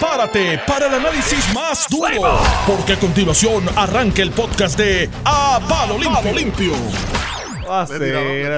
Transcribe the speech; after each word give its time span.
prepárate 0.00 0.58
para 0.66 0.86
el 0.86 0.94
análisis 0.94 1.54
más 1.54 1.86
duro, 1.90 2.40
porque 2.66 2.94
a 2.94 2.98
continuación 2.98 3.64
arranca 3.76 4.22
el 4.22 4.30
podcast 4.30 4.78
de 4.78 5.10
A 5.26 5.60
Palo 5.68 5.98
Limpio. 5.98 6.32
Limpio. 6.32 6.72
Va 7.68 7.82
a 7.82 7.86
ser, 7.86 8.00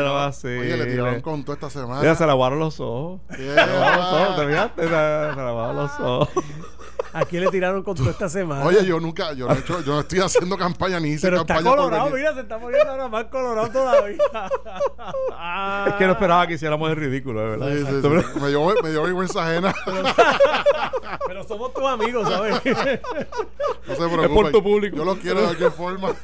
va 0.07 0.27
a 0.27 0.33
ser. 0.33 0.61
Oye, 0.61 0.77
le 0.77 0.87
tiraron 0.87 1.21
con 1.21 1.45
toda 1.45 1.55
esta 1.55 1.69
semana. 1.69 2.01
Mira, 2.01 2.15
se 2.15 2.27
lavaron 2.27 2.61
los 2.61 2.79
ojos. 2.79 3.21
¿Qué 3.29 3.43
Se 3.43 3.55
lavaron 3.55 3.97
los 3.99 4.13
ojos, 4.13 4.37
¿te 4.37 4.47
fijaste? 4.47 4.83
Se 4.85 4.91
lavaron 4.91 5.77
los 5.77 6.01
ojos. 6.01 6.45
¿A 7.13 7.25
quién 7.25 7.45
le 7.45 7.51
tiraron 7.51 7.83
con 7.83 7.95
toda 7.95 8.11
esta 8.11 8.29
semana? 8.29 8.65
Oye, 8.65 8.85
yo 8.87 8.99
nunca, 8.99 9.33
yo 9.35 9.47
no, 9.47 9.55
he 9.55 9.59
hecho, 9.59 9.81
yo 9.83 9.95
no 9.95 10.01
estoy 10.01 10.21
haciendo 10.21 10.57
campaña 10.57 10.99
ni 10.99 11.11
hice 11.11 11.27
pero 11.27 11.43
está 11.43 11.55
campaña 11.55 11.77
por 11.77 11.85
colorado, 11.85 12.11
mira, 12.11 12.35
se 12.35 12.41
está 12.41 12.59
poniendo 12.59 12.91
ahora 12.91 13.09
más 13.09 13.25
colorado 13.27 13.71
todavía. 13.71 14.19
Es 15.87 15.95
que 15.95 16.07
no 16.07 16.13
esperaba 16.13 16.47
que 16.47 16.55
hiciéramos 16.55 16.91
el 16.91 16.97
ridículo, 16.97 17.41
de 17.41 17.47
verdad. 17.57 17.69
Sí, 17.73 17.79
sí, 17.79 18.03
sí. 18.03 18.41
Me 18.41 18.49
dio, 18.49 18.75
me 18.83 18.91
dio 18.91 19.03
vergüenza 19.03 19.47
ajena. 19.47 19.75
Pero 21.27 21.45
somos 21.47 21.73
tus 21.75 21.85
amigos, 21.85 22.29
¿sabes? 22.29 22.55
No 23.87 23.95
se 23.95 24.09
preocupe. 24.09 24.29
por 24.29 24.53
tu 24.53 24.63
público. 24.63 24.97
Yo 24.97 25.05
lo 25.05 25.17
quiero 25.17 25.41
de 25.41 25.47
cualquier 25.47 25.73
forma. 25.73 26.15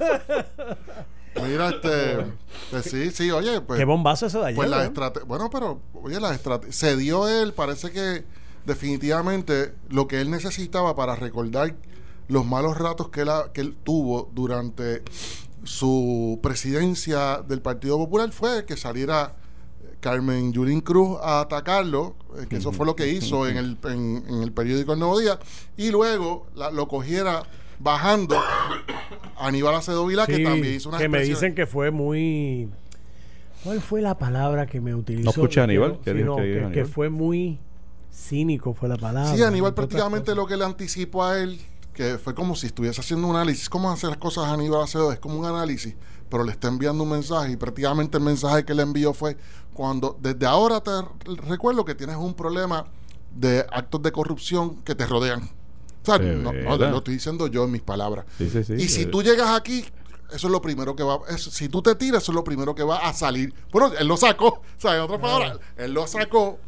Mira, 1.47 1.71
este. 1.71 2.27
pues 2.71 2.85
sí, 2.85 3.11
sí, 3.11 3.31
oye, 3.31 3.61
pues. 3.61 3.79
Qué 3.79 3.85
bombazo 3.85 4.27
eso 4.27 4.41
de 4.41 4.47
ayer. 4.49 4.57
Pues 4.57 4.71
la. 4.71 5.13
Bueno, 5.27 5.51
pero, 5.51 5.81
oye, 6.03 6.21
la 6.21 6.35
estrategia. 6.35 6.73
Se 6.73 6.97
dio 6.97 7.29
él, 7.29 7.53
parece 7.53 7.91
que 7.91 8.25
definitivamente 8.69 9.73
lo 9.91 10.07
que 10.07 10.21
él 10.21 10.31
necesitaba 10.31 10.95
para 10.95 11.17
recordar 11.17 11.75
los 12.29 12.47
malos 12.47 12.79
ratos 12.79 13.09
que 13.09 13.23
él, 13.23 13.29
que 13.53 13.61
él 13.63 13.75
tuvo 13.83 14.31
durante 14.35 15.03
su 15.65 16.39
presidencia 16.43 17.43
del 17.47 17.61
Partido 17.61 17.97
Popular 17.99 18.31
fue 18.31 18.65
que 18.65 18.77
saliera 18.77 19.35
Carmen 20.01 20.53
Yulín 20.53 20.81
Cruz 20.81 21.19
a 21.23 21.41
atacarlo, 21.41 22.15
eh, 22.41 22.47
que 22.49 22.57
eso 22.57 22.71
fue 22.71 22.87
lo 22.87 22.95
que 22.95 23.09
hizo 23.09 23.49
en 23.49 23.57
el, 23.57 23.79
en, 23.85 24.23
en 24.29 24.43
el 24.43 24.53
periódico 24.53 24.93
El 24.93 25.01
Nuevo 25.01 25.19
Día, 25.19 25.39
y 25.77 25.91
luego 25.91 26.47
la- 26.55 26.71
lo 26.71 26.87
cogiera 26.87 27.43
bajando 27.81 28.37
a 28.39 28.45
Aníbal 29.47 29.75
Acevedo 29.75 30.07
Vilá, 30.07 30.27
que 30.27 30.39
también 30.45 30.75
hizo 30.77 30.89
una 30.91 30.99
que 30.99 31.09
me 31.09 31.23
dicen 31.25 31.55
que 31.55 31.67
fue 31.67 31.91
muy... 31.91 32.69
¿Cuál 33.65 33.81
fue 33.81 34.01
la 34.01 34.17
palabra 34.17 34.67
que 34.67 34.81
me 34.81 34.95
utilizó? 34.95 35.25
No 35.25 35.31
escuché 35.31 35.61
a 35.61 35.65
Que 35.67 35.73
Aníbal, 35.73 35.91
no- 35.95 36.01
¿qué 36.03 36.11
sí, 36.13 36.17
dijo- 36.19 36.27
no, 36.29 36.37
qué 36.37 36.43
que, 36.43 36.59
que 36.59 36.65
Aníbal? 36.65 36.87
fue 36.87 37.09
muy 37.09 37.59
cínico 38.13 38.75
fue 38.75 38.89
la 38.89 38.97
palabra. 38.97 39.35
Sí, 39.35 39.43
Aníbal 39.43 39.75
prácticamente 39.75 40.35
lo 40.35 40.47
que 40.47 40.57
le 40.57 40.65
anticipó 40.65 41.25
a 41.25 41.39
él, 41.39 41.61
que 41.95 42.19
fue 42.19 42.35
como 42.35 42.55
si 42.57 42.67
estuviese 42.69 43.01
haciendo 43.01 43.27
un 43.27 43.37
análisis. 43.37 43.69
¿Cómo 43.69 43.91
hacer 43.91 44.11
las 44.11 44.19
cosas 44.19 44.45
Aníbal 44.47 44.83
Acevedo? 44.83 45.13
Es 45.13 45.19
como 45.19 45.39
un 45.39 45.47
análisis, 45.47 45.95
pero 46.29 46.45
le 46.45 46.53
está 46.53 46.69
enviando 46.69 47.03
un 47.05 47.11
mensaje 47.11 47.53
y 47.53 47.57
prácticamente 47.57 48.19
el 48.19 48.25
mensaje 48.25 48.65
que 48.65 48.75
le 48.75 48.83
envió 48.83 49.13
fue 49.15 49.37
cuando 49.75 50.17
desde 50.21 50.47
ahora 50.47 50.81
te 50.81 50.91
recuerdo 51.49 51.85
que 51.85 51.95
tienes 51.95 52.17
un 52.17 52.35
problema 52.35 52.87
de 53.35 53.65
actos 53.71 54.03
de 54.03 54.13
corrupción 54.13 54.77
que 54.83 54.95
te 54.95 55.07
rodean. 55.07 55.43
O 56.03 56.05
sea, 56.05 56.19
no, 56.19 56.53
lo 56.53 56.99
estoy 56.99 57.15
diciendo 57.15 57.47
yo 57.49 57.65
en 57.65 57.73
mis 57.73 57.83
palabras. 57.83 58.25
Sí, 58.39 58.49
sí, 58.49 58.65
sí. 58.65 58.75
y 58.75 58.89
si 58.89 59.03
Eh, 59.03 59.07
tú 59.07 59.23
llegas 59.23 59.51
aquí, 59.51 59.85
eso 60.33 60.47
es 60.47 60.51
lo 60.51 60.63
primero 60.63 60.97
que 60.97 61.03
va 61.03 61.19
eso- 61.29 61.51
Si 61.51 61.69
tú 61.69 61.83
te 61.83 61.95
tiras, 61.95 62.23
eso 62.23 62.33
es 62.33 62.37
lo 62.37 62.45
primero 62.45 62.75
que 62.75 62.83
va 62.83 62.99
a 62.99 63.13
salir. 63.13 63.53
Bueno, 63.73 63.93
él 63.99 64.07
lo 64.07 64.17
sacó. 64.17 64.47
O 64.47 64.63
sea, 64.79 64.95
en 64.97 65.03
otras 65.03 65.21
palabras, 65.21 65.59
él 65.77 65.93
lo 65.93 66.07
sacó. 66.07 66.59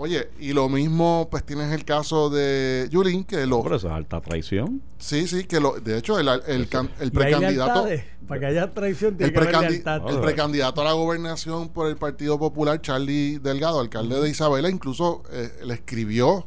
Oye, 0.00 0.30
y 0.38 0.52
lo 0.52 0.68
mismo, 0.68 1.26
pues 1.28 1.44
tienes 1.44 1.72
el 1.72 1.84
caso 1.84 2.30
de 2.30 2.86
Yulín, 2.88 3.24
que 3.24 3.44
lo. 3.46 3.64
Pero 3.64 3.74
eso 3.76 3.88
es 3.88 3.92
alta 3.92 4.20
traición. 4.20 4.80
Sí, 4.96 5.26
sí, 5.26 5.42
que 5.42 5.58
lo. 5.58 5.80
De 5.80 5.98
hecho, 5.98 6.20
el, 6.20 6.28
el, 6.46 6.68
precandidato. 7.10 7.84
Para 8.28 8.40
que 8.40 8.46
haya 8.46 8.70
traición 8.72 9.16
tiene 9.16 9.32
El, 9.32 9.48
que 9.48 9.56
haber 9.56 9.82
precandi- 9.82 10.10
el 10.10 10.20
precandidato 10.20 10.80
a 10.82 10.84
la 10.84 10.92
gobernación 10.92 11.70
por 11.70 11.88
el 11.88 11.96
Partido 11.96 12.38
Popular, 12.38 12.80
Charlie 12.80 13.38
Delgado, 13.40 13.80
alcalde 13.80 14.20
de 14.20 14.28
Isabela, 14.30 14.70
incluso 14.70 15.24
eh, 15.32 15.50
le 15.64 15.74
escribió 15.74 16.46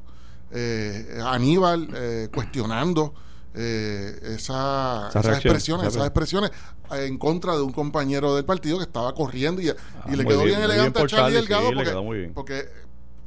eh, 0.52 1.18
a 1.22 1.34
Aníbal 1.34 1.90
eh, 1.94 2.30
cuestionando 2.34 3.14
eh, 3.54 4.16
esa- 4.36 5.10
Esa 5.10 5.20
esas 5.20 5.26
expresiones, 5.36 5.88
esa 5.88 5.98
esas 5.98 6.08
expresiones 6.08 6.52
en 6.92 7.18
contra 7.18 7.56
de 7.56 7.62
un 7.64 7.74
compañero 7.74 8.34
del 8.36 8.46
partido 8.46 8.78
que 8.78 8.84
estaba 8.86 9.14
corriendo 9.14 9.62
y, 9.62 9.68
y 9.68 9.72
muy 10.08 10.16
le 10.18 10.26
quedó 10.26 10.44
bien, 10.44 10.62
elegante 10.62 11.00
bien 11.00 11.06
a 11.06 11.10
Charlie 11.10 11.10
Charlie, 11.10 11.36
Delgado 11.36 11.62
sí, 11.64 11.70
le 11.70 11.76
porque, 11.76 11.90
quedó 11.90 12.04
muy 12.04 12.18
bien. 12.18 12.34
porque 12.34 12.66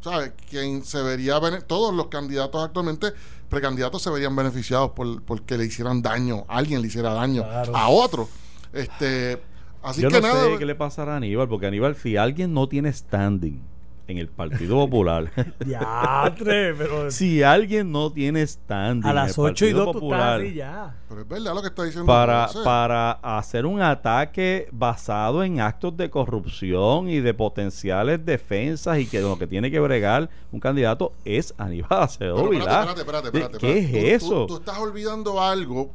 ¿sabes? 0.04 0.32
Quien 0.50 0.84
se 0.84 1.02
vería, 1.02 1.38
bene- 1.40 1.62
todos 1.62 1.94
los 1.94 2.06
candidatos 2.08 2.62
actualmente, 2.62 3.08
precandidatos 3.48 4.02
se 4.02 4.10
verían 4.10 4.36
beneficiados 4.36 4.90
por 4.90 5.22
porque 5.22 5.56
le 5.58 5.64
hicieran 5.64 6.02
daño, 6.02 6.44
alguien 6.46 6.82
le 6.82 6.88
hiciera 6.88 7.12
daño 7.14 7.42
Claro. 7.42 7.74
a 7.76 7.88
otro. 7.88 8.28
Este, 8.72 9.40
así 9.82 10.02
Yo 10.02 10.08
que 10.10 10.20
no 10.20 10.28
nada. 10.28 10.44
sé 10.44 10.58
qué 10.58 10.66
le 10.66 10.74
pasará 10.74 11.14
a 11.14 11.16
Aníbal, 11.16 11.48
porque 11.48 11.66
Aníbal, 11.66 11.96
si 11.96 12.16
alguien 12.18 12.52
no 12.52 12.68
tiene 12.68 12.92
standing 12.92 13.62
en 14.06 14.18
el 14.18 14.28
Partido 14.28 14.76
Popular, 14.76 15.30
Diatre, 15.64 16.74
pero 16.74 17.10
si 17.10 17.42
alguien 17.42 17.90
no 17.90 18.12
tiene 18.12 18.46
standing 18.46 19.04
a 19.06 19.10
en 19.10 19.14
las 19.16 19.38
el 19.38 19.44
8 19.44 19.64
y 19.66 19.68
Partido 19.72 19.84
2 19.84 19.84
tú 19.84 19.90
estás 19.90 20.00
Popular 20.00 20.40
así 20.40 20.54
ya. 20.54 20.96
Pero 21.08 21.20
es 21.22 21.28
verdad 21.28 21.54
lo 21.54 21.62
que 21.62 21.68
está 21.68 21.84
diciendo. 21.84 22.06
para, 22.06 22.46
José. 22.48 22.58
para 22.64 23.12
hacer 23.12 23.66
un 23.66 23.80
ataque 23.80 24.68
basado 24.72 25.42
en 25.44 25.60
actos 25.60 25.96
de 25.96 26.10
corrupción 26.10 27.08
y 27.08 27.20
de 27.20 27.32
potenciales 27.34 28.24
defensas 28.24 28.98
y 28.98 29.06
que 29.06 29.20
lo 29.20 29.38
que 29.38 29.46
tiene 29.46 29.70
que 29.70 29.80
bregar 29.80 30.28
un 30.52 30.60
candidato 30.60 31.12
es 31.24 31.54
Aníbal 31.56 32.02
Acevedo 32.02 32.48
Vilá. 32.48 32.64
espérate, 32.64 33.00
espérate, 33.00 33.26
espérate, 33.28 33.58
¿Qué 33.58 33.78
espérate. 33.78 34.14
es 34.14 34.20
Tú- 34.20 34.26
eso? 34.26 34.46
Tú, 34.46 34.56
estás 34.56 34.78
olvidando 34.78 35.40
algo 35.42 35.90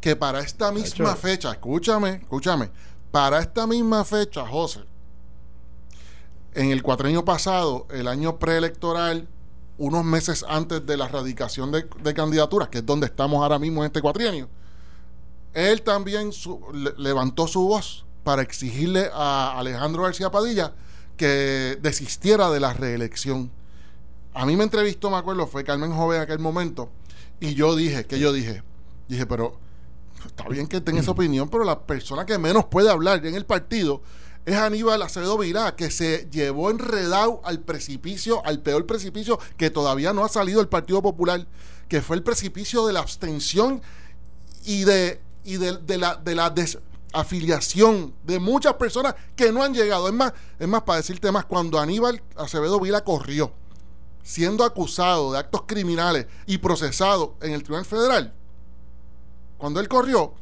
que 0.00 0.14
para 0.14 0.40
esta 0.40 0.70
misma 0.70 1.16
fecha, 1.16 1.50
escúchame, 1.52 2.10
escúchame, 2.22 2.68
para 3.10 3.38
esta 3.40 3.66
misma 3.66 4.04
fecha, 4.04 4.46
José, 4.46 4.80
en 6.54 6.70
el 6.70 6.82
cuatrenio 6.82 7.24
pasado, 7.24 7.86
el 7.90 8.08
año 8.08 8.38
preelectoral, 8.38 9.28
unos 9.76 10.04
meses 10.04 10.44
antes 10.48 10.86
de 10.86 10.96
la 10.96 11.08
radicación 11.08 11.72
de, 11.72 12.14
candidaturas, 12.14 12.68
que 12.68 12.78
es 12.78 12.86
donde 12.86 13.06
estamos 13.06 13.42
ahora 13.42 13.58
mismo 13.58 13.82
en 13.82 13.86
este 13.86 14.00
cuatrienio, 14.00 14.48
él 15.52 15.82
también 15.82 16.30
levantó 16.96 17.46
su 17.46 17.66
voz 17.66 18.04
para 18.22 18.42
exigirle 18.42 19.10
a 19.12 19.58
Alejandro 19.58 20.02
García 20.02 20.30
Padilla 20.30 20.72
que 21.16 21.78
desistiera 21.80 22.50
de 22.50 22.60
la 22.60 22.72
reelección. 22.72 23.50
A 24.32 24.46
mí 24.46 24.56
me 24.56 24.64
entrevistó, 24.64 25.10
me 25.10 25.16
acuerdo, 25.16 25.46
fue 25.46 25.64
Carmen 25.64 25.92
Joven 25.92 26.16
en 26.16 26.22
aquel 26.22 26.38
momento, 26.38 26.88
y 27.40 27.54
yo 27.54 27.76
dije, 27.76 28.06
que 28.06 28.18
yo 28.18 28.32
dije? 28.32 28.62
Dije, 29.08 29.26
pero 29.26 29.58
está 30.26 30.48
bien 30.48 30.66
que 30.66 30.80
tenga 30.80 31.00
esa 31.00 31.10
opinión, 31.10 31.48
pero 31.48 31.64
la 31.64 31.80
persona 31.80 32.24
que 32.24 32.38
menos 32.38 32.64
puede 32.64 32.90
hablar 32.90 33.24
en 33.26 33.34
el 33.34 33.44
partido 33.44 34.02
es 34.46 34.56
Aníbal 34.56 35.00
Acevedo 35.00 35.38
Virá, 35.38 35.74
que 35.74 35.90
se 35.90 36.28
llevó 36.30 36.70
enredado 36.70 37.40
al 37.44 37.60
precipicio, 37.60 38.44
al 38.44 38.60
peor 38.60 38.84
precipicio 38.84 39.38
que 39.56 39.70
todavía 39.70 40.12
no 40.12 40.24
ha 40.24 40.28
salido 40.28 40.60
el 40.60 40.68
Partido 40.68 41.00
Popular, 41.00 41.46
que 41.88 42.02
fue 42.02 42.16
el 42.16 42.22
precipicio 42.22 42.86
de 42.86 42.92
la 42.92 43.00
abstención 43.00 43.80
y 44.64 44.84
de, 44.84 45.20
y 45.44 45.56
de, 45.56 45.78
de 45.78 45.96
la, 45.96 46.16
de 46.16 46.34
la 46.34 46.50
desafiliación 46.50 48.14
de 48.24 48.38
muchas 48.38 48.74
personas 48.74 49.14
que 49.34 49.50
no 49.50 49.62
han 49.62 49.72
llegado. 49.72 50.08
Es 50.08 50.14
más, 50.14 50.34
es 50.58 50.68
más, 50.68 50.82
para 50.82 50.98
decirte 50.98 51.32
más, 51.32 51.46
cuando 51.46 51.78
Aníbal 51.78 52.22
Acevedo 52.36 52.78
Vila 52.80 53.02
corrió, 53.02 53.50
siendo 54.22 54.64
acusado 54.64 55.32
de 55.32 55.38
actos 55.38 55.62
criminales 55.66 56.26
y 56.46 56.58
procesado 56.58 57.34
en 57.40 57.52
el 57.52 57.62
Tribunal 57.62 57.86
Federal, 57.86 58.34
cuando 59.56 59.80
él 59.80 59.88
corrió, 59.88 60.34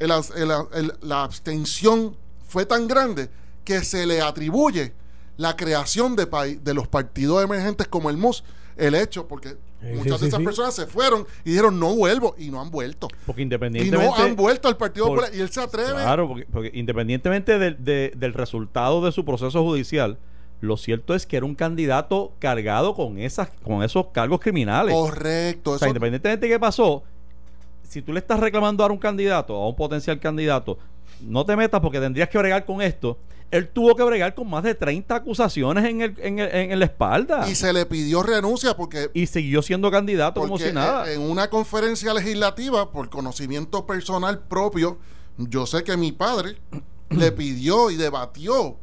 la 0.00 1.22
abstención 1.22 2.16
fue 2.52 2.66
tan 2.66 2.86
grande 2.86 3.30
que 3.64 3.82
se 3.82 4.04
le 4.06 4.20
atribuye 4.20 4.92
la 5.38 5.56
creación 5.56 6.14
de, 6.16 6.26
de 6.62 6.74
los 6.74 6.86
partidos 6.86 7.42
emergentes 7.42 7.88
como 7.88 8.10
el 8.10 8.18
MUS, 8.18 8.44
el 8.76 8.94
hecho, 8.94 9.26
porque 9.26 9.56
Sí, 9.80 9.88
muchas 9.96 10.18
sí, 10.18 10.22
de 10.22 10.28
esas 10.28 10.38
sí. 10.38 10.44
personas 10.44 10.74
se 10.74 10.86
fueron 10.86 11.26
y 11.44 11.50
dijeron 11.50 11.80
no 11.80 11.92
vuelvo 11.96 12.36
y 12.38 12.50
no 12.50 12.60
han 12.60 12.70
vuelto. 12.70 13.08
Porque 13.26 13.40
Y 13.40 13.44
independientemente... 13.44 14.06
no 14.06 14.14
han 14.22 14.36
vuelto 14.36 14.68
al 14.68 14.76
Partido 14.76 15.06
por- 15.06 15.16
Popular 15.18 15.36
y 15.36 15.40
él 15.40 15.50
se 15.50 15.60
atreve. 15.60 15.90
Claro, 15.92 16.28
porque, 16.28 16.46
porque 16.52 16.70
independientemente 16.74 17.58
del- 17.58 17.82
de- 17.82 18.12
del 18.14 18.32
resultado 18.34 19.04
de 19.04 19.10
su 19.10 19.24
proceso 19.24 19.60
judicial, 19.64 20.18
lo 20.60 20.76
cierto 20.76 21.14
es 21.16 21.26
que 21.26 21.36
era 21.38 21.46
un 21.46 21.56
candidato 21.56 22.32
cargado 22.38 22.94
con 22.94 23.18
esas 23.18 23.48
con 23.64 23.82
esos 23.82 24.06
cargos 24.12 24.38
criminales. 24.40 24.94
Correcto. 24.94 25.72
o 25.72 25.78
sea, 25.78 25.86
eso- 25.86 25.90
independientemente 25.90 26.46
de 26.46 26.52
qué 26.52 26.60
pasó, 26.60 27.02
si 27.88 28.02
tú 28.02 28.12
le 28.12 28.20
estás 28.20 28.38
reclamando 28.38 28.84
a 28.84 28.92
un 28.92 28.98
candidato, 28.98 29.54
a 29.56 29.66
un 29.68 29.74
potencial 29.74 30.20
candidato, 30.20 30.78
no 31.20 31.44
te 31.44 31.56
metas 31.56 31.80
porque 31.80 32.00
tendrías 32.00 32.28
que 32.28 32.38
bregar 32.38 32.64
con 32.64 32.80
esto. 32.82 33.18
Él 33.50 33.68
tuvo 33.68 33.94
que 33.94 34.02
bregar 34.02 34.34
con 34.34 34.48
más 34.48 34.62
de 34.62 34.74
30 34.74 35.14
acusaciones 35.14 35.84
en, 35.84 36.00
el, 36.00 36.14
en, 36.18 36.38
el- 36.38 36.54
en 36.72 36.78
la 36.78 36.86
espalda. 36.86 37.46
y 37.50 37.54
se 37.54 37.70
le 37.72 37.84
pidió 37.84 38.22
renuncia 38.22 38.74
porque 38.74 39.10
Y 39.12 39.26
siguió 39.26 39.60
siendo 39.60 39.90
candidato 39.90 40.40
como 40.40 40.58
si 40.58 40.72
nada. 40.72 41.12
en 41.12 41.20
una 41.20 41.50
conferencia 41.50 42.14
legislativa, 42.14 42.90
por 42.90 43.10
conocimiento 43.10 43.86
personal 43.86 44.38
propio, 44.40 44.96
yo 45.36 45.66
sé 45.66 45.84
que 45.84 45.96
mi 45.98 46.12
padre 46.12 46.56
le 47.10 47.30
pidió 47.32 47.90
y 47.90 47.96
debatió 47.96 48.76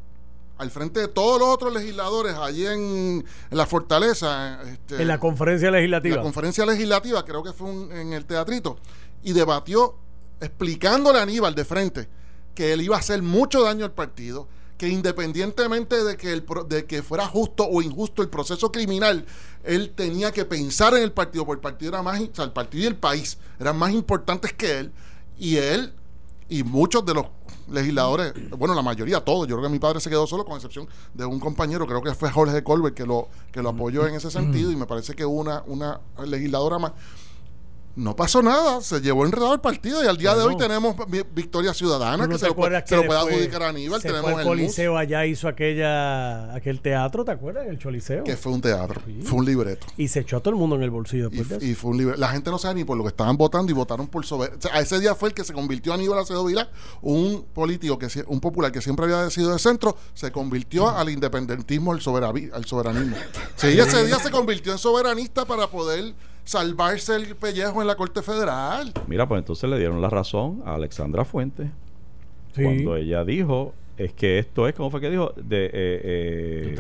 al 0.60 0.70
frente 0.70 1.00
de 1.00 1.08
todos 1.08 1.40
los 1.40 1.48
otros 1.50 1.74
legisladores 1.74 2.36
allí 2.36 2.66
en, 2.68 3.26
en 3.50 3.58
la 3.58 3.66
fortaleza, 3.66 4.60
este, 4.72 5.02
En 5.02 5.08
la 5.08 5.20
conferencia 5.20 5.68
en 5.70 5.72
la 5.72 5.78
legislativa. 5.80 6.22
conferencia 6.22 6.66
legislativa, 6.66 7.26
creo 7.26 7.42
que 7.42 7.54
fue 7.54 7.70
un- 7.72 7.92
en 7.92 8.14
el 8.14 8.26
teatrito, 8.26 8.78
y 9.24 9.34
debatió 9.34 9.96
explicándole 10.40 11.20
a 11.20 11.24
Aníbal 11.24 11.56
de 11.56 11.66
frente 11.66 12.10
que 12.56 12.74
él 12.74 12.82
iba 12.82 12.96
a 12.96 13.00
hacer 13.00 13.22
mucho 13.22 13.64
daño 13.64 13.86
al 13.86 13.92
partido, 13.92 14.48
que 14.78 14.88
independientemente 14.88 16.04
de 16.04 16.18
que, 16.18 16.32
el, 16.32 16.46
de 16.68 16.86
que 16.86 17.04
fuera 17.04 17.26
justo 17.26 17.66
o 17.66 17.82
injusto 17.82 18.22
el 18.22 18.30
proceso 18.30 18.72
criminal, 18.72 19.26
él 19.64 19.92
tenía 19.96 20.32
que 20.32 20.46
pensar 20.46 20.94
en 20.94 21.04
el 21.04 21.12
partido, 21.12 21.46
porque 21.46 21.60
el 21.60 21.74
partido 21.74 21.92
era 21.92 22.02
más, 22.02 22.20
o 22.22 22.30
sea, 22.34 22.46
el 22.46 22.52
partido 22.52 22.86
y 22.86 22.88
el 22.88 22.96
país 22.96 23.38
eran 23.60 23.78
más 23.78 23.92
importantes 23.92 24.54
que 24.54 24.80
él, 24.80 24.92
y 25.38 25.58
él 25.58 25.94
y 26.48 26.64
muchos 26.64 27.06
de 27.06 27.14
los 27.14 27.26
legisladores, 27.70 28.34
bueno, 28.58 28.74
la 28.74 28.82
mayoría, 28.82 29.20
todos, 29.24 29.48
yo 29.48 29.56
creo 29.56 29.68
que 29.68 29.72
mi 29.72 29.80
padre 29.80 30.00
se 30.00 30.10
quedó 30.10 30.26
solo, 30.26 30.46
con 30.46 30.56
excepción 30.56 30.88
de 31.14 31.26
un 31.26 31.40
compañero, 31.40 31.86
creo 31.86 32.02
que 32.02 32.14
fue 32.16 32.32
Jorge 32.32 32.64
Colbert 32.64 32.96
que 32.96 33.06
lo, 33.06 33.28
que 33.52 33.62
lo 33.62 33.70
apoyó 33.70 34.08
en 34.08 34.16
ese 34.16 34.32
sentido, 34.32 34.72
y 34.72 34.76
me 34.76 34.86
parece 34.86 35.14
que 35.14 35.26
una, 35.26 35.62
una 35.68 36.00
legisladora 36.26 36.80
más. 36.80 36.94
No 38.00 38.16
pasó 38.16 38.42
nada, 38.42 38.80
se 38.82 39.02
llevó 39.02 39.26
enredado 39.26 39.54
el 39.54 39.60
partido 39.60 40.02
y 40.04 40.08
al 40.08 40.18
día 40.18 40.34
de 40.34 40.42
hoy 40.44 40.56
tenemos 40.56 40.96
vi- 41.10 41.24
victoria 41.36 41.74
ciudadana 41.74 42.24
¿Tú 42.24 42.30
no 42.30 42.36
que 42.36 42.40
se 42.40 42.48
lo, 42.48 42.56
puede- 42.56 42.82
se 42.88 42.96
lo 42.96 43.12
adjudicar 43.14 43.64
a 43.64 43.68
Aníbal. 43.70 44.02
se 44.02 44.08
Tenemos 44.08 44.32
fue 44.32 44.42
el 44.42 44.48
Coliseo 44.48 44.98
allá 44.98 45.26
hizo 45.26 45.48
aquella 45.50 46.54
aquel 46.56 46.80
teatro, 46.80 47.26
¿te 47.26 47.32
acuerdas? 47.32 47.68
El 47.68 47.78
Choliseo. 47.78 48.24
que 48.24 48.38
fue 48.38 48.54
un 48.54 48.62
teatro, 48.62 49.02
fue 49.24 49.40
un 49.40 49.46
libreto. 49.46 49.86
Y 49.98 50.08
se 50.08 50.22
echó 50.22 50.38
a 50.38 50.40
todo 50.40 50.52
el 50.52 50.56
mundo 50.56 50.78
en 50.78 50.84
el 50.84 50.90
bolsillo 50.92 51.30
Y, 51.32 51.72
y 51.72 51.76
fue 51.76 51.92
un 51.92 51.98
libre- 51.98 52.18
La 52.18 52.30
gente 52.30 52.50
no 52.50 52.58
sabe 52.58 52.76
ni 52.76 52.84
por 52.86 52.98
lo 52.98 53.04
que 53.04 53.10
estaban 53.10 53.36
votando 53.36 53.70
y 53.72 53.76
votaron 53.76 54.08
por 54.08 54.24
o 54.24 54.26
sea, 54.26 54.74
a 54.74 54.80
ese 54.80 55.00
día 55.00 55.14
fue 55.14 55.30
el 55.30 55.36
que 55.36 55.44
se 55.44 55.52
convirtió 55.54 55.94
Aníbal 55.94 56.20
Acevedo 56.20 56.46
Vila, 56.46 56.70
un 57.02 57.46
político, 57.54 58.00
que 58.00 58.08
un 58.28 58.40
popular 58.40 58.72
que 58.72 58.82
siempre 58.82 59.06
había 59.06 59.30
sido 59.30 59.52
de 59.52 59.60
centro, 59.60 59.98
se 60.14 60.32
convirtió 60.32 60.90
al 60.90 61.10
independentismo, 61.10 61.92
al 61.92 62.02
soberanismo. 62.02 63.18
Sí, 63.58 63.68
ese 63.78 64.06
día 64.06 64.20
se 64.20 64.32
convirtió 64.32 64.72
en 64.72 64.78
soberanista 64.78 65.46
para 65.46 65.68
poder 65.68 66.14
salvarse 66.50 67.16
el 67.16 67.36
pellejo 67.36 67.80
en 67.82 67.88
la 67.88 67.96
Corte 67.96 68.24
Federal. 68.24 68.92
Mira, 69.08 69.28
pues 69.28 69.38
entonces 69.38 69.70
le 69.70 69.78
dieron 69.78 70.02
la 70.02 70.10
razón 70.10 70.64
a 70.66 70.74
Alexandra 70.76 71.24
Fuentes 71.24 71.68
Sí. 72.56 72.64
cuando 72.64 72.96
ella 72.96 73.24
dijo 73.24 73.76
es 73.96 74.14
que 74.14 74.40
esto 74.40 74.68
es, 74.68 74.74
¿cómo 74.74 74.90
fue 74.90 75.00
que 75.00 75.12
dijo? 75.12 75.32
De, 75.36 75.66
eh, 75.66 76.74
eh, 76.74 76.76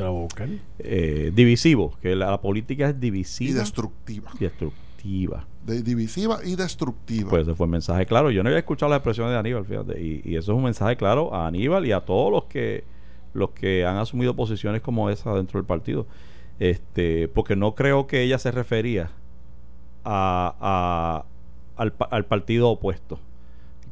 eh, 0.80 1.32
divisivo, 1.36 1.94
que 2.02 2.16
la, 2.16 2.32
la 2.32 2.42
política 2.42 2.90
es 2.90 2.96
Y 2.96 3.00
divisiva 3.00 3.60
destructiva. 3.60 4.32
y 4.40 4.44
destructiva. 4.46 5.46
De 5.66 5.84
divisiva 5.84 6.40
y 6.44 6.56
destructiva. 6.56 7.30
Pues 7.30 7.44
ese 7.44 7.54
fue 7.54 7.68
el 7.68 7.72
mensaje 7.72 8.08
claro. 8.08 8.32
Yo 8.32 8.42
no 8.42 8.50
había 8.50 8.60
escuchado 8.60 8.90
las 8.90 8.98
expresiones 8.98 9.34
de 9.34 9.38
Aníbal, 9.38 9.66
fíjate. 9.66 10.02
Y, 10.02 10.22
y 10.26 10.36
eso 10.38 10.54
es 10.54 10.58
un 10.58 10.64
mensaje 10.64 10.96
claro 10.98 11.32
a 11.36 11.46
Aníbal 11.46 11.86
y 11.86 11.92
a 11.92 12.00
todos 12.00 12.32
los 12.32 12.46
que 12.46 12.84
los 13.34 13.52
que 13.52 13.86
han 13.86 13.98
asumido 13.98 14.36
posiciones 14.36 14.82
como 14.82 15.10
esa 15.12 15.36
dentro 15.36 15.60
del 15.60 15.68
partido. 15.68 16.08
Este, 16.58 17.28
porque 17.28 17.56
no 17.56 17.76
creo 17.76 18.08
que 18.08 18.24
ella 18.24 18.40
se 18.40 18.50
refería 18.52 19.12
a, 20.04 20.56
a- 20.60 21.26
al, 21.82 21.94
pa- 21.94 22.08
al 22.12 22.26
partido 22.26 22.70
opuesto. 22.70 23.20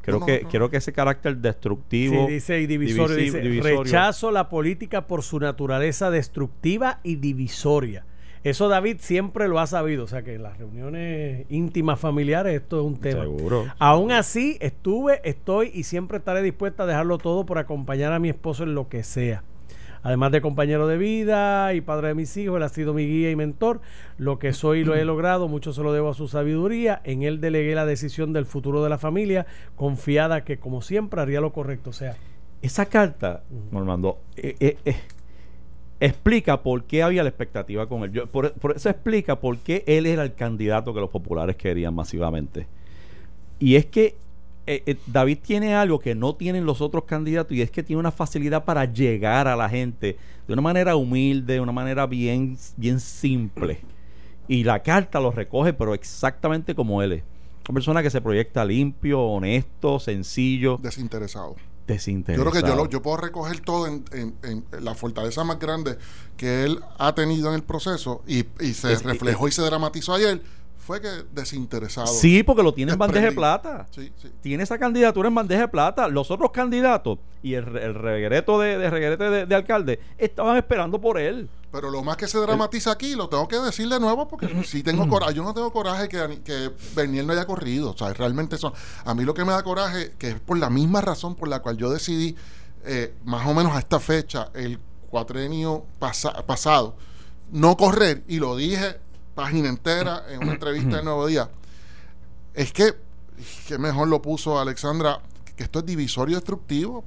Creo 0.01 0.19
No, 0.19 0.25
que 0.25 0.41
no. 0.43 0.49
creo 0.49 0.69
que 0.69 0.77
ese 0.77 0.93
carácter 0.93 1.37
destructivo 1.37 2.27
Sí, 2.27 2.33
dice 2.33 2.61
y 2.61 2.67
divisorio. 2.67 3.15
divisi- 3.17 3.23
dice, 3.25 3.39
divisorio. 3.41 3.83
rechazo 3.83 4.31
la 4.31 4.47
política 4.49 5.05
por 5.07 5.21
su 5.23 5.39
naturaleza 5.39 6.09
destructiva 6.11 6.99
y 7.03 7.15
divisoria. 7.15 8.05
Eso 8.43 8.69
David 8.69 8.97
siempre 9.01 9.49
lo 9.49 9.59
ha 9.59 9.67
sabido. 9.67 10.05
O 10.05 10.07
sea 10.07 10.21
que 10.23 10.35
en 10.35 10.43
las 10.43 10.57
reuniones 10.57 11.45
íntimas 11.49 11.99
familiares 11.99 12.55
esto 12.55 12.79
es 12.79 12.85
un 12.85 12.97
tema. 12.99 13.23
Seguro. 13.23 13.65
Aún 13.79 14.13
así, 14.13 14.57
estuve, 14.61 15.19
estoy 15.25 15.71
y 15.73 15.83
siempre 15.83 16.19
estaré 16.19 16.41
dispuesta 16.41 16.83
a 16.83 16.85
dejarlo 16.85 17.17
todo 17.17 17.45
por 17.45 17.57
acompañar 17.57 18.13
a 18.13 18.19
mi 18.19 18.29
esposo 18.29 18.63
en 18.63 18.75
lo 18.75 18.87
que 18.87 19.03
sea. 19.03 19.43
Además 20.03 20.31
de 20.31 20.41
compañero 20.41 20.87
de 20.87 20.97
vida 20.97 21.73
y 21.73 21.81
padre 21.81 22.09
de 22.09 22.13
mis 22.15 22.35
hijos, 22.37 22.57
él 22.57 22.63
ha 22.63 22.69
sido 22.69 22.93
mi 22.93 23.05
guía 23.07 23.31
y 23.31 23.35
mentor. 23.35 23.81
Lo 24.17 24.39
que 24.39 24.53
soy 24.53 24.79
y 24.79 24.83
lo 24.83 24.95
he 24.95 25.03
logrado, 25.05 25.47
mucho 25.47 25.73
se 25.73 25.83
lo 25.83 25.93
debo 25.93 26.09
a 26.09 26.13
su 26.13 26.27
sabiduría. 26.27 27.01
En 27.03 27.23
él 27.23 27.41
delegué 27.41 27.75
la 27.75 27.85
decisión 27.85 28.33
del 28.33 28.45
futuro 28.45 28.83
de 28.83 28.89
la 28.89 28.97
familia, 28.97 29.45
confiada 29.75 30.43
que, 30.43 30.57
como 30.57 30.81
siempre, 30.81 31.21
haría 31.21 31.41
lo 31.41 31.51
correcto. 31.53 31.89
O 31.89 31.93
sea, 31.93 32.15
Esa 32.61 32.85
carta, 32.87 33.43
Normando, 33.71 34.19
eh, 34.35 34.55
eh, 34.59 34.77
eh, 34.85 34.95
explica 35.99 36.61
por 36.61 36.83
qué 36.83 37.03
había 37.03 37.23
la 37.23 37.29
expectativa 37.29 37.87
con 37.87 38.03
él. 38.03 38.11
Yo- 38.11 38.27
por, 38.27 38.53
por 38.53 38.75
eso 38.75 38.89
explica 38.89 39.39
por 39.39 39.57
qué 39.59 39.83
él 39.87 40.05
era 40.05 40.23
el 40.23 40.33
candidato 40.35 40.93
que 40.93 40.99
los 40.99 41.09
populares 41.09 41.55
querían 41.55 41.95
masivamente. 41.95 42.67
Y 43.59 43.75
es 43.75 43.85
que 43.87 44.15
eh, 44.67 44.83
eh, 44.85 44.97
David 45.07 45.39
tiene 45.41 45.73
algo 45.75 45.99
que 45.99 46.13
no 46.13 46.35
tienen 46.35 46.65
los 46.65 46.81
otros 46.81 47.05
candidatos 47.05 47.53
y 47.57 47.61
es 47.61 47.71
que 47.71 47.81
tiene 47.83 47.99
una 47.99 48.11
facilidad 48.11 48.65
para 48.65 48.85
llegar 48.85 49.47
a 49.47 49.55
la 49.55 49.67
gente 49.69 50.17
de 50.47 50.53
una 50.53 50.61
manera 50.61 50.95
humilde, 50.95 51.53
de 51.55 51.59
una 51.61 51.71
manera 51.71 52.05
bien, 52.05 52.57
bien 52.75 52.99
simple. 52.99 53.79
Y 54.47 54.63
la 54.63 54.81
carta 54.83 55.19
lo 55.19 55.31
recoge, 55.31 55.73
pero 55.73 55.93
exactamente 55.93 56.75
como 56.75 57.01
él 57.01 57.11
es. 57.13 57.23
Una 57.69 57.73
persona 57.73 58.03
que 58.03 58.09
se 58.09 58.21
proyecta 58.21 58.63
limpio, 58.63 59.21
honesto, 59.21 59.99
sencillo, 59.99 60.77
Desinteresado. 60.81 61.55
Yo 61.55 61.93
desinteresado. 61.93 62.49
creo 62.51 62.61
que 62.63 62.67
yo, 62.67 62.75
lo- 62.75 62.89
yo 62.89 63.01
puedo 63.01 63.17
recoger 63.17 63.59
todo 63.61 63.87
en, 63.87 64.03
en- 64.11 64.35
en 64.43 64.65
la 64.83 64.93
fortaleza 64.95 65.43
más 65.45 65.57
grande 65.59 65.97
que 66.35 66.63
él 66.65 66.79
ha 66.97 67.15
tenido 67.15 67.49
en 67.49 67.55
el 67.55 67.63
proceso 67.63 68.21
y, 68.27 68.39
y 68.61 68.73
se 68.73 68.91
Es- 68.93 69.03
reflejó 69.03 69.47
y 69.47 69.51
se 69.51 69.61
dramatizó 69.63 70.13
ayer, 70.13 70.41
fue 70.87 71.01
que 71.01 71.09
desinteresado. 71.33 72.07
Sí, 72.07 72.43
porque 72.43 72.63
lo 72.63 72.73
tiene 72.73 72.93
en 72.93 72.97
bandeja 72.97 73.25
de 73.25 73.31
plata. 73.33 73.85
Sí, 73.91 74.09
sí. 74.21 74.31
Tiene 74.41 74.63
esa 74.63 74.77
candidatura 74.79 75.27
en 75.27 75.35
bandeja 75.35 75.61
de 75.63 75.67
plata. 75.67 76.07
Los 76.07 76.31
otros 76.31 76.51
candidatos 76.51 77.19
y 77.43 77.55
el, 77.55 77.75
el 77.75 77.93
reguereto 77.93 78.57
de, 78.57 78.77
de 78.77 79.17
de, 79.17 79.45
de 79.45 79.55
alcalde 79.55 79.99
estaban 80.17 80.55
esperando 80.55 81.01
por 81.01 81.19
él. 81.19 81.49
Pero 81.73 81.91
lo 81.91 82.01
más 82.03 82.15
que 82.15 82.25
se 82.29 82.37
dramatiza 82.39 82.91
aquí, 82.93 83.15
lo 83.15 83.27
tengo 83.27 83.49
que 83.49 83.57
decir 83.57 83.89
de 83.89 83.99
nuevo 83.99 84.29
porque 84.29 84.47
si 84.63 84.81
tengo 84.81 85.09
coraje, 85.09 85.33
yo 85.33 85.43
no 85.43 85.53
tengo 85.53 85.73
coraje 85.73 86.07
que, 86.07 86.41
que 86.45 86.71
Bernier 86.95 87.25
no 87.25 87.33
haya 87.33 87.45
corrido. 87.45 87.91
O 87.91 87.97
sea, 87.97 88.13
realmente 88.13 88.55
eso. 88.55 88.73
A 89.03 89.13
mí 89.13 89.25
lo 89.25 89.33
que 89.33 89.43
me 89.43 89.51
da 89.51 89.61
coraje, 89.63 90.13
que 90.17 90.29
es 90.29 90.39
por 90.39 90.57
la 90.57 90.69
misma 90.69 91.01
razón 91.01 91.35
por 91.35 91.49
la 91.49 91.59
cual 91.61 91.75
yo 91.75 91.89
decidí, 91.89 92.33
eh, 92.85 93.13
más 93.25 93.45
o 93.45 93.53
menos 93.53 93.75
a 93.75 93.79
esta 93.79 93.99
fecha, 93.99 94.49
el 94.53 94.79
cuatrenio 95.09 95.83
pasa- 95.99 96.45
pasado, 96.45 96.95
no 97.51 97.75
correr, 97.75 98.23
y 98.29 98.37
lo 98.39 98.55
dije 98.55 98.95
página 99.37 99.69
entera 99.69 100.25
en 100.29 100.41
una 100.41 100.53
entrevista 100.53 100.95
del 100.95 101.05
Nuevo 101.05 101.27
Día, 101.27 101.47
es 102.55 102.73
que, 102.73 102.95
que 103.67 103.77
mejor 103.77 104.07
lo 104.07 104.19
puso 104.19 104.59
Alexandra, 104.59 105.21
que 105.55 105.63
esto 105.63 105.77
es 105.77 105.85
divisorio 105.85 106.37
destructivo 106.37 107.03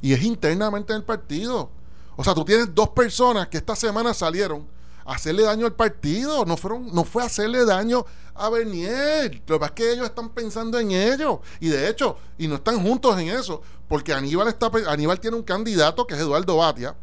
y 0.00 0.12
es 0.12 0.22
internamente 0.22 0.92
en 0.92 0.98
el 0.98 1.04
partido. 1.04 1.68
O 2.14 2.22
sea, 2.22 2.34
tú 2.34 2.44
tienes 2.44 2.72
dos 2.72 2.90
personas 2.90 3.48
que 3.48 3.56
esta 3.56 3.74
semana 3.74 4.14
salieron 4.14 4.64
a 5.04 5.16
hacerle 5.16 5.42
daño 5.42 5.66
al 5.66 5.74
partido. 5.74 6.44
No 6.44 6.56
fueron, 6.56 6.94
no 6.94 7.02
fue 7.02 7.24
hacerle 7.24 7.64
daño 7.64 8.06
a 8.36 8.48
Bernier. 8.48 9.42
Lo 9.48 9.56
que 9.56 9.58
pasa 9.58 9.66
es 9.66 9.70
que 9.72 9.92
ellos 9.92 10.06
están 10.06 10.28
pensando 10.28 10.78
en 10.78 10.92
ello. 10.92 11.40
Y 11.58 11.68
de 11.68 11.88
hecho, 11.88 12.16
y 12.38 12.46
no 12.46 12.54
están 12.54 12.80
juntos 12.80 13.18
en 13.18 13.28
eso. 13.30 13.60
Porque 13.88 14.12
Aníbal 14.14 14.46
está 14.46 14.70
Aníbal 14.86 15.18
tiene 15.18 15.36
un 15.36 15.42
candidato 15.42 16.06
que 16.06 16.14
es 16.14 16.20
Eduardo 16.20 16.58
Batia. 16.58 16.94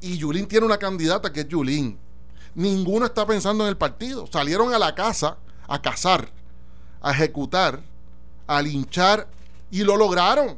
Y 0.00 0.16
Yulín 0.16 0.46
tiene 0.46 0.64
una 0.64 0.78
candidata 0.78 1.30
que 1.30 1.40
es 1.40 1.48
Yulín. 1.48 1.98
Ninguno 2.54 3.06
está 3.06 3.26
pensando 3.26 3.64
en 3.64 3.68
el 3.70 3.76
partido. 3.76 4.26
Salieron 4.32 4.72
a 4.74 4.78
la 4.78 4.94
casa 4.94 5.36
a 5.66 5.80
cazar, 5.82 6.28
a 7.00 7.12
ejecutar, 7.12 7.80
a 8.46 8.62
linchar 8.62 9.26
y 9.70 9.84
lo 9.84 9.96
lograron. 9.96 10.56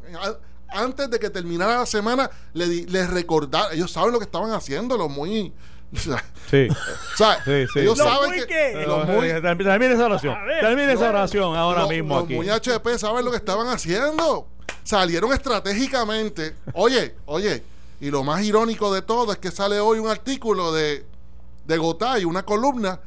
Antes 0.69 1.11
de 1.11 1.19
que 1.19 1.31
terminara 1.31 1.79
la 1.79 1.87
semana, 1.87 2.31
les 2.55 3.11
recordar, 3.11 3.73
ellos 3.75 3.91
saben 3.91 4.12
lo 4.12 4.19
que 4.19 4.25
estaban 4.25 4.53
haciendo, 4.53 4.97
los 4.97 5.11
muy. 5.11 5.53
O 5.93 5.99
sea, 5.99 6.25
Sí. 6.49 6.69
o 6.71 7.17
sea, 7.17 7.45
Sí, 7.45 7.67
sí. 7.73 7.81
ellos 7.81 7.99
¿Los 7.99 8.07
saben 8.07 8.31
muy 8.31 8.47
que. 8.47 8.85
los 8.87 9.07
muy- 9.09 9.29
Termine 9.29 9.95
esa 9.95 10.05
oración. 10.05 10.37
A 10.37 10.45
ver, 10.45 10.61
Termine 10.61 10.93
esa 10.93 11.09
oración 11.09 11.57
ahora 11.57 11.81
los- 11.81 11.91
mismo 11.91 12.15
los 12.15 12.25
aquí. 12.26 12.35
muy 12.35 12.49
HP 12.49 12.97
saben 12.99 13.25
lo 13.25 13.33
que 13.33 13.37
estaban 13.38 13.67
haciendo. 13.67 14.47
Salieron 14.85 15.33
estratégicamente. 15.33 16.55
Oye, 16.75 17.17
oye, 17.26 17.65
y 18.00 18.11
lo 18.11 18.23
más 18.23 18.43
irónico 18.43 18.95
de 18.95 19.03
todo 19.03 19.33
es 19.33 19.38
que 19.38 19.50
sale 19.50 19.81
hoy 19.81 19.99
un 19.99 20.09
artículo 20.09 20.71
de, 20.73 21.05
de 21.71 21.79
Gotay, 21.79 22.25
una 22.25 22.45
columna, 22.45 23.00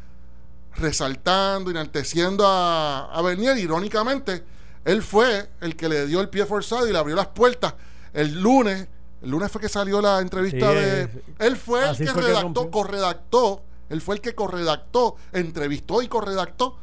resaltando, 0.76 1.70
enalteciendo 1.70 2.48
a, 2.48 3.14
a 3.14 3.22
Bernier. 3.22 3.58
Irónicamente, 3.58 4.44
él 4.86 5.04
fue 5.04 5.50
el 5.62 5.76
que 5.76 5.90
le 5.90 6.08
dio 6.08 6.22
el 6.22 6.30
pie 6.30 6.46
forzado 6.46 6.88
y 6.88 6.92
le 6.92 6.98
abrió 6.98 7.16
las 7.16 7.28
puertas 7.28 7.74
el 8.14 8.42
lunes. 8.42 8.88
El 9.22 9.32
lunes 9.32 9.52
fue 9.52 9.60
que 9.62 9.70
salió 9.70 10.02
la 10.02 10.20
entrevista 10.20 10.70
Sí, 10.70 10.76
de. 10.76 11.24
Él 11.40 11.58
fue 11.58 11.90
el 11.90 11.98
que 11.98 12.08
fue 12.08 12.22
redactó, 12.22 12.72
corredactó. 12.72 13.62
Él 13.90 14.02
fue 14.02 14.16
el 14.16 14.22
que 14.22 14.34
corredactó, 14.34 15.18
entrevistó 15.34 16.02
y 16.02 16.08
corredactó 16.08 16.78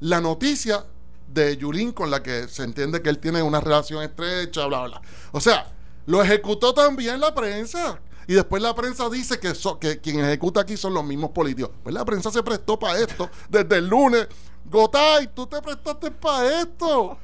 la 0.00 0.20
noticia 0.20 0.84
de 1.28 1.56
Yulín 1.56 1.92
con 1.92 2.10
la 2.10 2.22
que 2.22 2.48
se 2.48 2.62
entiende 2.62 3.02
que 3.02 3.10
él 3.10 3.18
tiene 3.18 3.42
una 3.42 3.60
relación 3.60 4.02
estrecha, 4.02 4.66
bla, 4.66 4.86
bla. 4.86 5.02
O 5.32 5.40
sea, 5.40 5.66
lo 6.06 6.22
ejecutó 6.22 6.72
también 6.72 7.20
la 7.20 7.34
prensa. 7.34 7.98
Y 8.26 8.34
después 8.34 8.62
la 8.62 8.74
prensa 8.74 9.08
dice 9.10 9.38
que, 9.38 9.54
so- 9.54 9.78
que 9.78 10.00
quien 10.00 10.20
ejecuta 10.20 10.60
aquí 10.60 10.76
son 10.76 10.94
los 10.94 11.04
mismos 11.04 11.30
políticos. 11.30 11.70
Pues 11.82 11.94
la 11.94 12.04
prensa 12.04 12.30
se 12.30 12.42
prestó 12.42 12.78
para 12.78 12.98
esto 12.98 13.28
desde 13.48 13.76
el 13.78 13.88
lunes. 13.88 14.26
Gotay, 14.70 15.28
tú 15.34 15.46
te 15.46 15.60
prestaste 15.60 16.10
para 16.10 16.62
esto. 16.62 17.18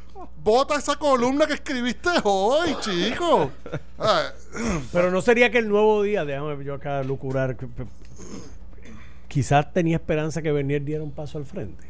Vota 0.44 0.74
esa 0.74 0.96
columna 0.96 1.46
que 1.46 1.54
escribiste 1.54 2.10
hoy, 2.24 2.76
chico. 2.80 3.50
Ah, 3.98 4.24
Pero 4.92 5.10
no 5.10 5.22
sería 5.22 5.50
que 5.50 5.58
el 5.58 5.68
nuevo 5.68 6.02
día, 6.02 6.24
déjame 6.26 6.62
yo 6.62 6.74
acá 6.74 7.02
lucurar, 7.02 7.56
quizás 9.28 9.72
tenía 9.72 9.96
esperanza 9.96 10.42
que 10.42 10.52
Bernier 10.52 10.84
diera 10.84 11.02
un 11.02 11.12
paso 11.12 11.38
al 11.38 11.46
frente. 11.46 11.88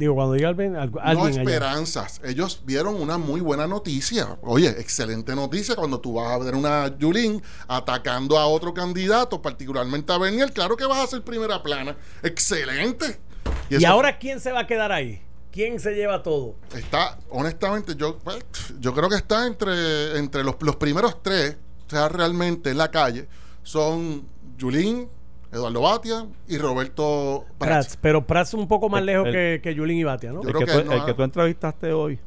Digo, 0.00 0.14
cuando 0.14 0.32
diga 0.32 0.48
alguien, 0.48 0.76
algu- 0.76 0.98
No 1.14 1.24
allá. 1.26 1.42
esperanzas. 1.42 2.22
Ellos 2.24 2.62
vieron 2.64 2.94
una 3.00 3.18
muy 3.18 3.42
buena 3.42 3.66
noticia. 3.66 4.38
Oye, 4.40 4.68
excelente 4.70 5.36
noticia 5.36 5.76
cuando 5.76 6.00
tú 6.00 6.14
vas 6.14 6.32
a 6.32 6.38
ver 6.38 6.54
una 6.54 6.96
Yulín 6.96 7.42
atacando 7.68 8.38
a 8.38 8.46
otro 8.46 8.72
candidato, 8.72 9.42
particularmente 9.42 10.10
a 10.10 10.16
Bernier. 10.16 10.52
Claro 10.54 10.74
que 10.74 10.86
vas 10.86 11.00
a 11.00 11.06
ser 11.06 11.22
primera 11.22 11.62
plana. 11.62 11.94
Excelente. 12.22 13.20
¿Y 13.68 13.84
ahora 13.84 14.18
quién 14.18 14.40
se 14.40 14.52
va 14.52 14.60
a 14.60 14.66
quedar 14.66 14.90
ahí? 14.90 15.20
¿Quién 15.52 15.78
se 15.80 15.92
lleva 15.94 16.22
todo? 16.22 16.54
está, 16.74 17.18
honestamente, 17.28 17.94
yo, 17.94 18.16
pues, 18.20 18.38
yo 18.78 18.94
creo 18.94 19.10
que 19.10 19.16
está 19.16 19.46
entre, 19.46 20.16
entre 20.16 20.42
los, 20.44 20.54
los 20.60 20.76
primeros 20.76 21.22
tres, 21.22 21.58
o 21.86 21.90
sea, 21.90 22.08
realmente 22.08 22.70
en 22.70 22.78
la 22.78 22.90
calle, 22.90 23.28
son 23.62 24.26
Yulín, 24.56 25.08
Eduardo 25.52 25.80
Batia 25.80 26.26
y 26.48 26.58
Roberto 26.58 27.44
Prats. 27.58 27.86
Prats, 27.86 27.96
pero 28.00 28.26
Prats 28.26 28.54
un 28.54 28.68
poco 28.68 28.88
más 28.88 29.00
El- 29.00 29.06
lejos 29.06 29.26
el- 29.28 29.32
que, 29.32 29.60
que 29.62 29.74
Yulín 29.74 29.98
y 29.98 30.04
Batia, 30.04 30.32
¿no? 30.32 30.42
Yo 30.42 30.48
El 30.48 30.54
creo 30.54 30.66
que, 30.66 30.72
que 30.72 30.78
tú, 30.82 30.86
no 30.86 30.92
el 30.92 31.04
que 31.04 31.14
tú 31.14 31.22
entrevistaste 31.22 31.92
hoy, 31.92 32.18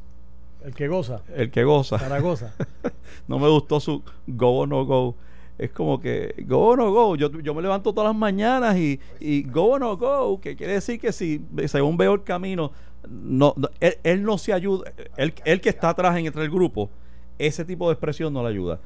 El 0.64 0.74
que 0.74 0.88
goza. 0.88 1.22
el 1.34 1.50
que 1.50 1.64
goza, 1.64 1.98
Zaragoza. 1.98 2.54
no 3.28 3.38
me 3.38 3.48
gustó 3.48 3.80
su 3.80 4.02
go 4.26 4.58
o 4.60 4.66
no 4.66 4.84
go. 4.84 5.14
Es 5.56 5.70
como 5.70 6.00
que 6.00 6.34
go 6.48 6.70
o 6.70 6.76
no 6.76 6.90
go. 6.92 7.14
Yo, 7.16 7.30
yo 7.40 7.54
me 7.54 7.62
levanto 7.62 7.92
todas 7.94 8.08
las 8.08 8.16
mañanas 8.16 8.76
y, 8.76 8.98
y 9.20 9.44
go 9.44 9.74
o 9.74 9.78
no 9.78 9.96
go, 9.96 10.40
que 10.40 10.56
quiere 10.56 10.74
decir 10.74 11.00
que 11.00 11.12
si 11.12 11.40
según 11.68 11.96
veo 11.96 12.14
el 12.14 12.24
camino, 12.24 12.72
no, 13.08 13.54
no- 13.56 13.68
él, 13.80 13.96
él 14.02 14.22
no 14.24 14.36
se 14.36 14.52
ayuda. 14.52 14.92
Él, 15.16 15.32
él 15.44 15.60
que 15.60 15.68
está 15.68 15.90
atrás 15.90 16.16
en 16.18 16.26
entre 16.26 16.42
el 16.42 16.50
grupo, 16.50 16.90
ese 17.38 17.64
tipo 17.64 17.88
de 17.88 17.92
expresión 17.94 18.32
no 18.32 18.42
le 18.42 18.48
ayuda. 18.50 18.80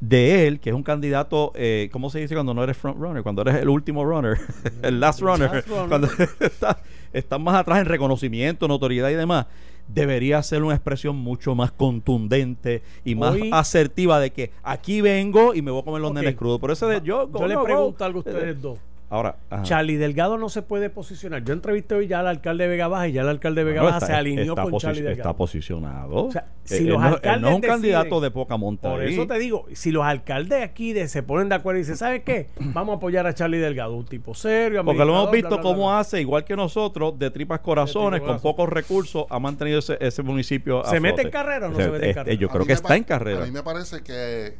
De 0.00 0.46
él, 0.46 0.60
que 0.60 0.70
es 0.70 0.76
un 0.76 0.84
candidato, 0.84 1.50
eh, 1.56 1.88
¿cómo 1.92 2.08
se 2.08 2.20
dice 2.20 2.34
cuando 2.34 2.54
no 2.54 2.62
eres 2.62 2.76
front 2.76 2.98
runner? 3.00 3.22
Cuando 3.24 3.42
eres 3.42 3.56
el 3.56 3.68
último 3.68 4.04
runner, 4.04 4.38
el 4.82 5.00
last 5.00 5.20
runner, 5.20 5.52
Last 5.52 5.68
runner. 5.68 5.88
cuando 5.88 6.08
estás 6.40 6.76
estás 7.12 7.40
más 7.40 7.56
atrás 7.56 7.80
en 7.80 7.86
reconocimiento, 7.86 8.68
notoriedad 8.68 9.10
y 9.10 9.14
demás, 9.14 9.46
debería 9.88 10.40
ser 10.44 10.62
una 10.62 10.74
expresión 10.76 11.16
mucho 11.16 11.54
más 11.56 11.72
contundente 11.72 12.82
y 13.04 13.16
más 13.16 13.34
Hoy- 13.34 13.50
asertiva 13.52 14.20
de 14.20 14.30
que 14.30 14.52
aquí 14.62 15.00
vengo 15.00 15.52
y 15.54 15.62
me 15.62 15.70
voy 15.72 15.82
a 15.82 15.84
comer 15.84 16.00
los 16.00 16.12
Ok. 16.12 16.16
nenes 16.18 16.36
crudos. 16.36 16.60
Por 16.60 16.70
eso 16.70 16.86
de 16.86 17.00
yo, 17.02 17.28
Yo 17.32 17.46
le 17.48 17.54
go, 17.56 17.60
go, 17.60 17.66
pregunto 17.66 17.98
go. 17.98 18.04
algo 18.04 18.18
a 18.18 18.20
ustedes 18.20 18.62
dos. 18.62 18.78
Ahora, 19.12 19.36
ajá. 19.50 19.62
Charlie 19.64 19.96
Delgado 19.96 20.38
no 20.38 20.48
se 20.48 20.62
puede 20.62 20.88
posicionar. 20.88 21.44
Yo 21.44 21.52
entrevisté 21.52 21.94
hoy 21.94 22.06
ya 22.06 22.20
al 22.20 22.28
alcalde 22.28 22.64
de 22.64 22.70
Vega 22.70 22.88
Baja 22.88 23.08
y 23.08 23.12
ya 23.12 23.20
el 23.20 23.28
alcalde 23.28 23.60
de 23.62 23.70
Vega 23.70 23.82
Baja 23.82 23.96
está- 23.98 24.06
se 24.06 24.12
alineó 24.14 24.54
está 24.54 24.62
con 24.62 24.78
Charlie 24.78 25.00
Está 25.00 25.10
Delgado. 25.10 25.36
posicionado. 25.36 26.14
O 26.28 26.32
sea, 26.32 26.46
si 26.64 26.74
Eh, 26.74 26.78
él 26.78 26.86
los 26.86 26.98
no- 26.98 27.08
él 27.08 27.14
alcaldes 27.16 27.42
no 27.42 27.48
es 27.48 27.54
un 27.56 27.60
deciden- 27.60 27.70
candidato 27.74 28.20
de 28.22 28.30
poca 28.30 28.56
monta. 28.56 28.88
Por 28.90 29.02
eso 29.02 29.26
te 29.26 29.38
digo, 29.38 29.66
si 29.74 29.90
los 29.90 30.02
alcaldes 30.04 30.62
aquí 30.64 30.94
de, 30.94 31.08
se 31.08 31.22
ponen 31.22 31.50
de 31.50 31.56
acuerdo 31.56 31.78
y 31.78 31.82
dicen, 31.82 31.98
¿sabes 31.98 32.22
qué? 32.24 32.46
Vamos 32.58 32.94
a 32.94 32.96
apoyar 32.96 33.26
a 33.26 33.34
Charlie 33.34 33.58
Delgado, 33.58 33.94
un 33.94 34.06
tipo 34.06 34.32
serio, 34.32 34.82
Porque 34.82 35.04
lo 35.04 35.12
hemos 35.12 35.30
visto 35.30 35.48
bla, 35.48 35.56
bla, 35.58 35.62
cómo 35.62 35.76
bla, 35.82 35.86
bla. 35.92 35.98
hace, 36.00 36.20
igual 36.22 36.44
que 36.44 36.56
nosotros, 36.56 37.18
de 37.18 37.30
tripas 37.30 37.60
corazones, 37.60 38.20
De 38.22 38.26
con 38.26 38.36
tripas 38.36 38.42
pocos 38.42 38.68
recursos, 38.70 39.26
ha 39.28 39.38
mantenido 39.38 39.80
ese, 39.80 39.98
ese 40.00 40.22
municipio. 40.22 40.86
a 40.86 40.88
¿Se 40.88 41.00
mete 41.00 41.16
flote. 41.22 41.28
en 41.28 41.32
carrera 41.32 41.66
o 41.66 41.68
no 41.68 41.74
O 41.74 41.76
sea, 41.76 41.84
se 41.84 41.90
mete 41.92 42.04
en 42.06 42.10
eh, 42.10 42.14
carrera? 42.14 42.40
Yo 42.40 42.48
A 42.48 42.50
creo 42.50 42.62
que 42.64 42.68
me 42.68 42.74
está 42.74 42.96
en 42.96 43.04
carrera. 43.04 43.42
A 43.42 43.44
mí 43.44 43.50
me 43.52 43.62
parece 43.62 44.00
que, 44.02 44.54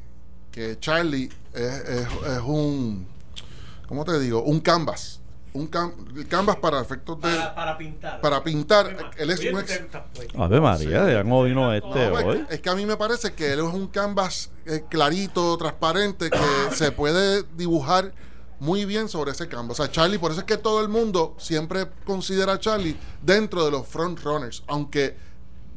que 0.51 0.79
Charlie 0.79 1.31
es, 1.55 1.61
es- 1.89 2.07
es 2.27 2.41
un, 2.45 3.07
¿cómo 3.93 4.07
te 4.07 4.19
digo? 4.19 4.43
Un 4.43 4.61
canvas. 4.61 5.21
Un 5.53 5.69
el 6.17 6.27
canvas 6.27 6.57
para 6.57 6.81
efectos 6.81 7.21
de... 7.21 7.29
Para, 7.29 7.55
para 7.55 7.77
pintar. 7.77 8.21
para 8.23 8.43
pintar. 8.43 9.11
Él 9.19 9.29
es 9.29 9.41
un 9.41 9.61
ex-. 9.61 9.83
Ave 10.35 10.63
María, 10.63 11.03
de 11.05 11.23
cómo 11.23 11.45
vino 11.45 11.75
este 11.75 12.09
No, 12.09 12.19
es, 12.19 12.25
hoy. 12.25 12.47
es 12.49 12.61
que 12.63 12.71
a 12.71 12.75
mí 12.75 12.87
me 12.87 12.97
parece 12.97 13.35
que 13.35 13.53
él 13.53 13.59
es 13.59 13.67
un 13.67 13.89
canvas 13.89 14.49
eh, 14.65 14.85
clarito, 14.89 15.59
transparente, 15.59 16.31
que 16.31 16.39
se 16.75 16.91
puede 16.91 17.43
dibujar 17.55 18.15
muy 18.61 18.87
bien 18.87 19.11
sobre 19.11 19.33
ese 19.33 19.47
canvas. 19.47 19.79
O 19.79 19.83
sea, 19.83 19.93
Charlie, 19.93 20.17
por 20.17 20.31
eso 20.31 20.41
es 20.41 20.47
que 20.47 20.57
todo 20.57 20.81
el 20.81 20.89
mundo 20.89 21.37
siempre 21.39 21.87
considera 22.07 22.55
a 22.55 22.59
Charlie 22.59 22.97
dentro 23.21 23.63
de 23.63 23.73
los 23.73 23.87
front 23.87 24.21
runners, 24.21 24.63
aunque 24.69 25.19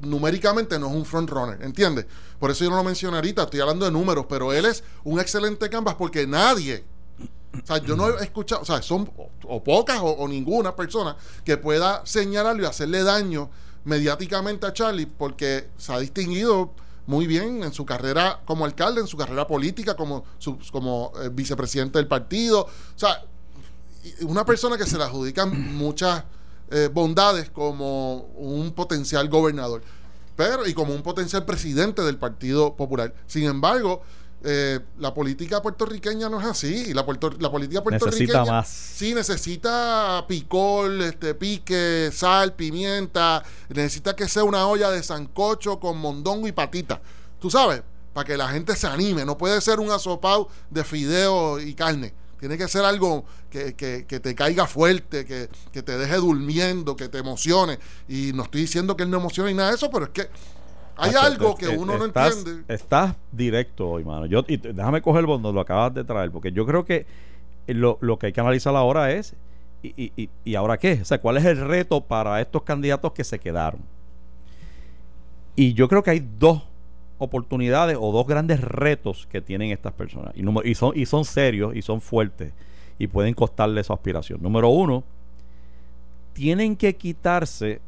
numéricamente 0.03 0.79
no 0.79 0.87
es 0.87 0.93
un 0.93 1.03
front 1.03 1.29
runner, 1.29 1.61
¿entiendes? 1.61 2.05
Por 2.39 2.49
eso 2.49 2.63
yo 2.63 2.69
no 2.69 2.77
lo 2.77 2.83
mencioné 2.85 3.17
ahorita, 3.17 3.43
estoy 3.43 3.59
hablando 3.59 3.83
de 3.83 3.91
números, 3.91 4.25
pero 4.29 4.53
él 4.53 4.63
es 4.63 4.85
un 5.03 5.19
excelente 5.19 5.69
canvas 5.69 5.95
porque 5.95 6.25
nadie, 6.25 6.85
o 7.63 7.65
sea, 7.65 7.77
yo 7.77 7.95
no 7.95 8.17
he 8.19 8.23
escuchado, 8.23 8.61
o 8.61 8.65
sea, 8.65 8.81
son 8.81 9.09
o, 9.43 9.63
pocas 9.63 9.99
o, 10.01 10.27
ninguna 10.27 10.75
persona 10.75 11.15
que 11.43 11.57
pueda 11.57 12.05
señalarlo 12.05 12.63
y 12.63 12.65
hacerle 12.65 13.03
daño 13.03 13.49
mediáticamente 13.83 14.65
a 14.65 14.73
Charlie 14.73 15.05
porque 15.05 15.69
se 15.77 15.93
ha 15.93 15.99
distinguido 15.99 16.71
muy 17.07 17.27
bien 17.27 17.63
en 17.63 17.73
su 17.73 17.85
carrera 17.85 18.41
como 18.45 18.65
alcalde, 18.65 19.01
en 19.01 19.07
su 19.07 19.17
carrera 19.17 19.47
política, 19.47 19.95
como, 19.95 20.25
como 20.71 21.11
eh, 21.21 21.29
vicepresidente 21.31 21.99
del 21.99 22.07
partido. 22.07 22.61
O 22.61 22.99
sea, 22.99 23.23
una 24.21 24.45
persona 24.45 24.77
que 24.77 24.85
se 24.85 24.97
le 24.97 25.03
adjudican 25.03 25.75
muchas 25.75 26.23
eh, 26.71 26.89
bondades 26.91 27.49
como 27.51 28.17
un 28.35 28.71
potencial 28.71 29.29
gobernador, 29.29 29.83
pero 30.35 30.67
y 30.67 30.73
como 30.73 30.93
un 30.93 31.03
potencial 31.03 31.45
presidente 31.45 32.01
del 32.01 32.17
Partido 32.17 32.75
Popular. 32.75 33.13
Sin 33.27 33.43
embargo, 33.43 34.01
eh, 34.45 34.79
la 34.99 35.13
política 35.13 35.61
puertorriqueña 35.61 36.29
no 36.29 36.39
es 36.39 36.45
así. 36.45 36.93
La, 36.93 37.03
puerto- 37.05 37.31
la 37.39 37.49
política 37.51 37.81
puertorriqueña 37.83 38.27
Necesita 38.27 38.45
más. 38.51 38.67
sí 38.69 39.13
necesita 39.15 40.23
picor, 40.27 40.91
este 41.01 41.33
pique, 41.33 42.09
sal, 42.13 42.53
pimienta, 42.53 43.43
necesita 43.69 44.15
que 44.15 44.27
sea 44.29 44.43
una 44.43 44.67
olla 44.67 44.91
de 44.91 45.01
sancocho 45.03 45.79
con 45.79 45.97
mondongo 45.97 46.47
y 46.47 46.51
patita. 46.51 47.01
Tú 47.39 47.49
sabes, 47.49 47.81
para 48.13 48.25
que 48.25 48.37
la 48.37 48.47
gente 48.49 48.75
se 48.75 48.87
anime. 48.87 49.25
No 49.25 49.37
puede 49.37 49.59
ser 49.61 49.79
un 49.79 49.91
asopado 49.91 50.47
de 50.69 50.83
fideo 50.83 51.59
y 51.59 51.73
carne. 51.73 52.13
Tiene 52.39 52.57
que 52.57 52.67
ser 52.67 52.83
algo 52.85 53.25
que, 53.49 53.73
que- 53.73 54.05
que 54.07 54.19
te 54.19 54.35
caiga 54.35 54.67
fuerte, 54.67 55.25
que, 55.25 55.49
que 55.71 55.81
te 55.81 55.97
deje 55.97 56.15
durmiendo, 56.17 56.95
que 56.95 57.09
te 57.09 57.17
emocione. 57.17 57.79
Y 58.07 58.31
no 58.33 58.43
estoy 58.43 58.61
diciendo 58.61 58.95
que 58.95 59.03
él 59.03 59.09
no 59.09 59.17
emocione 59.17 59.49
ni 59.51 59.57
nada 59.57 59.69
de 59.69 59.75
eso, 59.75 59.89
pero 59.89 60.05
es 60.05 60.11
que 60.11 60.29
hay 60.97 61.11
Macho, 61.11 61.25
algo 61.25 61.49
es- 61.49 61.55
que 61.55 61.65
es- 61.73 61.77
uno 61.77 61.97
no 61.97 62.05
entiende. 62.05 62.63
Estás 62.73 63.15
directo 63.31 63.89
hoy, 63.89 64.03
mano. 64.03 64.25
Yo, 64.25 64.43
y 64.47 64.57
déjame 64.57 65.01
coger 65.01 65.25
donde 65.25 65.51
lo 65.51 65.59
acabas 65.59 65.93
de 65.93 66.03
traer, 66.03 66.31
porque 66.31 66.51
yo 66.51 66.65
creo 66.65 66.85
que 66.85 67.05
lo, 67.67 67.97
lo 68.01 68.17
que 68.19 68.27
hay 68.27 68.33
que 68.33 68.39
analizar 68.41 68.75
ahora 68.75 69.11
es, 69.11 69.33
y, 69.83 69.89
y- 70.03 70.11
y- 70.15 70.29
¿y 70.43 70.55
ahora 70.55 70.77
qué? 70.77 70.99
O 71.01 71.05
sea, 71.05 71.19
¿cuál 71.19 71.37
es 71.37 71.45
el 71.45 71.57
reto 71.67 72.01
para 72.01 72.39
estos 72.41 72.63
candidatos 72.63 73.11
que 73.11 73.23
se 73.23 73.39
quedaron? 73.39 73.81
Y 75.55 75.73
yo 75.73 75.87
creo 75.87 76.03
que 76.03 76.11
hay 76.11 76.25
dos 76.39 76.63
oportunidades 77.17 77.97
o 77.99 78.11
dos 78.11 78.27
grandes 78.27 78.59
retos 78.61 79.25
que 79.31 79.41
tienen 79.41 79.71
estas 79.71 79.93
personas. 79.93 80.33
Y, 80.35 80.41
número- 80.43 80.67
y, 80.67 80.75
son, 80.75 80.91
y 80.95 81.05
son 81.05 81.23
serios 81.23 81.75
y 81.75 81.81
son 81.81 82.01
fuertes 82.01 82.51
y 82.99 83.07
pueden 83.07 83.33
costarle 83.33 83.83
su 83.83 83.93
aspiración. 83.93 84.41
Número 84.41 84.69
uno, 84.69 85.03
tienen 86.33 86.75
que 86.75 86.95
quitarse 86.95 87.79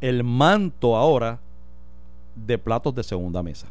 el 0.00 0.22
manto 0.22 0.96
ahora 0.96 1.40
de 2.34 2.58
platos 2.58 2.94
de 2.94 3.02
segunda 3.02 3.42
mesa. 3.42 3.68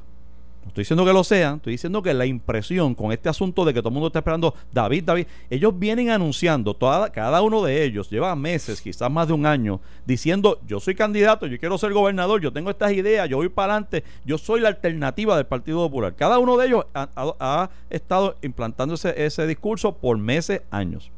No 0.63 0.69
estoy 0.69 0.83
diciendo 0.83 1.03
que 1.03 1.11
lo 1.11 1.25
sean, 1.25 1.57
estoy 1.57 1.73
diciendo 1.73 2.01
que 2.01 2.13
la 2.13 2.25
impresión 2.25 2.95
con 2.95 3.11
este 3.11 3.27
asunto 3.27 3.65
de 3.65 3.73
que 3.73 3.81
todo 3.81 3.89
el 3.89 3.95
mundo 3.95 4.07
está 4.07 4.19
esperando 4.19 4.55
David, 4.71 5.03
David, 5.03 5.27
ellos 5.49 5.77
vienen 5.77 6.09
anunciando, 6.09 6.73
toda, 6.73 7.11
cada 7.11 7.41
uno 7.41 7.63
de 7.63 7.83
ellos 7.83 8.09
lleva 8.09 8.33
meses, 8.37 8.81
quizás 8.81 9.11
más 9.11 9.27
de 9.27 9.33
un 9.33 9.45
año, 9.45 9.81
diciendo 10.05 10.61
yo 10.65 10.79
soy 10.79 10.95
candidato, 10.95 11.47
yo 11.47 11.59
quiero 11.59 11.77
ser 11.77 11.91
gobernador, 11.91 12.39
yo 12.39 12.53
tengo 12.53 12.69
estas 12.69 12.93
ideas, 12.93 13.27
yo 13.27 13.37
voy 13.37 13.49
para 13.49 13.73
adelante, 13.73 14.05
yo 14.23 14.37
soy 14.37 14.61
la 14.61 14.69
alternativa 14.69 15.35
del 15.35 15.45
Partido 15.45 15.79
Popular. 15.79 16.15
Cada 16.15 16.39
uno 16.39 16.55
de 16.55 16.67
ellos 16.67 16.85
ha, 16.93 17.69
estado 17.89 18.37
implantando 18.41 18.95
ese, 18.95 19.25
ese 19.25 19.45
discurso 19.45 19.97
por 19.97 20.17
meses, 20.17 20.61
años. 20.71 21.11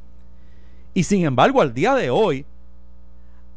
Y 0.96 1.04
sin 1.04 1.24
embargo, 1.24 1.62
al 1.62 1.74
día 1.74 1.94
de 1.94 2.10
hoy, 2.10 2.46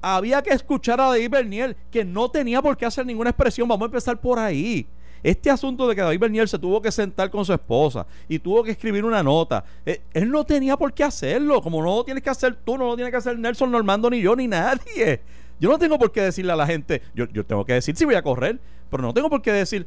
había 0.00 0.42
que 0.42 0.50
escuchar 0.50 1.00
a 1.00 1.08
David 1.08 1.30
Bernier, 1.30 1.76
que 1.90 2.04
no 2.04 2.30
tenía 2.30 2.62
por 2.62 2.76
qué 2.76 2.86
hacer 2.86 3.04
ninguna 3.06 3.30
expresión. 3.30 3.68
Vamos 3.68 3.86
a 3.86 3.86
empezar 3.86 4.20
por 4.20 4.38
ahí. 4.38 4.86
Este 5.22 5.50
asunto 5.50 5.88
de 5.88 5.96
que 5.96 6.02
David 6.02 6.20
Bernier 6.20 6.48
se 6.48 6.58
tuvo 6.58 6.80
que 6.80 6.92
sentar 6.92 7.28
con 7.30 7.44
su 7.44 7.52
esposa 7.52 8.06
y 8.28 8.38
tuvo 8.38 8.62
que 8.62 8.70
escribir 8.70 9.04
una 9.04 9.22
nota, 9.22 9.64
eh, 9.84 10.02
él 10.12 10.30
no 10.30 10.44
tenía 10.44 10.76
por 10.76 10.92
qué 10.92 11.04
hacerlo. 11.04 11.60
Como 11.60 11.82
no 11.82 11.96
lo 11.96 12.04
tienes 12.04 12.22
que 12.22 12.30
hacer 12.30 12.56
tú, 12.64 12.78
no 12.78 12.86
lo 12.86 12.96
tiene 12.96 13.10
que 13.10 13.16
hacer 13.16 13.38
Nelson 13.38 13.70
Normando, 13.70 14.08
ni 14.10 14.20
yo, 14.20 14.36
ni 14.36 14.46
nadie. 14.46 15.20
Yo 15.58 15.70
no 15.70 15.78
tengo 15.78 15.98
por 15.98 16.12
qué 16.12 16.22
decirle 16.22 16.52
a 16.52 16.56
la 16.56 16.66
gente, 16.66 17.02
yo, 17.14 17.26
yo 17.32 17.44
tengo 17.44 17.64
que 17.64 17.72
decir 17.72 17.96
si 17.96 18.04
voy 18.04 18.14
a 18.14 18.22
correr, 18.22 18.60
pero 18.90 19.02
no 19.02 19.12
tengo 19.12 19.28
por 19.28 19.42
qué 19.42 19.52
decir, 19.52 19.86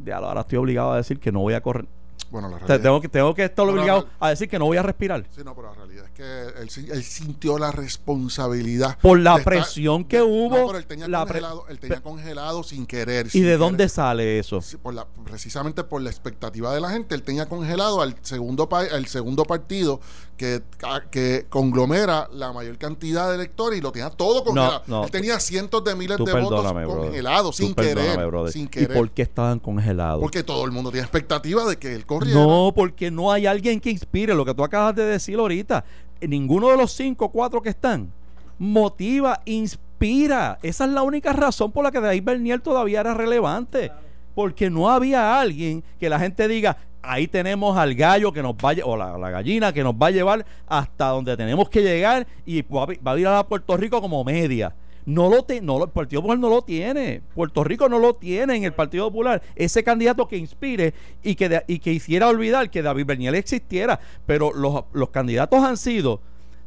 de 0.00 0.12
ahora 0.12 0.40
estoy 0.40 0.58
obligado 0.58 0.92
a 0.92 0.96
decir 0.96 1.20
que 1.20 1.30
no 1.30 1.40
voy 1.40 1.54
a 1.54 1.60
correr. 1.60 1.86
Bueno, 2.30 2.48
la 2.48 2.58
realidad, 2.58 2.80
tengo 2.82 3.00
que, 3.00 3.08
tengo 3.08 3.34
que 3.34 3.44
estar 3.44 3.64
No, 3.64 3.72
no, 3.72 3.78
obligado 3.80 4.00
no. 4.02 4.08
a 4.20 4.30
decir 4.30 4.48
que 4.48 4.58
no 4.58 4.66
voy 4.66 4.76
a 4.76 4.82
respirar. 4.82 5.24
Sí, 5.34 5.40
no, 5.44 5.54
pero 5.54 5.68
la 5.68 5.74
realidad 5.74 6.04
es 6.06 6.10
que 6.12 6.60
él, 6.92 7.02
sintió 7.02 7.58
la 7.58 7.70
responsabilidad. 7.72 8.98
Por 9.00 9.18
la 9.20 9.36
estar- 9.36 9.44
presión 9.44 10.04
que 10.04 10.20
hubo, 10.22 10.56
No, 10.56 10.66
pero 10.66 10.78
él 10.78 10.86
tenía, 10.86 11.08
la 11.08 11.20
congelado, 11.24 11.64
él 11.68 11.78
tenía 11.78 12.00
congelado 12.02 12.62
sin 12.62 12.86
querer. 12.86 13.26
¿Y 13.26 13.30
sin 13.30 13.44
de 13.44 13.56
dónde 13.56 13.88
sale 13.88 14.38
eso? 14.38 14.60
Sí, 14.60 14.76
por 14.76 14.94
la- 14.94 15.06
precisamente 15.24 15.84
por 15.84 16.02
la 16.02 16.10
expectativa 16.10 16.74
de 16.74 16.80
la 16.80 16.90
gente, 16.90 17.14
él 17.14 17.22
tenía 17.22 17.46
congelado 17.46 18.00
al 18.02 18.14
segundo 18.22 18.68
al 18.72 19.06
segundo 19.06 19.44
partido 19.44 20.00
que, 20.36 20.62
que 21.10 21.46
conglomera 21.48 22.28
la 22.32 22.52
mayor 22.52 22.78
cantidad 22.78 23.28
de 23.28 23.34
electores 23.36 23.78
y 23.78 23.82
lo 23.82 23.90
tenía 23.92 24.10
todo 24.10 24.44
congelado. 24.44 24.82
no. 24.86 25.04
Él 25.04 25.10
tenía 25.10 25.40
cientos 25.40 25.82
de 25.84 25.94
miles 25.96 26.18
de 26.18 26.32
votos 26.40 26.72
congelados 26.72 27.56
sin 27.56 27.74
querer, 27.74 28.18
sin 28.52 28.64
¿Y 28.64 28.68
querer. 28.68 28.96
por 28.96 29.10
qué 29.10 29.22
estaban 29.22 29.58
congelados? 29.58 30.20
Porque 30.20 30.42
todo 30.42 30.64
el 30.64 30.70
mundo 30.72 30.90
tiene 30.90 31.04
expectativa 31.04 31.64
de 31.64 31.76
que 31.76 31.94
él 31.94 32.06
No, 32.26 32.72
porque 32.74 33.10
no 33.10 33.32
hay 33.32 33.46
alguien 33.46 33.80
que 33.80 33.90
inspire 33.90 34.34
lo 34.34 34.44
que 34.44 34.54
tú 34.54 34.64
acabas 34.64 34.94
de 34.94 35.04
decir 35.04 35.38
ahorita. 35.38 35.84
Ninguno 36.20 36.68
de 36.68 36.76
los 36.76 36.92
cinco 36.92 37.26
o 37.26 37.28
cuatro 37.30 37.62
que 37.62 37.70
están 37.70 38.12
motiva, 38.58 39.40
inspira. 39.44 40.58
Esa 40.62 40.84
es 40.84 40.90
la 40.90 41.02
única 41.02 41.32
razón 41.32 41.72
por 41.72 41.84
la 41.84 41.90
que 41.90 42.00
David 42.00 42.24
Bernier 42.24 42.60
todavía 42.60 43.00
era 43.00 43.14
relevante. 43.14 43.90
Porque 44.34 44.70
no 44.70 44.88
había 44.88 45.40
alguien 45.40 45.82
que 45.98 46.08
la 46.08 46.18
gente 46.18 46.46
diga, 46.46 46.76
ahí 47.02 47.26
tenemos 47.26 47.76
al 47.76 47.94
gallo 47.94 48.32
que 48.32 48.42
nos 48.42 48.56
vaya, 48.56 48.84
o 48.84 48.96
la, 48.96 49.30
gallina 49.30 49.72
que 49.72 49.82
nos 49.82 49.94
va 49.94 50.08
a 50.08 50.10
llevar 50.10 50.44
hasta 50.66 51.08
donde 51.08 51.36
tenemos 51.36 51.68
que 51.68 51.82
llegar 51.82 52.26
y 52.44 52.62
va, 52.62 52.86
va 52.86 53.12
a 53.12 53.18
ir 53.18 53.26
a 53.26 53.44
Puerto 53.44 53.76
Rico 53.76 54.00
como 54.00 54.22
media. 54.24 54.74
No 55.08 55.30
lo 55.30 55.42
te- 55.42 55.62
no 55.62 55.82
el 55.82 55.88
Partido 55.88 56.20
Popular 56.20 56.38
no 56.38 56.50
lo 56.50 56.60
tiene. 56.60 57.22
Puerto 57.34 57.64
Rico 57.64 57.88
no 57.88 57.98
lo 57.98 58.12
tiene 58.12 58.56
en 58.56 58.64
el 58.64 58.74
Partido 58.74 59.06
Popular. 59.08 59.40
Ese 59.56 59.82
candidato 59.82 60.28
que 60.28 60.36
inspire 60.36 60.92
y 61.22 61.34
que, 61.34 61.64
y 61.66 61.78
que 61.78 61.94
hiciera 61.94 62.28
olvidar 62.28 62.68
que 62.70 62.82
David 62.82 63.06
Bernier 63.06 63.34
existiera. 63.34 63.98
Pero 64.26 64.52
los, 64.52 64.84
los 64.92 65.08
candidatos 65.08 65.64
han 65.64 65.78
sido 65.78 66.20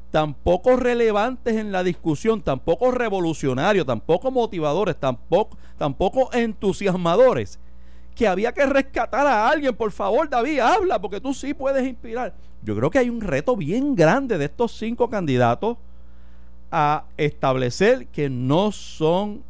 tan 0.09 0.33
poco 0.33 0.75
relevantes 0.75 1.55
en 1.55 1.71
la 1.71 1.83
discusión, 1.83 2.41
tan 2.41 2.59
poco 2.59 2.89
revolucionarios, 2.89 3.85
tan 3.85 4.01
poco 4.01 4.31
motivadores, 4.31 4.97
tan 4.97 5.17
poco, 5.17 5.55
tan 5.77 5.93
poco 5.93 6.33
entusiasmadores, 6.33 7.59
que 8.15 8.27
había 8.27 8.53
que 8.53 8.65
rescatar 8.65 9.27
a 9.27 9.49
alguien. 9.49 9.75
Por 9.75 9.91
favor, 9.91 10.27
David, 10.27 10.59
habla, 10.61 10.99
porque 10.99 11.21
tú 11.21 11.35
sí 11.35 11.53
puedes 11.53 11.87
inspirar. 11.87 12.33
Yo 12.63 12.75
creo 12.75 12.89
que 12.89 12.97
hay 12.97 13.09
un 13.11 13.21
reto 13.21 13.55
bien 13.55 13.93
grande 13.95 14.39
de 14.39 14.45
estos 14.45 14.71
cinco 14.71 15.11
candidatos 15.11 15.77
a 16.71 17.03
establecer 17.17 18.07
que 18.07 18.29
no 18.29 18.71
son 18.71 19.43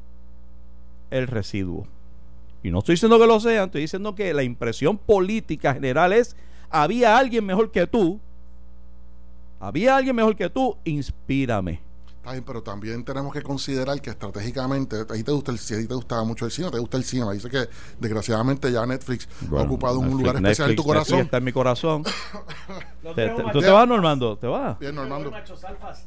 el 1.11 1.27
residuo. 1.27 1.85
Y 2.63 2.71
no 2.71 2.79
estoy 2.79 2.93
diciendo 2.93 3.19
que 3.19 3.27
lo 3.27 3.39
sean, 3.39 3.65
estoy 3.65 3.81
diciendo 3.81 4.15
que 4.15 4.33
la 4.33 4.43
impresión 4.43 4.97
política 4.97 5.73
general 5.73 6.13
es, 6.13 6.35
había 6.69 7.17
alguien 7.17 7.45
mejor 7.45 7.71
que 7.71 7.87
tú, 7.87 8.19
había 9.59 9.95
alguien 9.95 10.15
mejor 10.15 10.35
que 10.35 10.49
tú, 10.49 10.75
inspírame. 10.83 11.79
Está 12.21 12.33
bien, 12.33 12.43
pero 12.45 12.61
también 12.61 13.03
tenemos 13.03 13.33
que 13.33 13.41
considerar 13.41 13.99
que 13.99 14.11
estratégicamente, 14.11 14.95
a 14.95 15.05
ti 15.07 15.23
te 15.23 15.31
gusta 15.31 15.51
el 15.51 15.57
cine, 15.57 15.79
a 15.79 15.81
ti 15.81 15.87
te 15.87 15.95
gustaba 15.95 16.23
mucho 16.23 16.45
el 16.45 16.51
cine, 16.51 16.69
te 16.69 16.77
gusta 16.77 16.97
el 16.97 17.03
cine. 17.03 17.25
Dice 17.33 17.49
que 17.49 17.67
desgraciadamente 17.99 18.71
ya 18.71 18.85
Netflix 18.85 19.27
ha 19.51 19.61
ocupado 19.63 19.97
un 19.97 20.05
Netflix- 20.09 20.17
lugar 20.19 20.35
especial 20.35 20.69
en 20.69 20.75
tu 20.75 20.83
corazón. 20.83 21.13
Netflix 21.17 21.25
está 21.25 21.37
en 21.37 21.43
mi 21.43 21.51
corazón. 21.51 22.03
Te- 23.15 23.27
te- 23.29 23.43
¿Tú 23.51 23.59
te 23.59 23.69
vas, 23.71 23.87
Normando? 23.87 24.37
¿Te 24.37 24.45
vas? 24.45 24.77
Bien, 24.77 24.93
Normando. 24.93 25.31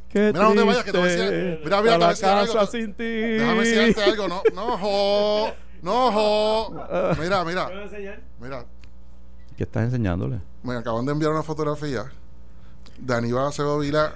Qué 0.09 0.31
Mira, 0.33 0.45
no 0.45 0.53
te 0.55 0.63
vayas, 0.63 0.85
que 0.85 0.93
te 0.93 0.99
voy 0.99 1.09
a 1.09 1.11
decir- 1.11 1.29
triste, 1.29 1.61
mira, 1.65 1.65
mira, 1.65 1.79
a 1.79 1.83
te 1.83 1.83
voy 1.83 1.95
a 1.95 1.99
la 1.99 2.09
decir 2.11 2.27
algo. 2.27 2.53
casa 2.55 2.67
sin 2.71 2.95
ti. 2.95 3.05
Déjame 3.05 3.65
decirte 3.69 4.05
algo, 4.05 4.29
no, 4.29 4.43
no, 4.55 4.79
jo, 4.79 5.53
no, 5.83 6.13
jo. 6.13 6.71
Mira, 7.21 7.45
mira, 7.45 7.67
¿Puedo 7.67 7.83
enseñar? 7.83 8.21
mira, 8.41 8.65
¿Qué 9.57 9.65
estás 9.65 9.83
enseñándole? 9.83 10.39
me 10.63 10.77
acaban 10.77 11.05
de 11.07 11.11
enviar 11.13 11.33
una 11.33 11.43
fotografía 11.43 12.05
de 12.99 13.15
Aníbal 13.15 13.47
Acevedo 13.49 13.79
Vila. 13.79 14.15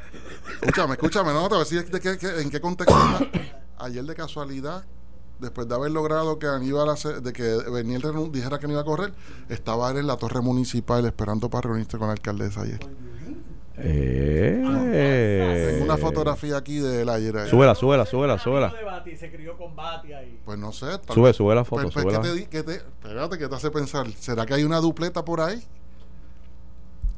Escúchame, 0.60 0.94
escúchame, 0.94 1.32
no, 1.32 1.42
te 1.48 1.54
voy 1.54 1.56
a 1.56 1.64
decir 1.64 1.90
de 1.90 2.00
qué- 2.00 2.18
qué- 2.18 2.40
en 2.40 2.50
qué 2.50 2.60
contexto 2.60 2.94
está. 2.96 3.54
Ayer 3.78 4.04
de 4.04 4.14
casualidad, 4.14 4.84
después 5.38 5.68
de 5.68 5.74
haber 5.74 5.90
logrado 5.92 6.38
que 6.38 6.46
Aníbal, 6.46 6.88
Ace- 6.90 7.20
de 7.20 7.32
que 7.32 7.42
Bernier 7.70 8.00
renun- 8.02 8.30
dijera 8.30 8.58
que 8.58 8.66
no 8.66 8.72
iba 8.74 8.82
a 8.82 8.84
correr, 8.84 9.12
estaba 9.48 9.90
él 9.90 9.98
en 9.98 10.06
la 10.06 10.16
torre 10.16 10.40
municipal 10.40 11.04
esperando 11.06 11.48
para 11.48 11.68
reunirse 11.68 11.96
con 11.98 12.08
la 12.08 12.12
alcaldesa 12.14 12.62
ayer. 12.62 12.80
Eh. 13.80 15.68
Tengo 15.72 15.84
una 15.84 15.96
fotografía 15.96 16.56
aquí 16.56 16.78
de 16.78 17.02
él 17.02 17.08
ayer. 17.08 17.36
ahí. 17.36 17.48
Súbela, 17.48 17.74
súbela, 17.76 18.06
súbela, 18.06 18.38
súbela. 18.38 18.70
de 18.76 18.82
Bati, 18.84 19.16
se 19.16 19.30
crió 19.30 19.56
con 19.56 19.76
Bati 19.76 20.12
ahí. 20.12 20.40
Pues 20.44 20.58
no 20.58 20.72
sé. 20.72 20.86
tal 21.06 21.14
Sube, 21.14 21.32
sube 21.32 21.54
la 21.54 21.64
foto, 21.64 21.82
Pues, 21.82 21.94
pues, 21.94 22.02
súbela. 22.02 22.20
¿qué 22.22 22.28
te, 22.28 22.34
di- 22.34 22.46
qué 22.46 22.62
te- 22.64 22.74
espérate, 22.76 23.38
¿qué 23.38 23.48
te 23.48 23.54
hace 23.54 23.70
pensar? 23.70 24.08
¿Será 24.18 24.44
que 24.46 24.54
hay 24.54 24.64
una 24.64 24.78
dupleta 24.80 25.24
por 25.24 25.40
ahí? 25.40 25.62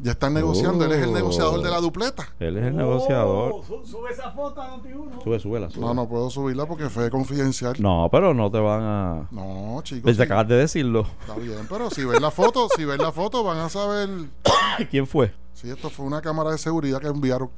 Ya 0.03 0.13
están 0.13 0.33
negociando, 0.33 0.85
él 0.87 0.93
es 0.93 1.03
el 1.03 1.11
Oh. 1.11 1.15
negociador 1.15 1.63
de 1.63 1.69
la 1.71 1.79
dupleta. 1.79 2.29
Él 2.39 2.57
es 2.57 2.65
el 2.65 2.75
Oh, 2.75 2.79
negociador. 2.79 3.65
su- 3.67 3.85
Sube 3.87 4.11
esa 4.11 4.31
foto 4.31 4.63
a 4.63 4.69
Noti1. 4.77 5.23
Sube, 5.23 5.39
súbela, 5.39 5.69
súbela. 5.71 5.87
No, 5.89 5.95
no 5.95 6.09
puedo 6.09 6.31
subirla 6.31 6.65
porque 6.67 6.89
fue 6.89 7.11
confidencial. 7.11 7.75
No, 7.79 8.09
pero 8.11 8.33
no 8.33 8.51
te 8.51 8.59
van 8.59 8.83
a. 8.83 9.29
No, 9.31 9.81
chicos. 9.83 10.05
Desde 10.05 10.23
sí, 10.23 10.27
acabas 10.27 10.49
de 10.49 10.57
decirlo. 10.57 11.07
Está 11.21 11.35
bien, 11.37 11.67
pero 11.69 11.91
si 11.91 12.05
ven 12.05 12.23
la 12.23 12.31
foto, 12.31 12.69
si 12.75 12.85
ven 12.87 12.99
la 12.99 13.13
foto 13.13 13.45
van 13.45 13.59
a 13.59 13.69
saber 13.69 14.09
¿Quién 14.91 15.07
fue? 15.07 15.33
si 15.53 15.69
esto 15.69 15.91
fue 15.91 16.07
una 16.07 16.23
cámara 16.23 16.51
de 16.53 16.59
seguridad 16.59 17.01
que 17.01 17.09
enviaron. 17.09 17.51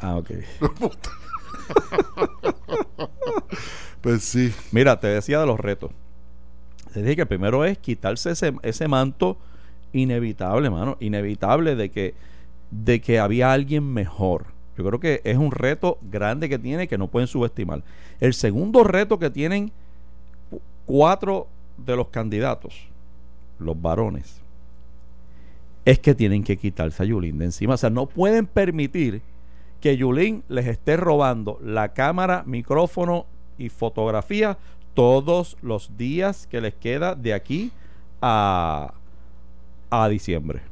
Ah, 0.00 0.16
ok. 0.16 0.30
Pues 4.00 4.24
sí. 4.24 4.52
Mira, 4.72 4.98
te 4.98 5.06
decía 5.06 5.38
de 5.40 5.46
los 5.46 5.58
retos. 5.60 5.90
Te 6.92 7.00
dije 7.02 7.16
que 7.16 7.22
el 7.22 7.28
primero 7.28 7.64
es 7.64 7.78
quitarse 7.78 8.32
ese, 8.32 8.52
ese 8.62 8.88
manto 8.88 9.36
inevitable, 9.92 10.70
mano. 10.70 10.96
Inevitable 11.00 11.76
de 11.76 11.90
que, 11.90 12.14
de 12.70 13.00
que 13.00 13.18
había 13.18 13.52
alguien 13.52 13.84
mejor. 13.92 14.46
Yo 14.76 14.84
creo 14.84 15.00
que 15.00 15.20
es 15.24 15.36
un 15.36 15.50
reto 15.50 15.98
grande 16.10 16.48
que 16.48 16.58
tiene 16.58 16.88
que 16.88 16.98
no 16.98 17.08
pueden 17.08 17.28
subestimar. 17.28 17.82
El 18.20 18.32
segundo 18.34 18.84
reto 18.84 19.18
que 19.18 19.30
tienen 19.30 19.70
cu- 20.50 20.60
cuatro 20.86 21.46
de 21.76 21.96
los 21.96 22.08
candidatos, 22.08 22.74
los 23.58 23.80
varones, 23.80 24.40
es 25.84 25.98
que 25.98 26.14
tienen 26.14 26.44
que 26.44 26.56
quitarse 26.56 27.02
a 27.02 27.06
Yulín 27.06 27.38
de 27.38 27.46
encima. 27.46 27.74
O 27.74 27.76
sea, 27.76 27.90
no 27.90 28.06
pueden 28.06 28.46
permitir 28.46 29.20
que 29.80 29.96
Yulín 29.96 30.44
les 30.48 30.66
esté 30.66 30.96
robando 30.96 31.58
la 31.62 31.88
cámara, 31.88 32.44
micrófono 32.46 33.26
y 33.58 33.68
fotografía 33.68 34.56
todos 34.94 35.56
los 35.60 35.96
días 35.98 36.46
que 36.46 36.60
les 36.60 36.74
queda 36.74 37.14
de 37.14 37.34
aquí 37.34 37.72
a, 38.20 38.94
a 39.92 40.08
diciembre. 40.08 40.62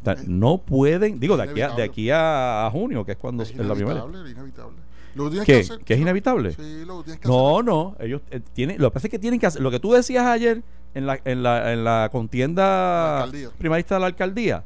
O 0.00 0.04
sea, 0.04 0.16
no 0.26 0.58
pueden, 0.58 1.20
digo, 1.20 1.36
de 1.36 1.42
aquí 1.42 1.60
a, 1.60 1.70
de 1.70 1.82
aquí 1.82 2.10
a, 2.10 2.66
a 2.66 2.70
junio, 2.70 3.04
que 3.04 3.12
es 3.12 3.18
cuando 3.18 3.42
Es 3.42 3.50
es 3.50 3.56
la 3.58 3.74
primera. 3.74 4.00
inevitable, 4.00 4.30
es 4.30 4.36
inevitable. 4.36 4.76
Lo 5.14 5.30
¿Qué? 5.30 5.44
que 5.44 5.56
hacer. 5.60 5.80
¿Que 5.80 5.94
es 5.94 6.00
inevitable? 6.00 6.52
Sí, 6.52 6.84
lo 6.86 7.02
tienes 7.02 7.20
que 7.20 7.28
No, 7.28 7.62
no, 7.62 7.96
ellos 7.98 8.22
eh, 8.30 8.40
tienen, 8.54 8.80
lo 8.80 8.90
que 8.90 8.94
pasa 8.94 9.06
es 9.08 9.10
que 9.10 9.18
tienen 9.18 9.38
que 9.40 9.46
hacer, 9.46 9.60
lo 9.60 9.70
que 9.70 9.80
tú 9.80 9.92
decías 9.92 10.24
ayer 10.24 10.62
en 10.94 11.06
la, 11.06 11.18
en 11.24 11.42
la, 11.42 11.72
en 11.72 11.84
la 11.84 12.08
contienda 12.12 13.26
La 13.26 13.50
primarista 13.58 13.96
de 13.96 14.00
la 14.00 14.06
alcaldía, 14.06 14.64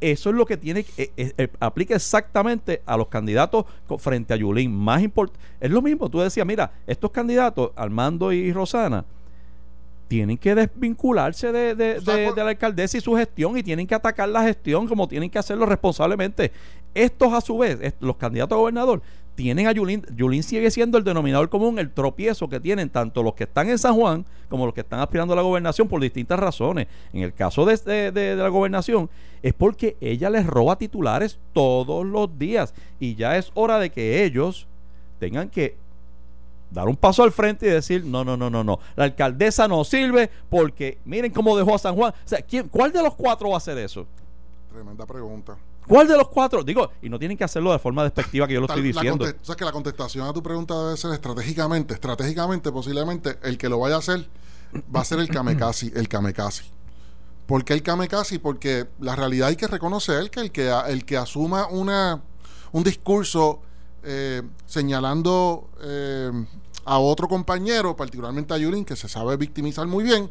eso 0.00 0.30
es 0.30 0.36
lo 0.36 0.44
que 0.46 0.56
tiene, 0.56 0.84
que- 0.84 1.04
eh, 1.04 1.12
eh, 1.16 1.32
eh, 1.38 1.48
aplica 1.60 1.94
exactamente 1.94 2.82
a 2.84 2.96
los 2.96 3.06
candidatos 3.08 3.64
frente 3.98 4.34
a 4.34 4.36
Yulín. 4.36 4.74
Más 4.74 5.00
importante, 5.02 5.40
es 5.60 5.70
lo 5.70 5.80
mismo, 5.80 6.10
tú 6.10 6.20
decías, 6.20 6.46
mira, 6.46 6.72
estos 6.86 7.10
candidatos, 7.10 7.70
Armando 7.76 8.32
y 8.32 8.52
Rosana, 8.52 9.04
tienen 10.14 10.38
que 10.38 10.54
desvincularse 10.54 11.50
de, 11.50 11.74
de- 11.74 11.94
de- 12.00 12.32
la 12.44 12.50
alcaldesa 12.50 12.96
y 12.96 13.00
su 13.00 13.14
gestión 13.16 13.58
y 13.58 13.62
tienen 13.64 13.84
que 13.86 13.94
atacar 13.96 14.28
la 14.28 14.44
gestión 14.44 14.86
como 14.86 15.08
tienen 15.08 15.28
que 15.28 15.38
hacerlo 15.40 15.66
responsablemente. 15.66 16.52
Estos 16.94 17.32
a 17.32 17.40
su 17.40 17.58
vez, 17.58 17.78
est- 17.80 18.00
los 18.00 18.16
candidatos 18.16 18.54
a 18.56 18.60
gobernador, 18.60 19.02
tienen 19.34 19.66
a 19.66 19.72
Yulín. 19.72 20.04
Yulín 20.14 20.44
sigue 20.44 20.70
siendo 20.70 20.96
el 20.98 21.02
denominador 21.02 21.48
común, 21.48 21.80
el 21.80 21.90
tropiezo 21.90 22.48
que 22.48 22.60
tienen 22.60 22.88
tanto 22.90 23.24
los 23.24 23.34
que 23.34 23.42
están 23.44 23.68
en 23.68 23.78
San 23.78 23.94
Juan 23.96 24.24
como 24.48 24.66
los 24.66 24.72
que 24.74 24.82
están 24.82 25.00
aspirando 25.00 25.32
a 25.32 25.36
la 25.36 25.42
gobernación 25.42 25.88
por 25.88 26.00
distintas 26.00 26.38
razones. 26.38 26.86
En 27.12 27.22
el 27.22 27.32
caso 27.34 27.64
de, 27.64 27.76
de- 27.78 28.12
de- 28.12 28.36
de 28.36 28.42
la 28.42 28.48
gobernación, 28.50 29.10
es 29.42 29.52
porque 29.52 29.96
ella 30.00 30.30
les 30.30 30.46
roba 30.46 30.76
titulares 30.78 31.40
todos 31.52 32.06
los 32.06 32.38
días 32.38 32.72
y 33.00 33.16
ya 33.16 33.36
es 33.36 33.50
hora 33.54 33.80
de 33.80 33.90
que 33.90 34.22
ellos 34.24 34.68
tengan 35.18 35.48
que 35.48 35.74
dar 36.74 36.88
un 36.88 36.96
paso 36.96 37.22
al 37.22 37.32
frente 37.32 37.66
y 37.66 37.70
decir, 37.70 38.04
no, 38.04 38.24
no, 38.24 38.36
no, 38.36 38.50
no, 38.50 38.62
no, 38.62 38.78
la 38.96 39.04
alcaldesa 39.04 39.66
no 39.68 39.84
sirve 39.84 40.30
porque 40.50 40.98
miren 41.04 41.32
cómo 41.32 41.56
dejó 41.56 41.74
a 41.74 41.78
San 41.78 41.94
Juan. 41.94 42.12
O 42.12 42.28
sea, 42.28 42.42
¿quién, 42.42 42.68
¿cuál 42.68 42.92
de 42.92 43.02
los 43.02 43.14
cuatro 43.14 43.48
va 43.50 43.54
a 43.54 43.58
hacer 43.58 43.78
eso? 43.78 44.06
Tremenda 44.72 45.06
pregunta. 45.06 45.56
¿Cuál 45.86 46.08
de 46.08 46.16
los 46.16 46.28
cuatro? 46.28 46.64
Digo, 46.64 46.90
y 47.02 47.08
no 47.08 47.18
tienen 47.18 47.36
que 47.36 47.44
hacerlo 47.44 47.70
de 47.72 47.78
forma 47.78 48.02
despectiva 48.02 48.46
que 48.46 48.54
yo 48.54 48.60
lo 48.60 48.66
Tal- 48.66 48.78
estoy 48.78 48.92
diciendo. 48.92 49.24
o 49.24 49.44
sea 49.44 49.54
que 49.54 49.64
la 49.64 49.72
contestación 49.72 50.26
a 50.26 50.32
tu 50.32 50.42
pregunta 50.42 50.74
debe 50.82 50.96
ser 50.96 51.12
estratégicamente. 51.12 51.94
Estratégicamente, 51.94 52.72
posiblemente, 52.72 53.38
el 53.42 53.56
que 53.58 53.68
lo 53.68 53.78
vaya 53.78 53.96
a 53.96 53.98
hacer 53.98 54.26
va 54.94 55.00
a 55.00 55.04
ser 55.04 55.20
el 55.20 55.28
kamikaze. 55.28 55.92
El 55.94 56.08
kamikaze. 56.08 56.64
¿Por 57.46 57.64
qué 57.64 57.74
el 57.74 57.82
kamikaze? 57.82 58.40
Porque 58.40 58.86
la 58.98 59.14
realidad 59.14 59.48
hay 59.48 59.56
que 59.56 59.66
reconocer 59.66 60.30
que 60.30 60.40
el 60.40 60.50
que, 60.50 60.70
el 60.88 61.04
que 61.04 61.18
asuma 61.18 61.66
una, 61.68 62.22
un 62.72 62.82
discurso 62.82 63.60
eh, 64.02 64.40
señalando 64.64 65.68
eh, 65.82 66.30
a 66.84 66.98
otro 66.98 67.28
compañero, 67.28 67.96
particularmente 67.96 68.52
a 68.54 68.58
Yulín, 68.58 68.84
que 68.84 68.96
se 68.96 69.08
sabe 69.08 69.36
victimizar 69.36 69.86
muy 69.86 70.04
bien, 70.04 70.30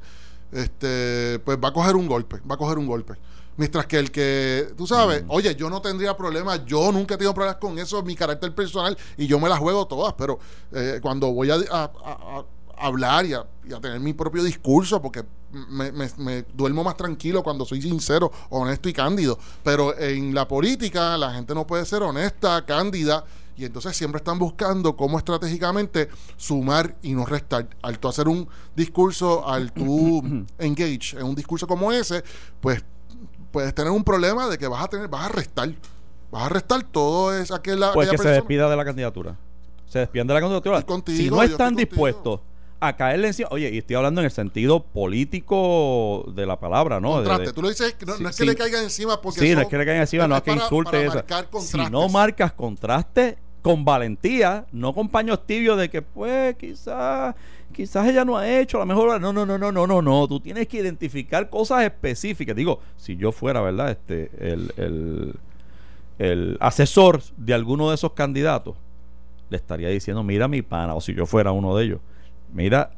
este, 0.52 1.40
pues 1.44 1.58
va 1.64 1.70
a 1.70 1.74
coger 1.74 1.96
un 1.96 2.08
golpe, 2.08 2.40
va 2.50 2.56
a 2.56 2.58
coger 2.58 2.78
un 2.78 2.88
golpe. 2.88 3.14
Mientras 3.56 3.86
que 3.86 4.00
el 4.00 4.10
que, 4.12 4.70
tú 4.76 4.88
sabes, 4.88 5.24
oye, 5.28 5.56
yo 5.56 5.70
no 5.70 5.80
tendría 5.82 6.18
problemas, 6.18 6.66
yo 6.66 6.92
nunca 6.92 7.14
he 7.14 7.18
tenido 7.18 7.34
problemas 7.36 7.58
con 7.58 7.78
eso, 7.78 8.02
mi 8.02 8.16
carácter 8.16 8.54
personal, 8.56 8.98
y 9.18 9.28
yo 9.28 9.40
me 9.40 9.48
las 9.48 9.60
juego 9.60 9.86
todas, 9.86 10.14
pero 10.14 10.40
eh, 10.72 11.00
cuando 11.02 11.32
voy 11.32 11.52
a, 11.52 11.56
a- 11.72 11.84
a- 12.04 12.46
a 12.76 12.88
hablar 12.88 13.26
y 13.28 13.34
a, 13.34 13.46
y 13.70 13.72
a 13.74 13.80
tener 13.80 14.00
mi 14.00 14.14
propio 14.14 14.44
discurso, 14.44 15.00
porque 15.02 15.24
me, 15.52 15.92
me- 15.92 16.10
me 16.18 16.42
duermo 16.54 16.84
más 16.84 16.98
tranquilo 16.98 17.44
cuando 17.44 17.64
soy 17.64 17.80
sincero, 17.82 18.32
honesto 18.50 18.90
y 18.90 18.94
cándido. 18.94 19.38
Pero 19.64 19.96
en 20.00 20.34
la 20.34 20.48
política 20.48 21.16
la 21.20 21.32
gente 21.34 21.54
no 21.54 21.68
puede 21.68 21.86
ser 21.86 22.02
honesta, 22.02 22.66
cándida, 22.66 23.24
y 23.56 23.66
entonces 23.66 23.96
siempre 23.96 24.18
están 24.18 24.40
buscando 24.40 24.96
cómo 24.96 25.18
estratégicamente 25.18 26.10
sumar 26.38 26.96
y 27.02 27.14
no 27.14 27.26
restar. 27.26 27.68
Al 27.82 28.00
tú 28.00 28.08
hacer 28.08 28.28
un 28.28 28.48
discurso, 28.76 29.48
al 29.48 29.72
tú 29.72 30.24
engage 30.58 31.18
en 31.18 31.24
un 31.24 31.36
discurso 31.36 31.68
como 31.68 31.92
ese, 31.92 32.24
pues 32.62 32.84
puedes 33.52 33.74
tener 33.76 33.92
un 33.92 34.04
problema 34.04 34.48
de 34.50 34.58
que 34.58 34.68
vas 34.68 34.84
a 34.84 34.88
tener, 34.88 35.08
vas 35.08 35.26
a 35.26 35.30
restar. 35.30 35.72
Vas 36.32 36.48
a 36.48 36.50
restar 36.50 36.82
todo 36.84 37.38
es 37.38 37.52
aquella, 37.52 37.94
Pues 37.94 38.08
aquella 38.08 38.18
que 38.24 38.28
se 38.30 38.34
despida 38.34 38.68
de 38.70 38.76
la 38.76 38.84
candidatura. 38.86 39.38
se 39.86 40.00
despiden 40.00 40.26
de 40.26 40.34
la 40.34 40.40
candidatura. 40.40 40.82
Contigo, 40.82 41.18
si 41.18 41.30
no 41.30 41.44
están 41.44 41.76
dispuestos 41.76 42.40
a 42.80 42.96
caerle 42.98 43.28
encima, 43.28 43.48
oye, 43.52 43.70
y 43.70 43.78
estoy 43.78 43.96
hablando 43.96 44.20
en 44.20 44.26
el 44.26 44.32
sentido 44.32 44.84
político 44.84 46.26
de 46.36 46.46
la 46.46 46.60
palabra, 46.60 47.00
¿no? 47.00 47.12
Contraste. 47.14 47.46
de- 47.48 47.54
Tú 47.54 47.62
lo 47.62 47.70
dices, 47.70 47.96
no, 48.06 48.16
Sí, 48.18 48.24
no 48.24 48.30
es 48.30 48.36
que 48.36 48.44
sí. 48.44 48.50
le 48.50 48.56
caigan 48.56 48.84
encima 48.84 49.22
porque 49.22 49.40
sí, 49.40 49.54
no 49.56 49.62
es 49.62 49.68
que 49.68 49.78
le 49.78 49.86
caigan 49.86 50.02
encima, 50.02 50.28
no 50.28 50.36
es 50.36 50.42
que 50.44 50.52
para- 50.52 50.64
insulte 50.64 50.92
para 50.92 51.04
eso. 51.04 51.16
marcar 51.16 51.48
Si 51.62 51.78
no 51.78 52.10
marcas 52.10 52.52
contraste 52.54 53.38
con 53.64 53.86
valentía, 53.86 54.66
no 54.74 54.94
con 54.94 55.08
paños 55.08 55.48
tibios 55.48 55.80
de 55.80 55.90
que, 55.90 56.02
pues, 56.02 56.56
quizás, 56.58 57.34
quizás 57.72 58.08
ella 58.08 58.26
no 58.26 58.38
ha 58.38 58.60
hecho, 58.60 58.78
a 58.78 58.82
lo 58.82 58.86
mejor, 58.86 59.20
no, 59.22 59.32
no, 59.32 59.46
no, 59.46 59.58
no, 59.58 59.72
no, 59.72 59.88
no, 59.88 60.02
no, 60.02 60.28
tú 60.28 60.42
tienes 60.42 60.68
que 60.68 60.78
identificar 60.78 61.50
cosas 61.50 61.84
específicas. 61.84 62.56
Digo, 62.58 62.82
si 62.98 63.16
yo 63.16 63.32
fuera, 63.32 63.62
¿verdad? 63.62 63.92
Este, 63.92 64.30
el, 64.38 64.74
el, 64.76 65.34
el 66.20 66.58
asesor 66.60 67.24
de 67.38 67.54
alguno 67.54 67.88
de 67.88 67.96
esos 67.96 68.12
candidatos, 68.12 68.76
le 69.50 69.56
estaría 69.56 69.88
diciendo, 69.88 70.24
mira 70.24 70.50
mi 70.50 70.62
pana, 70.62 70.94
o 70.94 71.00
si 71.00 71.14
yo 71.14 71.26
fuera 71.26 71.54
uno 71.54 71.76
de 71.78 71.86
ellos, 71.86 72.00
mira, 72.54 72.92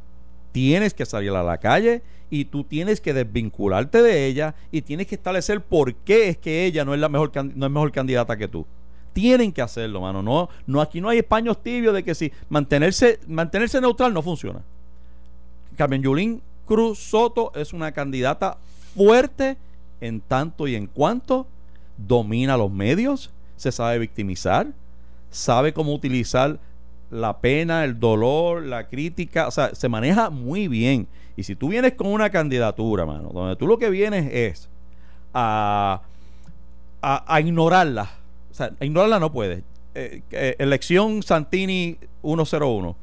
tienes 0.51 0.95
que 0.95 1.06
salir 1.06 1.30
a 1.32 1.43
la 1.43 1.60
calle 1.60 2.01
y 2.32 2.45
tú 2.45 2.63
tienes 2.63 3.01
que 3.01 3.13
desvincularte 3.13 4.01
de 4.01 4.25
ella 4.25 4.56
y 4.71 4.82
tienes 4.82 5.06
que 5.06 5.13
establecer 5.13 5.62
por 5.62 5.93
qué 5.93 6.30
es 6.30 6.38
que 6.39 6.65
ella 6.65 6.84
no 6.84 6.95
es 6.95 6.99
la 6.99 7.10
mejor 7.10 7.32
no 7.56 7.65
es 7.67 7.71
mejor 7.71 7.91
candidata 7.91 8.36
que 8.36 8.47
tú. 8.47 8.65
Tienen 9.15 9.54
que 9.54 9.62
hacerlo, 9.62 10.01
mano. 10.01 10.21
No, 10.21 10.49
no 10.67 10.82
aquí 10.82 10.99
no 10.99 11.08
hay 11.08 11.21
paños 11.21 11.63
tibios 11.63 11.93
de 11.93 12.04
que 12.04 12.13
si 12.13 12.34
mantenerse 12.49 13.17
mantenerse 13.28 13.80
neutral 13.80 14.13
no 14.13 14.21
funciona. 14.21 14.60
Carmen 15.78 16.01
Yulín 16.01 16.41
Cruz 16.67 16.99
Soto 16.99 17.54
es 17.56 17.71
una 17.71 17.93
candidata 17.93 18.58
fuerte 18.93 19.56
en 20.01 20.19
tanto 20.19 20.67
y 20.67 20.75
en 20.75 20.88
cuanto 20.88 21.47
domina 21.97 22.58
los 22.58 22.69
medios, 22.69 23.32
se 23.56 23.71
sabe 23.71 23.99
victimizar, 23.99 24.67
sabe 25.32 25.71
cómo 25.71 25.93
utilizar 25.93 26.60
la 27.10 27.38
pena, 27.38 27.86
el 27.86 27.97
dolor, 27.97 28.63
la 28.63 28.89
crítica, 28.89 29.47
o 29.47 29.51
sea, 29.51 29.73
se 29.75 29.88
maneja 29.88 30.30
muy 30.30 30.67
bien. 30.67 31.08
Y 31.38 31.43
si 31.43 31.56
tú 31.56 31.69
vienes 31.69 31.93
con 31.93 32.08
una 32.08 32.30
candidatura, 32.32 33.06
mano, 33.06 33.30
donde 33.34 33.56
tú 33.56 33.65
lo 33.65 33.78
que 33.78 33.89
vienes 33.89 34.30
es 34.34 34.67
a, 35.34 36.01
a, 37.01 37.34
a 37.34 37.39
ignorarla, 37.39 38.10
o 38.56 38.58
sea, 38.58 38.72
a 38.80 38.86
ignorarla 38.86 39.20
no 39.20 39.34
puedes. 39.34 39.63
Eh, 39.96 40.22
eh, 40.32 40.56
elección 40.60 41.22
Santini 41.24 41.98
101, 42.22 42.96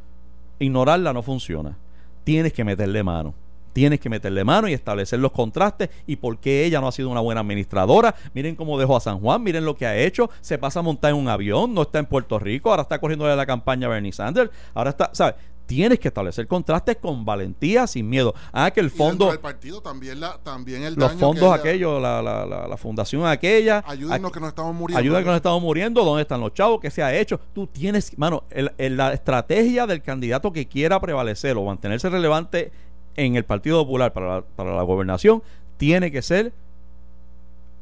ignorarla 0.58 1.12
no 1.12 1.22
funciona. 1.22 1.76
Tienes 2.24 2.54
que 2.54 2.64
meterle 2.64 3.02
mano. 3.02 3.34
Tienes 3.74 4.00
que 4.00 4.08
meterle 4.08 4.44
mano 4.44 4.66
y 4.66 4.72
establecer 4.72 5.18
los 5.18 5.30
contrastes 5.32 5.90
y 6.06 6.16
por 6.16 6.38
qué 6.38 6.64
ella 6.64 6.80
no 6.80 6.88
ha 6.88 6.92
sido 6.92 7.10
una 7.10 7.20
buena 7.20 7.42
administradora. 7.42 8.14
Miren 8.32 8.56
cómo 8.56 8.78
dejó 8.78 8.96
a 8.96 9.00
San 9.00 9.18
Juan, 9.18 9.42
miren 9.42 9.66
lo 9.66 9.76
que 9.76 9.84
ha 9.84 9.94
hecho. 9.94 10.30
Se 10.40 10.56
pasa 10.56 10.80
a 10.80 10.82
montar 10.82 11.10
en 11.10 11.18
un 11.18 11.28
avión, 11.28 11.74
no 11.74 11.82
está 11.82 11.98
en 11.98 12.06
Puerto 12.06 12.38
Rico, 12.38 12.70
ahora 12.70 12.82
está 12.82 12.98
corriendo 12.98 13.26
la 13.36 13.46
campaña 13.46 13.88
Bernie 13.88 14.12
Sanders. 14.12 14.50
Ahora 14.72 14.90
está, 14.90 15.10
¿sabes? 15.12 15.34
Tienes 15.74 15.98
que 16.00 16.08
establecer 16.08 16.46
contrastes 16.46 16.96
con 16.96 17.24
valentía, 17.24 17.86
sin 17.86 18.06
miedo. 18.08 18.34
Ah, 18.52 18.70
que 18.70 18.80
el 18.80 18.90
fondo, 18.90 19.30
del 19.30 19.38
partido 19.40 19.80
también, 19.80 20.20
la, 20.20 20.36
también 20.42 20.82
el 20.82 20.94
los 20.96 21.08
daño 21.08 21.18
fondos 21.20 21.50
aquellos, 21.54 22.02
la, 22.02 22.20
la, 22.20 22.44
la, 22.44 22.68
la 22.68 22.76
fundación 22.76 23.24
aquella. 23.26 23.82
Ayúdennos 23.86 24.28
aquí- 24.28 24.34
que 24.34 24.40
nos 24.40 24.48
estamos 24.50 24.74
muriendo. 24.74 24.98
Ayuda 24.98 25.20
que 25.20 25.26
nos 25.26 25.36
estamos 25.36 25.62
muriendo, 25.62 26.04
¿dónde 26.04 26.22
están 26.22 26.40
los 26.40 26.52
chavos? 26.52 26.78
¿Qué 26.80 26.90
se 26.90 27.02
ha 27.02 27.14
hecho? 27.18 27.40
Tú 27.54 27.66
tienes, 27.66 28.18
mano, 28.18 28.44
el- 28.50 28.70
el- 28.76 28.96
la 28.98 29.14
estrategia 29.14 29.86
del 29.86 30.02
candidato 30.02 30.52
que 30.52 30.66
quiera 30.68 31.00
prevalecer 31.00 31.56
o 31.56 31.64
mantenerse 31.64 32.10
relevante 32.10 32.70
en 33.16 33.36
el 33.36 33.44
Partido 33.44 33.82
Popular 33.82 34.12
para 34.12 34.26
la, 34.36 34.42
para 34.42 34.74
la 34.76 34.82
gobernación 34.82 35.42
tiene 35.78 36.10
que 36.10 36.20
ser 36.22 36.52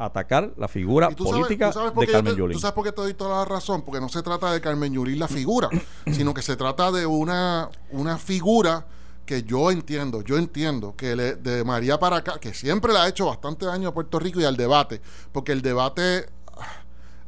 atacar 0.04 0.52
la 0.56 0.66
figura 0.68 1.08
sabes- 1.10 1.16
política 1.24 1.72
sabes 1.72 1.94
de 1.94 2.06
Carmen 2.06 2.32
te- 2.34 2.38
Yulín. 2.38 2.54
Tú 2.54 2.60
sabes 2.60 2.74
por 2.74 2.84
qué 2.84 2.92
te 2.92 3.00
doy 3.02 3.14
toda 3.14 3.38
la 3.40 3.44
razón, 3.44 3.82
porque 3.82 4.00
no 4.00 4.08
se 4.08 4.22
trata 4.22 4.52
de 4.52 4.60
Carmen 4.60 4.92
Yulín 4.92 5.18
la 5.18 5.28
figura, 5.28 5.68
sino 6.12 6.32
que 6.34 6.42
se 6.42 6.56
trata 6.56 6.90
de 6.90 7.06
una, 7.06 7.68
una 7.90 8.16
figura 8.18 8.86
que 9.26 9.42
yo 9.44 9.70
entiendo, 9.70 10.22
yo 10.22 10.38
entiendo 10.38 10.94
que 10.96 11.14
le- 11.14 11.34
de 11.36 11.62
María 11.64 11.98
para 12.00 12.16
acá, 12.16 12.38
que 12.40 12.52
siempre 12.54 12.92
le 12.92 12.98
ha 12.98 13.08
hecho 13.08 13.26
bastante 13.26 13.66
daño 13.66 13.88
a 13.88 13.94
Puerto 13.94 14.18
Rico 14.18 14.40
y 14.40 14.44
al 14.44 14.56
debate, 14.56 15.00
porque 15.32 15.52
el 15.52 15.62
debate, 15.62 16.26
ah, 16.56 16.82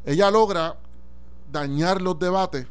ella 0.05 0.31
logra 0.31 0.77
dañar 1.51 2.01
los 2.03 2.19
debates, 2.19 2.67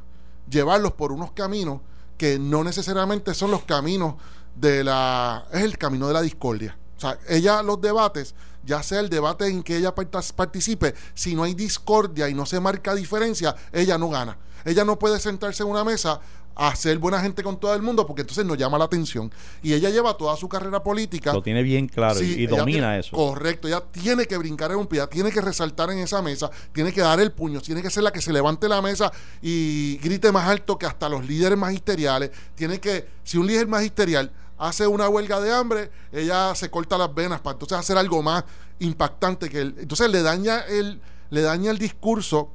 llevarlos 0.50 0.94
por 0.94 1.12
unos 1.12 1.32
caminos 1.32 1.80
que 2.18 2.40
no 2.40 2.64
necesariamente 2.64 3.34
son 3.34 3.52
los 3.52 3.64
caminos 3.64 4.16
de 4.56 4.84
la... 4.84 5.46
es 5.54 5.62
el 5.64 5.78
camino 5.78 6.08
de 6.08 6.14
la 6.14 6.22
discordia. 6.22 6.78
O 6.98 7.00
sea, 7.00 7.18
ella 7.30 7.64
los 7.64 7.80
debates, 7.82 8.36
ya 8.66 8.84
sea 8.84 9.00
el 9.00 9.10
debate 9.10 9.48
en 9.48 9.64
que 9.64 9.78
ella 9.78 9.94
participe, 9.96 10.94
si 11.14 11.36
no 11.36 11.44
hay 11.44 11.54
discordia 11.54 12.30
y 12.30 12.34
no 12.34 12.46
se 12.46 12.60
marca 12.60 12.96
diferencia, 12.96 13.56
ella 13.72 13.98
no 13.98 14.10
gana. 14.10 14.38
Ella 14.66 14.86
no 14.86 15.00
puede 15.00 15.20
sentarse 15.20 15.64
en 15.64 15.70
una 15.70 15.84
mesa 15.84 16.20
a 16.54 16.76
ser 16.76 16.98
buena 17.00 17.20
gente 17.22 17.42
con 17.44 17.58
todo 17.60 17.74
el 17.74 17.82
mundo 17.82 18.06
porque 18.06 18.22
entonces 18.22 18.46
no 18.46 18.56
llama 18.56 18.78
la 18.78 18.84
atención. 18.84 19.32
Y 19.64 19.74
ella 19.74 19.90
lleva 19.90 20.16
toda 20.18 20.36
su 20.36 20.48
carrera 20.50 20.84
política 20.84 21.32
Lo 21.34 21.42
tiene 21.42 21.64
bien 21.64 21.88
claro 21.88 22.22
y- 22.22 22.26
Sí, 22.34 22.40
y 22.42 22.44
ella 22.44 22.58
domina 22.58 22.88
tiene- 22.90 23.00
eso. 23.00 23.16
Correcto, 23.16 23.68
ella 23.70 23.82
tiene 23.90 24.26
que 24.28 24.38
brincar 24.38 24.70
en 24.72 24.78
un 24.78 24.86
pie, 24.86 25.00
ella 25.00 25.08
tiene 25.10 25.32
que 25.32 25.40
resaltar 25.42 25.90
en 25.92 26.00
esa 26.00 26.22
mesa, 26.22 26.52
tiene 26.74 26.92
que 26.92 27.02
dar 27.02 27.20
el 27.22 27.32
puño, 27.32 27.62
tiene 27.62 27.82
que 27.82 27.90
ser 27.90 28.04
la 28.04 28.12
que 28.12 28.22
se 28.22 28.34
levante 28.34 28.68
la 28.68 28.82
mesa 28.82 29.12
y 29.42 29.98
grite 30.04 30.32
más 30.32 30.48
alto 30.48 30.78
que 30.78 30.86
hasta 30.86 31.08
los 31.10 31.26
líderes 31.26 31.58
magisteriales. 31.58 32.32
Tiene 32.54 32.80
que, 32.80 33.08
si 33.24 33.38
un 33.38 33.48
líder 33.48 33.68
magisterial 33.68 34.32
hace 34.62 34.86
una 34.88 35.10
huelga 35.10 35.40
de 35.42 35.52
hambre, 35.52 35.90
ella 36.12 36.54
se 36.56 36.70
corta 36.70 36.98
las 36.98 37.14
venas 37.14 37.42
para 37.42 37.54
entonces 37.54 37.78
hacer 37.78 37.98
algo 37.98 38.22
más 38.22 38.44
impactante 38.80 39.50
que 39.50 39.60
él. 39.62 39.76
Entonces 39.80 40.10
le 40.10 40.22
daña 40.22 40.60
el, 40.62 41.02
le 41.32 41.42
daña 41.42 41.72
el 41.72 41.78
discurso 41.80 42.50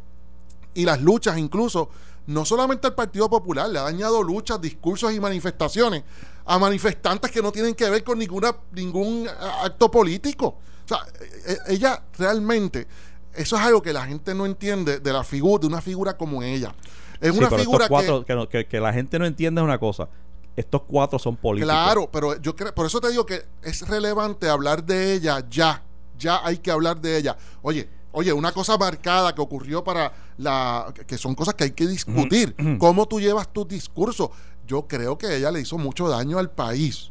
y 0.72 0.84
las 0.84 1.00
luchas 1.02 1.36
incluso, 1.36 1.90
no 2.26 2.44
solamente 2.44 2.86
al 2.86 2.94
Partido 2.94 3.28
Popular, 3.28 3.68
le 3.68 3.78
ha 3.80 3.82
dañado 3.82 4.22
luchas, 4.22 4.60
discursos 4.60 5.12
y 5.12 5.20
manifestaciones 5.20 6.04
a 6.44 6.58
manifestantes 6.60 7.30
que 7.32 7.42
no 7.42 7.50
tienen 7.50 7.74
que 7.74 7.90
ver 7.90 8.04
con 8.04 8.18
ninguna, 8.18 8.54
ningún 8.72 9.28
acto 9.64 9.90
político. 9.90 10.46
O 10.84 10.88
sea, 10.88 10.98
e- 11.46 11.52
e- 11.52 11.74
ella 11.74 12.02
realmente, 12.16 12.86
eso 13.34 13.56
es 13.56 13.62
algo 13.62 13.82
que 13.82 13.92
la 13.92 14.06
gente 14.06 14.32
no 14.32 14.46
entiende 14.46 15.00
de 15.00 15.12
la 15.12 15.24
figura, 15.24 15.60
de 15.62 15.66
una 15.66 15.80
figura 15.80 16.16
como 16.16 16.40
ella. 16.42 16.72
Es 17.20 17.32
Sí, 17.32 17.38
una 17.38 17.50
figura 17.50 17.88
cuatro, 17.88 18.24
que, 18.24 18.46
que- 18.48 18.66
que 18.68 18.78
la 18.80 18.92
gente 18.92 19.18
no 19.18 19.26
entiende 19.26 19.60
es 19.60 19.64
una 19.64 19.78
cosa. 19.78 20.08
Estos 20.56 20.82
cuatro 20.86 21.18
son 21.18 21.36
políticos. 21.36 21.72
Claro, 21.74 22.08
pero 22.10 22.40
yo 22.40 22.56
creo, 22.56 22.74
por 22.74 22.86
eso 22.86 23.00
te 23.00 23.10
digo 23.10 23.26
que 23.26 23.44
es 23.62 23.86
relevante 23.86 24.48
hablar 24.48 24.82
de 24.84 25.12
ella 25.14 25.44
ya. 25.50 25.82
Ya 26.18 26.40
hay 26.44 26.56
que 26.58 26.70
hablar 26.70 26.98
de 27.00 27.18
ella. 27.18 27.36
Oye, 27.60 27.88
oye, 28.12 28.32
una 28.32 28.52
cosa 28.52 28.78
marcada 28.78 29.34
que 29.34 29.42
ocurrió 29.42 29.84
para 29.84 30.10
la... 30.38 30.92
que 31.06 31.18
son 31.18 31.34
cosas 31.34 31.54
que 31.54 31.64
hay 31.64 31.72
que 31.72 31.86
discutir. 31.86 32.56
¿Cómo 32.78 33.06
tú 33.06 33.20
llevas 33.20 33.52
tu 33.52 33.66
discurso? 33.66 34.30
Yo 34.66 34.86
creo 34.88 35.18
que 35.18 35.36
ella 35.36 35.50
le 35.50 35.60
hizo 35.60 35.76
mucho 35.76 36.08
daño 36.08 36.38
al 36.38 36.50
país. 36.50 37.10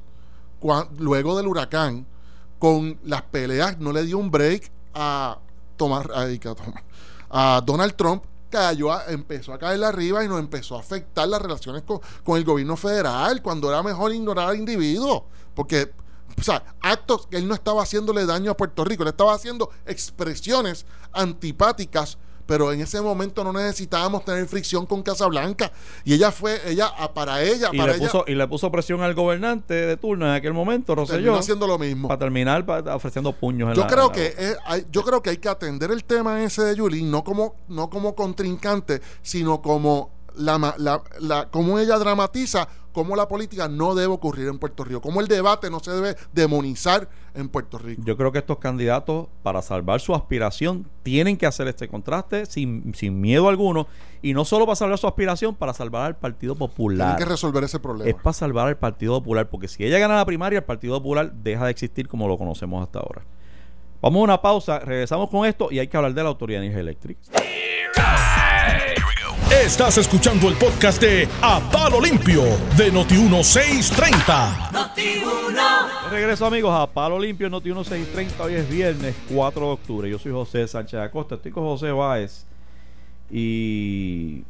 Luego 0.97 1.37
del 1.37 1.45
huracán, 1.47 2.07
con 2.57 2.97
las 3.03 3.21
peleas, 3.21 3.77
no 3.77 3.93
le 3.93 4.03
dio 4.03 4.17
un 4.17 4.31
break 4.31 4.71
a 4.95 5.37
tomar- 5.77 6.09
a 7.29 7.61
Donald 7.63 7.95
Trump 7.95 8.23
cayó 8.55 8.89
empezó 9.07 9.53
a 9.53 9.59
caer 9.59 9.83
arriba 9.83 10.23
y 10.23 10.27
nos 10.27 10.39
empezó 10.39 10.77
a 10.77 10.79
afectar 10.79 11.27
las 11.27 11.41
relaciones 11.41 11.83
con, 11.83 11.99
con 12.23 12.37
el 12.37 12.45
gobierno 12.45 12.77
federal 12.77 13.41
cuando 13.41 13.69
era 13.69 13.83
mejor 13.83 14.13
ignorar 14.13 14.49
al 14.49 14.55
individuo. 14.55 15.27
Porque 15.53 15.91
o 16.37 16.43
sea, 16.43 16.63
actos 16.81 17.27
que 17.27 17.37
él 17.37 17.47
no 17.47 17.53
estaba 17.53 17.83
haciéndole 17.83 18.25
daño 18.25 18.51
a 18.51 18.57
Puerto 18.57 18.83
Rico, 18.83 19.03
le 19.03 19.11
estaba 19.11 19.33
haciendo 19.33 19.69
expresiones 19.85 20.85
antipáticas, 21.13 22.17
pero 22.45 22.71
en 22.71 22.81
ese 22.81 23.01
momento 23.01 23.43
no 23.43 23.51
necesitábamos 23.53 24.23
tener 24.25 24.45
fricción 24.47 24.85
con 24.85 25.01
Casablanca. 25.03 25.71
Y 26.03 26.13
ella 26.13 26.31
fue, 26.31 26.59
ella, 26.69 26.91
ah, 26.97 27.13
para 27.13 27.41
ella, 27.43 27.69
y, 27.71 27.77
para 27.77 27.93
le 27.93 27.97
ella, 27.99 28.07
puso, 28.11 28.23
y 28.27 28.35
le 28.35 28.47
puso 28.47 28.71
presión 28.71 29.01
al 29.01 29.13
gobernante 29.15 29.73
de 29.73 29.97
turno 29.97 30.25
en 30.27 30.33
aquel 30.33 30.53
momento, 30.53 30.95
Rosselló, 30.95 31.35
haciendo 31.35 31.67
lo 31.67 31.77
mismo. 31.79 32.07
para 32.07 32.19
terminar 32.19 32.65
pa- 32.65 32.95
ofreciendo 32.95 33.31
puños. 33.33 33.69
en 33.69 33.75
Yo 33.75 33.81
la- 33.81 33.87
creo 33.87 34.03
en 34.03 34.07
la- 34.09 34.13
que 34.13 34.25
es- 34.37 34.57
hay, 34.65 34.85
yo 34.91 35.03
creo 35.03 35.21
que 35.21 35.29
hay 35.31 35.37
que 35.37 35.49
atender 35.49 35.91
el 35.91 36.03
tema 36.03 36.43
ese 36.43 36.63
de 36.63 36.75
Yulín 36.75 37.09
no 37.11 37.23
como 37.23 37.55
no 37.67 37.89
como 37.89 38.15
contrincante, 38.15 39.01
sino 39.21 39.61
como 39.61 40.11
la, 40.35 40.57
la, 40.77 41.01
la- 41.19 41.49
como 41.49 41.79
ella 41.79 41.97
dramatiza 41.97 42.67
cómo 42.95 43.17
la 43.17 43.27
política 43.27 43.67
no 43.67 43.93
debe 43.93 44.13
ocurrir 44.13 44.47
en 44.47 44.57
Puerto 44.57 44.85
Rico, 44.85 45.01
cómo 45.01 45.19
el 45.19 45.27
debate 45.27 45.69
no 45.69 45.81
se 45.81 45.91
debe 45.91 46.15
demonizar 46.31 47.09
en 47.33 47.49
Puerto 47.49 47.77
Rico. 47.77 48.01
Yo 48.05 48.15
creo 48.15 48.31
que 48.31 48.39
estos 48.39 48.57
candidatos, 48.57 49.27
para 49.43 49.61
salvar 49.61 49.99
su 49.99 50.15
aspiración, 50.15 50.87
tienen 51.03 51.35
que 51.35 51.45
hacer 51.45 51.67
este 51.67 51.89
contraste 51.89 52.45
sin, 52.45 52.95
sin 52.95 53.19
miedo 53.19 53.49
alguno. 53.49 53.85
Y 54.21 54.33
no 54.33 54.45
solo 54.45 54.65
para 54.65 54.77
salvar 54.77 54.97
su 54.97 55.07
aspiración, 55.07 55.55
para 55.55 55.73
salvar 55.73 56.05
al 56.05 56.15
Partido 56.15 56.55
Tienen 56.55 56.69
Popular. 56.71 57.17
que 57.17 57.25
resolver 57.25 57.65
ese 57.65 57.81
problema. 57.81 58.09
Es 58.09 58.15
para 58.15 58.33
salvar 58.33 58.69
al 58.69 58.77
Partido 58.77 59.19
Popular, 59.19 59.49
porque 59.49 59.67
si 59.67 59.83
ella 59.83 59.99
gana 59.99 60.15
la 60.15 60.25
primaria, 60.25 60.59
el 60.59 60.65
Partido 60.65 60.97
Popular 60.97 61.33
deja 61.33 61.65
de 61.65 61.71
existir 61.71 62.07
como 62.07 62.29
lo 62.29 62.37
conocemos 62.37 62.81
hasta 62.81 62.99
ahora. 62.99 63.23
Vamos 64.01 64.21
a 64.21 64.23
una 64.23 64.41
pausa, 64.41 64.79
regresamos 64.79 65.29
con 65.29 65.45
esto 65.45 65.67
y 65.69 65.79
hay 65.79 65.89
que 65.89 65.97
hablar 65.97 66.13
de 66.13 66.23
la 66.23 66.29
Autoridad 66.29 66.61
de 66.61 66.67
Energía 66.67 66.81
Eléctrica. 66.81 67.19
Estás 69.63 69.97
escuchando 69.97 70.47
el 70.49 70.55
podcast 70.55 71.01
de 71.01 71.27
A 71.41 71.59
Palo 71.71 71.99
Limpio 72.01 72.43
de 72.77 72.91
Noti1630. 72.93 74.71
De 76.03 76.09
regreso 76.11 76.45
amigos 76.45 76.71
a 76.73 76.85
Palo 76.87 77.17
Limpio 77.19 77.49
Noti 77.49 77.69
1630, 77.69 78.43
hoy 78.43 78.53
es 78.55 78.69
viernes 78.69 79.15
4 79.33 79.65
de 79.65 79.71
octubre. 79.71 80.09
Yo 80.09 80.19
soy 80.19 80.31
José 80.33 80.67
Sánchez 80.67 80.99
Acosta, 80.99 81.35
estoy 81.35 81.51
con 81.51 81.63
José 81.63 81.91
Báez 81.91 82.45
y, 83.31 84.43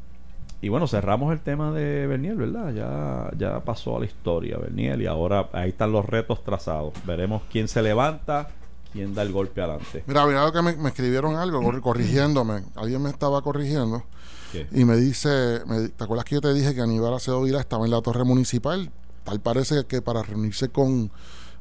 Y 0.61 0.69
bueno, 0.69 0.87
cerramos 0.87 1.31
el 1.31 1.39
tema 1.39 1.71
de 1.71 2.07
Berniel, 2.07 2.35
¿verdad? 2.35 2.73
Ya, 2.73 3.29
ya 3.37 3.59
pasó 3.61 3.95
a 3.97 3.99
la 4.01 4.05
historia 4.05 4.57
Berniel 4.57 5.01
y 5.01 5.05
ahora 5.05 5.47
ahí 5.53 5.69
están 5.69 5.91
los 5.93 6.05
retos 6.05 6.43
trazados. 6.43 6.93
Veremos 7.05 7.41
quién 7.51 7.67
se 7.69 7.81
levanta, 7.81 8.49
quién 8.91 9.15
da 9.15 9.21
el 9.21 9.31
golpe 9.31 9.61
adelante. 9.61 10.03
Mira, 10.07 10.25
mira 10.25 10.51
que 10.51 10.61
me, 10.61 10.75
me 10.75 10.89
escribieron 10.89 11.35
algo 11.37 11.61
corri- 11.61 11.79
corrigiéndome. 11.81 12.63
Alguien 12.75 13.01
me 13.01 13.09
estaba 13.11 13.41
corrigiendo 13.41 14.03
¿Qué? 14.69 14.81
y 14.81 14.85
me 14.85 14.95
dice, 14.97 15.61
me- 15.67 15.89
¿te 15.89 16.03
acuerdas 16.03 16.25
que 16.25 16.35
yo 16.35 16.41
te 16.41 16.53
dije 16.53 16.73
que 16.75 16.81
Aníbal 16.81 17.13
Acevedo 17.13 17.41
Vila 17.43 17.59
estaba 17.59 17.85
en 17.85 17.91
la 17.91 18.01
torre 18.01 18.23
municipal? 18.23 18.91
Tal 19.23 19.39
parece 19.39 19.85
que 19.85 20.01
para 20.01 20.21
reunirse 20.23 20.69
con 20.69 21.11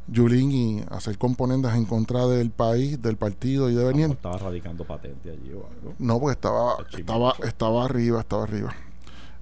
Yulín 0.06 0.52
y 0.52 0.84
hacer 0.90 1.16
componendas 1.16 1.74
en 1.76 1.86
contra 1.86 2.26
del 2.26 2.50
país, 2.50 3.00
del 3.00 3.16
partido 3.16 3.70
y 3.70 3.74
de 3.74 3.84
Berniel. 3.84 4.10
Estaba 4.12 4.36
radicando 4.36 4.84
patente 4.84 5.30
allí 5.30 5.52
o 5.54 5.66
algo. 5.66 5.94
No, 5.98 6.20
porque 6.20 6.32
estaba, 6.34 6.76
estaba, 6.98 7.34
estaba 7.42 7.84
arriba, 7.86 8.20
estaba 8.20 8.42
arriba. 8.44 8.74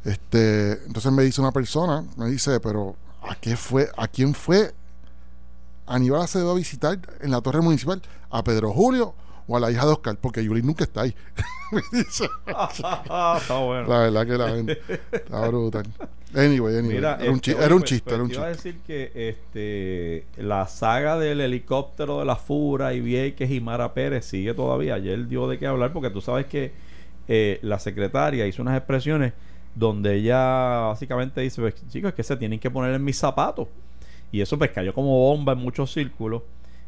Este, 0.04 0.84
entonces 0.86 1.10
me 1.12 1.22
dice 1.24 1.40
una 1.40 1.52
persona, 1.52 2.04
me 2.16 2.26
dice, 2.26 2.60
pero 2.60 2.94
¿a 3.22 3.34
qué 3.34 3.56
fue, 3.56 3.88
a 3.96 4.06
quién 4.08 4.34
fue 4.34 4.72
Aníbal 5.86 6.22
Acevedo 6.22 6.52
a 6.52 6.54
visitar 6.54 6.98
en 7.20 7.30
la 7.30 7.40
torre 7.40 7.60
municipal? 7.60 8.00
¿A 8.30 8.42
Pedro 8.44 8.72
Julio 8.72 9.14
o 9.46 9.56
a 9.56 9.60
la 9.60 9.70
hija 9.70 9.84
de 9.86 9.92
Oscar? 9.92 10.16
Porque 10.20 10.44
Yulín 10.44 10.66
nunca 10.66 10.84
está 10.84 11.02
ahí. 11.02 11.14
me 11.72 11.82
dice. 11.92 12.28
Está 12.46 13.58
bueno. 13.58 13.88
La 13.88 13.98
verdad 14.00 14.26
que 14.26 14.32
la 14.32 14.48
gente 14.50 14.80
está 15.10 15.48
brutal. 15.48 15.86
Anyway, 16.34 16.78
anyway. 16.78 16.96
Mira, 16.96 17.18
era, 17.20 17.30
un 17.30 17.36
este, 17.36 17.54
oye, 17.54 17.64
era 17.64 17.74
un 17.74 17.82
chiste, 17.82 18.04
pues 18.04 18.14
era 18.14 18.22
un 18.22 18.28
te 18.30 18.34
iba 18.36 18.46
a 18.46 18.52
chiste. 18.52 18.68
decir 18.68 18.82
que 18.86 19.28
este, 19.28 20.42
la 20.42 20.66
saga 20.66 21.18
del 21.18 21.40
helicóptero 21.40 22.20
de 22.20 22.24
la 22.24 22.36
Fura 22.36 22.94
y 22.94 23.00
Vieques 23.00 23.50
y 23.50 23.60
Mara 23.60 23.92
Pérez 23.92 24.24
sigue 24.24 24.54
todavía. 24.54 24.94
Ayer 24.94 25.26
dio 25.28 25.46
de 25.48 25.58
qué 25.58 25.66
hablar 25.66 25.92
porque 25.92 26.10
tú 26.10 26.20
sabes 26.20 26.46
que 26.46 26.72
eh, 27.28 27.58
la 27.62 27.78
secretaria 27.78 28.46
hizo 28.46 28.62
unas 28.62 28.76
expresiones 28.76 29.32
donde 29.74 30.14
ella 30.16 30.80
básicamente 30.88 31.40
dice, 31.40 31.60
pues, 31.60 31.74
chicos, 31.88 32.10
es 32.10 32.14
que 32.14 32.22
se 32.22 32.36
tienen 32.36 32.58
que 32.58 32.70
poner 32.70 32.94
en 32.94 33.04
mis 33.04 33.18
zapatos. 33.18 33.68
Y 34.30 34.40
eso 34.40 34.58
pues 34.58 34.70
cayó 34.70 34.94
como 34.94 35.10
bomba 35.18 35.52
en 35.52 35.58
muchos 35.58 35.92
círculos. 35.92 36.42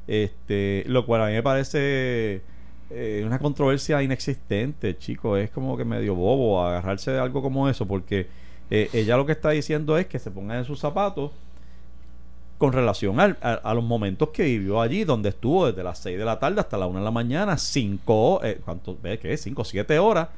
Este, 0.07 0.85
lo 0.87 1.07
cual 1.07 1.23
a 1.23 1.27
mí 1.27 1.33
me 1.33 1.43
parece 1.43 2.43
eh, 2.91 3.23
una 3.27 3.39
controversia 3.39 4.03
inexistente, 4.03 4.97
chicos. 4.99 5.39
Es 5.41 5.51
como 5.51 5.77
que 5.77 5.85
medio 5.85 6.15
bobo 6.15 6.65
agarrarse 6.65 7.11
de 7.11 7.19
algo 7.19 7.43
como 7.43 7.69
eso, 7.69 7.87
porque 7.87 8.27
eh, 8.71 8.89
ella 8.93 9.17
lo 9.17 9.27
que 9.27 9.33
está 9.33 9.51
diciendo 9.51 9.97
es 9.99 10.07
que 10.07 10.19
se 10.19 10.31
pongan 10.31 10.59
en 10.59 10.65
sus 10.65 10.81
zapatos 10.81 11.31
con 12.59 12.73
relación 12.73 13.19
al- 13.21 13.37
a, 13.43 13.75
los 13.75 13.83
momentos 13.85 14.29
que 14.29 14.45
vivió 14.45 14.81
allí, 14.81 15.05
donde 15.05 15.31
estuvo 15.31 15.67
desde 15.67 15.83
las 15.83 15.99
6 15.99 16.17
de 16.19 16.25
la 16.25 16.39
tarde 16.39 16.61
hasta 16.61 16.79
la 16.79 16.87
1 16.87 17.01
de 17.01 17.05
la 17.05 17.11
mañana, 17.11 17.59
5, 17.59 18.41
eh, 18.45 18.61
¿cuánto? 18.65 18.97
¿Ves 19.03 19.19
qué? 19.19 19.37
5, 19.37 19.65
7 19.65 19.99
horas 19.99 20.29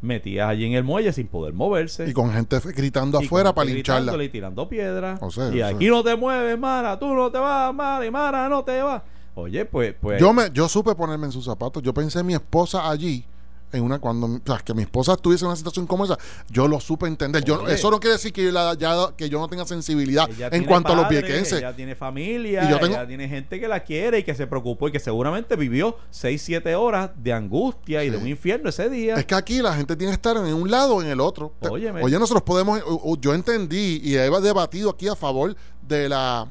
metidas 0.00 0.48
allí 0.48 0.64
en 0.66 0.72
el 0.72 0.84
muelle 0.84 1.12
sin 1.12 1.26
poder 1.26 1.54
moverse. 1.54 2.08
Y 2.08 2.12
con 2.12 2.32
gente 2.32 2.58
gritando 2.74 3.20
Y 3.20 3.26
afuera 3.26 3.54
para 3.54 3.70
lincharla. 3.70 4.22
y 4.22 4.28
tirando 4.28 4.68
piedras. 4.68 5.18
O 5.22 5.30
sea, 5.30 5.46
y 5.48 5.48
o 5.48 5.52
sea. 5.54 5.68
aquí 5.68 5.88
no 5.88 6.02
te 6.02 6.16
mueves, 6.16 6.58
Mara, 6.58 6.98
tú 6.98 7.12
no 7.14 7.30
te 7.30 7.38
vas, 7.38 7.74
Mara, 7.74 8.04
y 8.04 8.10
Mara 8.10 8.48
no 8.48 8.62
te 8.64 8.80
vas. 8.82 9.02
Oye, 9.34 9.64
pues, 9.64 9.94
pues. 10.00 10.20
Yo 10.20 10.32
me, 10.32 10.50
yo 10.52 10.68
supe 10.68 10.94
ponerme 10.94 11.26
en 11.26 11.32
sus 11.32 11.44
zapatos. 11.44 11.82
Yo 11.82 11.94
pensé 11.94 12.20
en 12.20 12.26
mi 12.26 12.34
esposa 12.34 12.90
allí, 12.90 13.24
en 13.72 13.82
una 13.84 13.98
cuando, 13.98 14.26
o 14.26 14.40
sea, 14.46 14.58
que 14.58 14.72
mi 14.74 14.82
esposa 14.82 15.12
estuviese 15.14 15.44
en 15.44 15.48
una 15.48 15.56
situación 15.56 15.86
como 15.86 16.04
esa. 16.04 16.18
Yo 16.50 16.66
lo 16.68 16.80
supe 16.80 17.06
entender. 17.06 17.44
Yo, 17.44 17.60
Oye. 17.62 17.74
eso 17.74 17.90
no 17.90 18.00
quiere 18.00 18.14
decir 18.14 18.32
que 18.32 18.44
yo, 18.44 18.50
la- 18.52 18.74
ya- 18.74 19.14
que 19.16 19.28
yo 19.28 19.38
no 19.38 19.48
tenga 19.48 19.64
sensibilidad 19.66 20.28
ella 20.30 20.48
en 20.52 20.64
cuanto 20.64 20.92
a 20.92 20.96
los 20.96 21.08
viequenses. 21.08 21.58
Ella 21.58 21.74
tiene 21.76 21.94
familia, 21.94 22.64
Y 22.64 22.70
yo 22.70 22.78
tengo- 22.78 22.94
ella 22.96 23.06
tiene 23.06 23.28
gente 23.28 23.60
que 23.60 23.68
la 23.68 23.80
quiere 23.84 24.20
y 24.20 24.22
que 24.22 24.34
se 24.34 24.46
preocupó 24.46 24.88
y 24.88 24.92
que 24.92 25.00
seguramente 25.00 25.56
vivió 25.56 25.96
6, 26.10 26.40
7 26.42 26.74
horas 26.74 27.10
de 27.16 27.32
angustia 27.32 28.04
y 28.04 28.10
de 28.10 28.16
un 28.16 28.26
infierno 28.28 28.70
ese 28.70 28.88
día. 28.88 29.14
Es 29.16 29.26
que 29.26 29.34
aquí 29.34 29.60
la 29.60 29.74
gente 29.74 29.96
tiene 29.96 30.10
que 30.12 30.16
estar 30.16 30.36
en 30.36 30.54
un 30.54 30.70
lado 30.70 30.96
o 30.96 31.02
en 31.02 31.08
el 31.08 31.20
otro. 31.20 31.52
Óyeme. 31.60 32.02
Oye, 32.02 32.18
nosotros 32.18 32.42
podemos. 32.42 32.80
Yo 33.20 33.34
entendí 33.34 34.00
y 34.02 34.14
he 34.16 34.28
debatido 34.40 34.90
aquí 34.90 35.08
a 35.08 35.14
favor 35.16 35.54
de 35.86 36.08
la. 36.08 36.50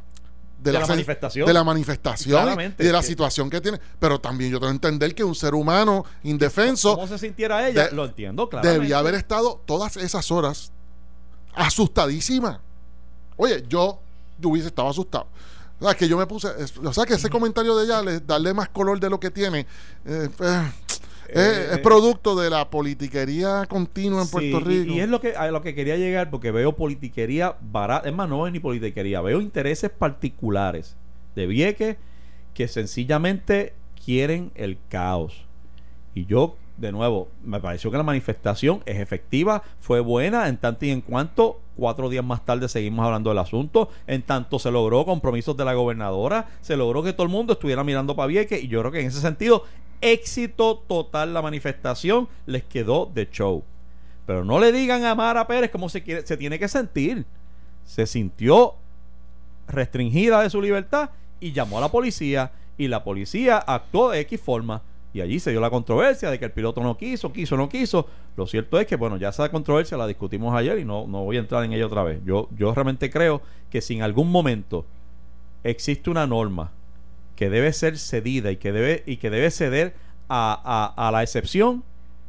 De 0.60 0.74
la 0.74 0.86
manifestación. 0.88 1.46
De 1.48 1.54
la 1.54 1.64
manifestación 1.64 2.60
y- 2.60 2.84
de 2.84 2.92
la 2.92 3.02
que- 3.02 3.08
situación 3.08 3.50
que 3.50 3.62
tiene. 3.62 3.80
Pero 4.00 4.20
también 4.20 4.52
yo 4.52 4.58
tengo 4.60 4.72
que 4.72 4.76
entender 4.76 5.14
que 5.16 5.24
un 5.24 5.36
ser 5.36 5.54
humano 5.54 6.04
indefenso 6.24 6.96
¿Cómo 6.96 7.08
se 7.08 7.18
sintiera 7.20 7.68
ella? 7.70 7.88
de- 7.90 7.96
Lo 7.96 8.06
entiendo, 8.06 8.50
claro. 8.50 8.68
debía 8.68 8.98
haber 9.00 9.14
estado 9.16 9.62
todas 9.66 9.98
esas 9.98 10.32
horas 10.32 10.72
asustadísima. 11.54 12.60
Oye, 13.36 13.64
yo, 13.68 14.00
yo 14.40 14.50
hubiese 14.50 14.68
estado 14.70 14.90
asustado. 14.90 15.28
O 15.80 15.86
sea, 15.86 15.94
que 15.96 16.08
yo 16.08 16.18
me 16.18 16.26
puse, 16.26 16.48
o 16.84 16.94
sea, 16.94 17.06
que 17.06 17.14
ese 17.14 17.30
comentario 17.30 17.76
de 17.76 17.86
ella, 17.86 18.02
le- 18.02 18.20
darle 18.20 18.54
más 18.54 18.70
color 18.70 19.00
de 19.00 19.10
lo 19.10 19.20
que 19.20 19.30
tiene, 19.30 19.68
eh, 20.06 20.30
eh, 20.40 20.72
eh, 21.30 21.68
es 21.74 21.78
producto 21.80 22.36
de 22.36 22.50
la 22.50 22.70
politiquería 22.70 23.66
continua 23.68 24.22
en 24.22 24.28
Sí, 24.28 24.32
Puerto 24.32 24.72
y- 24.72 24.80
Rico. 24.84 24.94
Y, 24.94 25.00
es 25.00 25.10
lo 25.10 25.20
que, 25.22 25.36
a 25.36 25.50
lo 25.52 25.62
que 25.62 25.74
quería 25.76 25.98
llegar, 25.98 26.30
porque 26.30 26.52
veo 26.52 26.74
politiquería 26.76 27.56
barata. 27.62 28.08
Es 28.10 28.16
más, 28.16 28.30
no 28.30 28.46
es 28.48 28.54
ni 28.54 28.60
politiquería, 28.60 29.22
veo 29.22 29.42
intereses 29.42 29.90
particulares 29.90 30.96
de 31.36 31.48
Vieques 31.48 31.98
que 32.54 32.68
sencillamente 32.68 33.74
quieren 34.04 34.52
el 34.56 34.78
caos. 34.90 35.44
Y 36.16 36.26
yo, 36.26 36.56
de 36.78 36.92
nuevo, 36.92 37.28
me 37.44 37.60
pareció 37.60 37.92
que 37.92 37.98
la 37.98 38.04
manifestación 38.04 38.82
es 38.86 39.00
efectiva, 39.00 39.62
fue 39.80 40.00
buena, 40.00 40.48
en 40.48 40.58
tanto 40.58 40.86
y 40.86 40.90
en 40.92 41.02
cuanto 41.02 41.60
cuatro 41.76 42.10
días 42.10 42.26
más 42.26 42.44
tarde 42.44 42.68
seguimos 42.70 43.06
hablando 43.06 43.30
del 43.30 43.38
asunto, 43.38 43.90
en 44.08 44.24
tanto 44.24 44.58
se 44.58 44.72
logró 44.72 45.06
compromisos 45.06 45.56
de 45.56 45.64
la 45.66 45.76
gobernadora, 45.76 46.48
se 46.62 46.76
logró 46.76 47.04
que 47.04 47.14
todo 47.14 47.24
el 47.24 47.30
mundo 47.32 47.54
estuviera 47.54 47.84
mirando 47.84 48.16
para 48.16 48.26
Vieques, 48.28 48.64
y 48.64 48.68
yo 48.68 48.80
creo 48.80 48.92
que 48.92 49.02
en 49.02 49.08
ese 49.08 49.22
sentido, 49.22 49.64
éxito 50.02 50.84
total 50.88 51.34
la 51.34 51.42
manifestación, 51.42 52.28
les 52.46 52.64
quedó 52.64 53.10
de 53.14 53.30
show. 53.30 53.64
Pero 54.26 54.44
no 54.44 54.60
le 54.60 54.72
digan 54.72 55.06
a 55.06 55.16
Mara 55.16 55.48
Pérez 55.48 55.72
cómo 55.72 55.90
se, 55.90 56.04
quiere, 56.04 56.26
se 56.26 56.38
tiene 56.38 56.60
que 56.60 56.68
sentir. 56.68 57.26
Se 57.86 58.06
sintió 58.06 58.76
restringida 59.68 60.42
de 60.42 60.50
su 60.50 60.62
libertad 60.62 61.10
y 61.40 61.52
llamó 61.52 61.78
a 61.78 61.82
la 61.82 61.90
policía 61.90 62.52
y 62.78 62.88
la 62.88 63.04
policía 63.04 63.58
actuó 63.58 64.12
de 64.12 64.20
X 64.22 64.40
forma 64.40 64.82
y 65.14 65.22
allí 65.22 65.40
se 65.40 65.52
dio 65.52 65.60
la 65.60 65.70
controversia 65.70 66.30
de 66.30 66.38
que 66.38 66.46
el 66.46 66.52
piloto 66.52 66.82
no 66.82 66.98
quiso, 66.98 67.32
quiso, 67.32 67.58
no 67.58 67.70
quiso. 67.70 68.08
Lo 68.36 68.46
cierto 68.46 68.80
es 68.80 68.86
que, 68.86 68.96
bueno, 68.96 69.18
ya 69.18 69.30
esa 69.30 69.50
controversia 69.50 69.98
la 69.98 70.06
discutimos 70.06 70.56
ayer 70.56 70.78
y 70.78 70.86
no, 70.86 71.08
no 71.08 71.24
voy 71.24 71.38
a 71.38 71.40
entrar 71.40 71.64
en 71.64 71.74
ella 71.74 71.88
otra 71.88 72.04
vez. 72.04 72.20
Yo, 72.24 72.50
yo 72.56 72.74
realmente 72.74 73.10
creo 73.10 73.42
que 73.72 73.82
si 73.82 73.96
en 73.96 74.04
algún 74.04 74.32
momento 74.32 74.86
existe 75.64 76.10
una 76.10 76.28
norma 76.28 76.72
que 77.38 77.50
debe 77.50 77.72
ser 77.72 77.98
cedida 77.98 78.52
y 78.52 78.58
que 78.58 78.74
debe, 78.74 79.04
y 79.06 79.16
que 79.18 79.30
debe 79.30 79.50
ceder 79.52 79.94
a, 80.28 80.94
a- 80.98 81.08
a 81.08 81.12
la 81.12 81.24
excepción, 81.24 81.84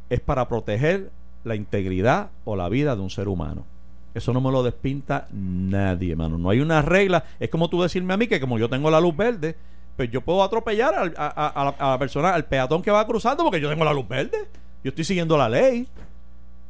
es 0.09 0.21
para 0.21 0.47
proteger 0.47 1.09
la 1.43 1.55
integridad 1.55 2.29
o 2.45 2.55
la 2.55 2.69
vida 2.69 2.95
de 2.95 3.01
un 3.01 3.09
ser 3.09 3.27
humano. 3.27 3.65
Eso 4.13 4.31
no 4.33 4.39
me 4.41 4.51
lo 4.51 4.63
despinta 4.63 5.27
nadie, 5.31 6.15
mano. 6.15 6.37
No 6.37 6.49
hay 6.49 6.61
una 6.61 6.81
regla. 6.81 7.25
Es 7.39 7.49
como 7.49 7.69
tú 7.69 7.81
decirme 7.81 8.13
a 8.13 8.17
mí 8.17 8.27
que 8.27 8.39
como 8.39 8.57
yo 8.57 8.69
tengo 8.69 8.89
la 8.89 9.01
luz 9.01 9.15
verde, 9.17 9.55
pues 9.97 10.09
yo 10.09 10.21
puedo 10.21 10.41
atropellar 10.43 10.93
a, 10.95 11.11
a- 11.27 11.69
a 11.77 11.91
la 11.91 11.99
persona, 11.99 12.33
al 12.33 12.45
peatón 12.45 12.81
que 12.81 12.89
va 12.91 13.05
cruzando 13.05 13.43
porque 13.43 13.59
yo 13.59 13.69
tengo 13.69 13.83
la 13.83 13.93
luz 13.93 14.07
verde. 14.07 14.47
Yo 14.83 14.89
estoy 14.89 15.03
siguiendo 15.03 15.37
la 15.37 15.49
ley. 15.49 15.87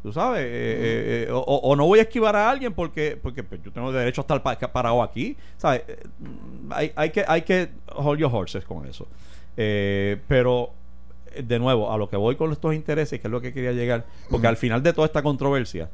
Tú 0.01 0.13
sabes, 0.13 0.41
eh, 0.43 0.47
eh, 0.47 1.25
eh, 1.27 1.31
o, 1.31 1.75
no 1.75 1.85
voy 1.85 1.99
a 1.99 2.03
esquivar 2.03 2.33
a 2.35 2.49
alguien 2.49 2.71
porque, 2.73 3.17
porque 3.21 3.43
pues, 3.43 3.62
yo 3.63 3.71
tengo 3.71 3.91
derecho 3.91 4.21
a 4.21 4.23
estar 4.23 4.41
pa- 4.41 4.57
parado 4.57 5.03
aquí. 5.03 5.35
¿Sabes? 5.57 5.81
Mm, 6.19 6.71
Hay, 6.71 6.91
hay, 6.95 7.09
que, 7.09 7.25
hay 7.27 7.41
que 7.41 7.69
hold 7.95 8.19
your 8.19 8.33
horses 8.33 8.63
con 8.63 8.85
eso. 8.88 9.07
Pero, 9.55 10.71
de 11.43 11.59
nuevo, 11.59 11.91
a 11.91 11.97
lo 11.97 12.09
que 12.09 12.15
voy 12.15 12.38
con 12.38 12.51
estos 12.53 12.73
intereses, 12.73 13.19
que 13.19 13.27
es 13.27 13.31
lo 13.31 13.41
que 13.41 13.51
quería 13.53 13.73
llegar, 13.73 14.05
porque 14.29 14.47
al 14.47 14.55
final 14.55 14.81
de 14.81 14.93
toda 14.93 15.05
esta 15.05 15.21
controversia, 15.21 15.89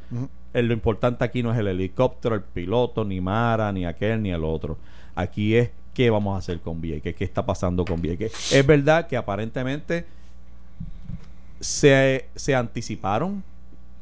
lo 0.54 0.74
importante 0.74 1.24
aquí 1.24 1.41
no 1.41 1.52
es 1.52 1.58
el 1.58 1.68
helicóptero, 1.68 2.36
el 2.36 2.41
piloto, 2.41 3.04
ni 3.04 3.20
Mara, 3.22 3.72
ni 3.72 3.86
aquel, 3.86 4.22
ni 4.22 4.30
el 4.32 4.44
otro. 4.44 4.78
Aquí 5.15 5.56
es 5.56 5.72
qué 5.96 6.12
vamos 6.12 6.36
a 6.36 6.38
hacer 6.39 6.60
con 6.60 6.80
Vieques, 6.80 7.15
qué 7.15 7.24
está 7.24 7.44
pasando 7.44 7.86
con 7.86 8.02
Vieques. 8.02 8.52
Es 8.54 8.68
verdad 8.68 9.08
que 9.08 9.18
aparentemente 9.18 10.06
se, 11.60 12.28
se 12.36 12.54
anticiparon. 12.56 13.44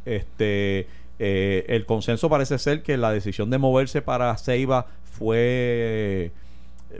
Este, 0.06 0.88
eh, 1.20 1.66
el 1.68 1.86
consenso 1.86 2.30
parece 2.30 2.58
ser 2.58 2.84
que 2.84 2.98
la 2.98 3.12
decisión 3.12 3.50
de 3.50 3.58
moverse 3.58 4.02
para 4.02 4.36
Ceiba 4.38 4.88
fue 5.04 6.32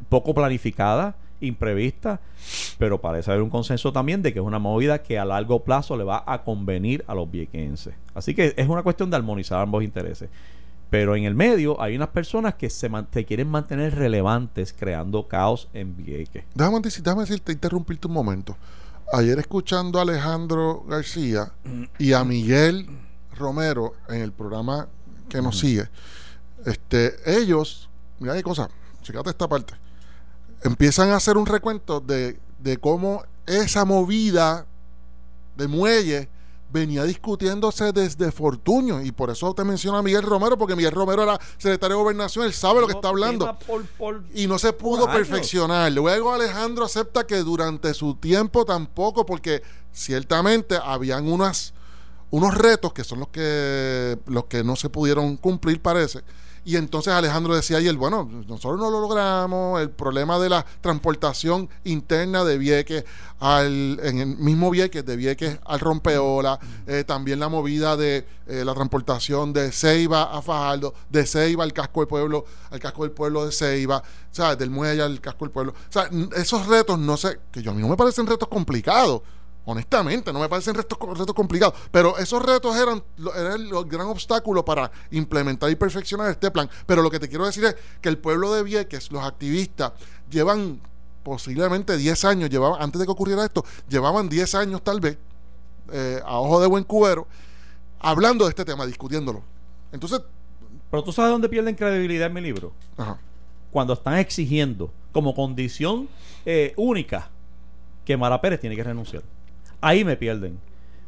poco 0.10 0.34
planificada, 0.34 1.16
imprevista, 1.42 2.20
pero 2.78 3.02
parece 3.02 3.32
haber 3.32 3.44
un 3.44 3.50
consenso 3.50 3.92
también 3.92 4.22
de 4.22 4.34
que 4.34 4.40
es 4.40 4.46
una 4.46 4.60
movida 4.60 5.04
que 5.04 5.20
a 5.20 5.26
largo 5.26 5.64
plazo 5.64 5.98
le 5.98 6.04
va 6.04 6.24
a 6.26 6.44
convenir 6.44 7.04
a 7.08 7.16
los 7.16 7.30
viequenses. 7.30 7.96
Así 8.14 8.34
que 8.34 8.54
es 8.56 8.68
una 8.68 8.84
cuestión 8.84 9.10
de 9.10 9.18
armonizar 9.18 9.62
ambos 9.62 9.84
intereses. 9.84 10.30
Pero 10.90 11.16
en 11.16 11.24
el 11.24 11.34
medio 11.34 11.82
hay 11.82 11.96
unas 11.96 12.10
personas 12.10 12.54
que 12.54 12.70
se, 12.70 12.88
quieren 13.26 13.50
mantener 13.50 13.96
relevantes 13.96 14.74
creando 14.78 15.28
caos 15.28 15.68
en 15.74 15.98
Vieques. 15.98 16.44
Déjame, 16.54 16.82
déjame 16.82 17.22
decirte, 17.22 17.52
interrumpirte 17.52 18.08
un 18.08 18.14
momento. 18.14 18.56
Ayer 19.12 19.40
escuchando 19.40 19.98
a 19.98 20.04
Alejandro 20.04 20.84
García 20.88 21.52
y 21.98 22.14
a 22.14 22.24
Miguel 22.24 22.88
Romero 23.36 23.94
en 24.10 24.22
el 24.22 24.32
programa 24.32 24.88
que 25.30 25.42
nos 25.42 25.60
sigue, 25.60 25.88
este, 26.66 27.16
ellos, 27.40 27.90
mira 28.20 28.34
qué 28.36 28.44
cosa, 28.44 28.70
fíjate 29.04 29.30
esta 29.32 29.48
parte, 29.48 29.74
empiezan 30.64 31.10
a 31.10 31.18
hacer 31.18 31.38
un 31.38 31.46
recuento 31.46 32.00
de, 32.00 32.40
de 32.60 32.78
cómo 32.78 33.24
esa 33.46 33.84
movida 33.86 34.66
de 35.58 35.68
muelle 35.68 36.30
venía 36.72 37.04
discutiéndose 37.04 37.92
desde 37.92 38.32
Fortuño 38.32 39.00
y 39.02 39.12
por 39.12 39.30
eso 39.30 39.54
te 39.54 39.64
menciono 39.64 39.98
a 40.00 40.02
Miguel 40.02 40.24
Romero, 40.24 40.58
porque 40.58 40.76
Miguel 40.76 40.92
Romero 40.94 41.22
era 41.22 41.40
secretario 41.58 41.98
de 41.98 42.02
Gobernación, 42.04 42.46
él 42.46 42.54
sabe 42.54 42.82
lo 42.82 42.88
que 42.88 42.94
está 42.94 43.10
hablando. 43.10 43.46
Tema 43.46 43.60
por- 43.60 43.86
por- 43.86 44.24
Y 44.34 44.48
no 44.48 44.58
se 44.58 44.74
pudo 44.74 45.06
perfeccionar. 45.06 45.92
Luego 45.92 46.34
Alejandro 46.34 46.86
acepta 46.86 47.28
que 47.28 47.38
durante 47.38 47.94
su 47.94 48.16
tiempo 48.16 48.66
tampoco, 48.66 49.24
porque 49.24 49.62
ciertamente 49.92 50.76
habían 50.84 51.28
unas, 51.28 51.74
unos 52.34 52.56
retos 52.56 52.94
que 52.94 53.04
son 53.04 53.20
los 53.20 53.28
que, 53.28 54.18
los 54.26 54.46
que 54.46 54.64
no 54.64 54.76
se 54.76 54.90
pudieron 54.90 55.38
cumplir, 55.38 55.80
parece. 55.80 56.24
Y 56.66 56.78
entonces 56.78 57.14
Alejandro 57.14 57.56
decía 57.56 57.78
ayer, 57.78 57.96
bueno, 57.96 58.28
nosotros 58.48 58.80
no 58.80 58.90
lo 58.90 59.02
logramos, 59.02 59.80
el 59.80 59.92
problema 59.92 60.40
de 60.40 60.50
la 60.50 60.66
transportación 60.82 61.70
interna 61.84 62.44
de 62.44 62.58
Vieques 62.58 63.06
al, 63.40 64.00
en 64.02 64.18
el 64.18 64.38
mismo 64.38 64.72
Vieques, 64.72 65.06
de 65.06 65.16
Vieques 65.16 65.60
al 65.64 65.80
Rompeola, 65.80 66.60
eh, 66.88 67.04
también 67.04 67.40
la 67.40 67.50
movida 67.50 67.96
de 67.96 68.26
eh, 68.48 68.66
la 68.66 68.74
transportación 68.74 69.54
de 69.54 69.72
Ceiba 69.72 70.24
a 70.24 70.42
Fajardo, 70.42 70.96
de 71.12 71.28
Ceiba 71.28 71.64
al 71.64 71.72
casco 71.72 72.00
del 72.00 72.08
pueblo, 72.08 72.46
al 72.72 72.80
casco 72.80 73.04
del 73.04 73.12
pueblo 73.12 73.46
de 73.46 73.52
Ceiba, 73.52 73.98
o 74.00 74.34
sea, 74.34 74.56
del 74.56 74.72
muelle 74.72 75.04
al 75.04 75.22
casco 75.22 75.46
del 75.46 75.52
pueblo. 75.52 75.74
O 75.74 75.92
sea, 75.92 76.10
esos 76.36 76.66
retos, 76.66 76.98
no 76.98 77.16
sé, 77.16 77.42
que 77.52 77.62
yo 77.62 77.70
a 77.70 77.74
mí 77.76 77.82
no 77.84 77.90
me 77.90 77.96
parecen 77.98 78.26
retos 78.26 78.48
complicados. 78.48 79.22
Honestamente, 79.66 80.34
no 80.34 80.40
me 80.40 80.50
parecen 80.50 80.76
retos, 80.76 80.98
retos 81.18 81.34
complicados, 81.34 81.74
pero 81.90 82.18
esos 82.18 82.44
retos 82.44 82.76
eran, 82.76 83.02
eran 83.38 83.62
el 83.62 83.70
gran 83.86 84.08
obstáculo 84.08 84.66
para 84.66 84.92
implementar 85.12 85.70
y 85.70 85.76
perfeccionar 85.76 86.30
este 86.32 86.52
plan. 86.52 86.70
Pero 86.86 87.02
lo 87.02 87.10
que 87.10 87.20
te 87.20 87.30
quiero 87.30 87.46
decir 87.46 87.64
es 87.64 87.76
que 88.02 88.10
el 88.10 88.18
pueblo 88.18 88.54
de 88.54 88.64
Vieques, 88.64 89.10
los 89.12 89.24
activistas, 89.24 89.94
llevan 90.30 90.82
posiblemente 91.24 91.96
10 91.96 92.26
años, 92.26 92.50
llevaban, 92.50 92.82
antes 92.82 93.00
de 93.00 93.06
que 93.06 93.12
ocurriera 93.12 93.46
esto, 93.46 93.64
llevaban 93.88 94.28
10 94.28 94.56
años 94.56 94.82
tal 94.84 95.00
vez, 95.00 95.18
eh, 95.94 96.20
a 96.26 96.40
ojo 96.40 96.60
de 96.60 96.68
buen 96.68 96.84
cubero, 96.84 97.26
hablando 98.00 98.44
de 98.44 98.50
este 98.50 98.66
tema, 98.66 98.86
discutiéndolo. 98.86 99.42
Entonces, 99.94 100.22
Pero 100.92 101.04
tú 101.04 101.14
sabes 101.14 101.32
dónde 101.32 101.48
pierden 101.48 101.76
credibilidad 101.76 102.28
en 102.28 102.34
mi 102.34 102.42
libro. 102.42 102.74
ajá, 102.98 103.18
Cuando 103.72 103.94
están 103.94 104.18
exigiendo 104.18 104.92
como 105.14 105.34
condición 105.34 106.10
eh, 106.46 106.74
única 106.76 107.30
que 108.04 108.18
Mara 108.18 108.42
Pérez 108.42 108.60
tiene 108.60 108.76
que 108.76 108.84
renunciar. 108.84 109.24
Ahí 109.84 110.06
me 110.06 110.16
pierden. 110.16 110.58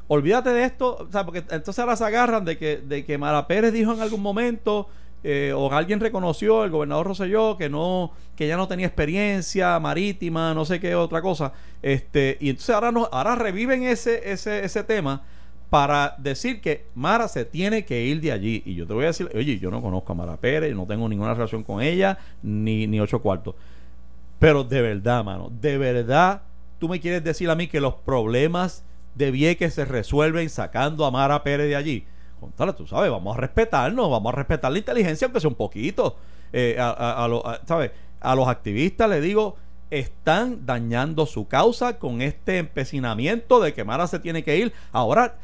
Olvídate 0.09 0.49
de 0.49 0.65
esto, 0.65 0.97
o 0.99 1.11
sea, 1.11 1.25
porque 1.25 1.39
entonces 1.39 1.79
ahora 1.79 1.95
se 1.95 2.03
agarran 2.03 2.43
de 2.43 2.57
que, 2.57 2.77
de 2.77 3.05
que 3.05 3.17
Mara 3.17 3.47
Pérez 3.47 3.71
dijo 3.71 3.93
en 3.93 4.01
algún 4.01 4.21
momento, 4.21 4.89
eh, 5.23 5.53
o 5.55 5.71
alguien 5.71 6.01
reconoció, 6.01 6.65
el 6.65 6.71
gobernador 6.71 7.07
Rosselló, 7.07 7.55
que 7.57 7.69
no, 7.69 8.11
que 8.35 8.49
ya 8.49 8.57
no 8.57 8.67
tenía 8.67 8.85
experiencia 8.85 9.79
marítima, 9.79 10.53
no 10.53 10.65
sé 10.65 10.81
qué 10.81 10.93
otra 10.93 11.21
cosa. 11.21 11.53
Este, 11.81 12.37
y 12.41 12.49
entonces 12.49 12.75
ahora 12.75 12.91
no, 12.91 13.07
ahora 13.13 13.35
reviven 13.35 13.83
ese, 13.83 14.29
ese, 14.29 14.65
ese 14.65 14.83
tema 14.83 15.23
para 15.69 16.15
decir 16.17 16.59
que 16.59 16.87
Mara 16.95 17.29
se 17.29 17.45
tiene 17.45 17.85
que 17.85 18.03
ir 18.03 18.19
de 18.19 18.33
allí. 18.33 18.61
Y 18.65 18.75
yo 18.75 18.85
te 18.85 18.93
voy 18.93 19.05
a 19.05 19.07
decir, 19.07 19.29
oye, 19.33 19.57
yo 19.57 19.71
no 19.71 19.81
conozco 19.81 20.11
a 20.11 20.15
Mara 20.15 20.35
Pérez, 20.35 20.75
no 20.75 20.85
tengo 20.85 21.07
ninguna 21.07 21.33
relación 21.33 21.63
con 21.63 21.81
ella, 21.81 22.19
ni, 22.43 22.87
ni 22.87 22.99
ocho 22.99 23.19
cuartos. 23.21 23.55
Pero 24.37 24.65
de 24.65 24.81
verdad, 24.81 25.23
mano, 25.23 25.49
de 25.61 25.77
verdad, 25.77 26.41
tú 26.85 26.89
me 26.89 26.99
quieres 26.99 27.23
decir 27.23 27.49
a 27.49 27.55
mí 27.55 27.65
que 27.67 27.81
los 27.81 27.95
problemas 27.95 28.83
de 29.15 29.31
Vieques 29.31 29.73
se 29.73 29.85
resuelven 29.85 30.47
sacando 30.51 31.03
a 31.05 31.09
Mara 31.09 31.41
Pérez 31.41 31.67
de 31.67 31.75
allí. 31.75 32.05
Contale, 32.39 32.73
tú 32.73 32.85
sabes, 32.85 33.09
vamos 33.09 33.35
a 33.35 33.39
respetarnos, 33.41 34.07
vamos 34.11 34.31
a 34.31 34.35
respetar 34.35 34.71
la 34.71 34.77
inteligencia, 34.77 35.25
aunque 35.25 35.39
sea 35.39 35.47
un 35.47 35.55
poquito. 35.55 36.15
Eh, 36.53 36.77
a, 36.79 37.25
lo- 37.27 37.43
¿sabes? 37.67 37.89
a 38.21 38.35
los 38.35 38.47
activistas 38.47 39.09
les 39.09 39.23
digo, 39.23 39.55
están 39.89 40.67
dañando 40.67 41.25
su 41.25 41.47
causa 41.47 41.97
con 41.97 42.21
este 42.21 42.59
empecinamiento 42.59 43.59
de 43.59 43.73
que 43.73 43.83
Mara 43.83 44.05
se 44.05 44.19
tiene 44.19 44.43
que 44.43 44.55
ir. 44.57 44.71
Ahora, 44.91 45.39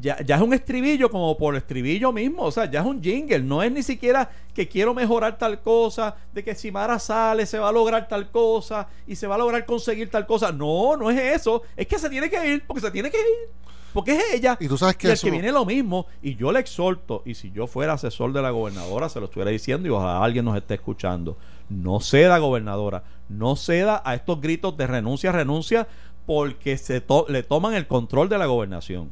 ya, 0.00 0.20
ya 0.22 0.36
es 0.36 0.42
un 0.42 0.52
estribillo 0.54 1.10
como 1.10 1.36
por 1.36 1.56
estribillo 1.56 2.12
mismo, 2.12 2.42
o 2.44 2.50
sea, 2.52 2.70
ya 2.70 2.80
es 2.80 2.86
un 2.86 3.02
jingle, 3.02 3.40
no 3.40 3.62
es 3.62 3.72
ni 3.72 3.82
siquiera 3.82 4.30
que 4.54 4.68
quiero 4.68 4.94
mejorar 4.94 5.38
tal 5.38 5.60
cosa, 5.60 6.16
de 6.32 6.44
que 6.44 6.54
si 6.54 6.70
Mara 6.70 6.98
sale 6.98 7.46
se 7.46 7.58
va 7.58 7.68
a 7.68 7.72
lograr 7.72 8.06
tal 8.08 8.30
cosa 8.30 8.88
y 9.06 9.16
se 9.16 9.26
va 9.26 9.34
a 9.34 9.38
lograr 9.38 9.64
conseguir 9.66 10.10
tal 10.10 10.26
cosa. 10.26 10.52
No, 10.52 10.96
no 10.96 11.10
es 11.10 11.18
eso, 11.40 11.62
es 11.76 11.86
que 11.86 11.98
se 11.98 12.08
tiene 12.10 12.30
que 12.30 12.46
ir, 12.54 12.64
porque 12.66 12.80
se 12.80 12.90
tiene 12.90 13.10
que 13.10 13.18
ir, 13.18 13.50
porque 13.92 14.12
es 14.16 14.22
ella. 14.34 14.56
y 14.60 14.68
tú 14.68 14.78
sabes 14.78 14.94
Y 14.94 14.98
que 14.98 15.06
el 15.08 15.12
eso... 15.14 15.26
que 15.26 15.30
viene 15.32 15.50
lo 15.52 15.64
mismo, 15.66 16.06
y 16.22 16.36
yo 16.36 16.52
le 16.52 16.60
exhorto, 16.60 17.22
y 17.26 17.34
si 17.34 17.50
yo 17.50 17.66
fuera 17.66 17.94
asesor 17.94 18.32
de 18.32 18.40
la 18.42 18.50
gobernadora, 18.50 19.08
se 19.08 19.18
lo 19.20 19.26
estuviera 19.26 19.50
diciendo, 19.50 19.88
y 19.88 19.90
ojalá 19.90 20.22
alguien 20.24 20.44
nos 20.44 20.56
esté 20.56 20.74
escuchando, 20.74 21.36
no 21.68 22.00
ceda, 22.00 22.38
gobernadora, 22.38 23.02
no 23.28 23.56
ceda 23.56 24.00
a 24.04 24.14
estos 24.14 24.40
gritos 24.40 24.76
de 24.76 24.86
renuncia, 24.86 25.32
renuncia, 25.32 25.88
porque 26.26 26.78
se 26.78 27.00
to- 27.00 27.26
le 27.28 27.42
toman 27.42 27.74
el 27.74 27.86
control 27.88 28.28
de 28.28 28.38
la 28.38 28.46
gobernación. 28.46 29.10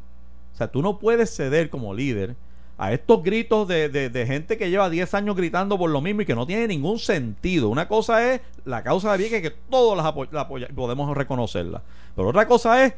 Sea, 0.60 0.68
tú 0.70 0.82
no 0.82 0.98
puedes 0.98 1.34
ceder 1.34 1.70
como 1.70 1.94
líder 1.94 2.36
a 2.76 2.92
estos 2.92 3.22
gritos 3.22 3.66
de, 3.66 3.88
de- 3.88 4.26
gente 4.26 4.58
que 4.58 4.68
lleva 4.68 4.90
10 4.90 5.14
años 5.14 5.34
gritando 5.34 5.78
por 5.78 5.88
lo 5.88 6.02
mismo 6.02 6.20
y 6.20 6.26
que 6.26 6.34
no 6.34 6.46
tiene 6.46 6.68
ningún 6.68 6.98
sentido. 6.98 7.70
Una 7.70 7.88
cosa 7.88 8.34
es 8.34 8.42
la 8.66 8.82
causa 8.82 9.12
de 9.12 9.16
Vieques, 9.18 9.40
que 9.40 9.50
todos 9.70 9.96
las 9.96 10.46
podemos 10.74 11.16
reconocerla. 11.16 11.82
Pero 12.14 12.28
otra 12.28 12.46
cosa 12.46 12.84
es 12.84 12.92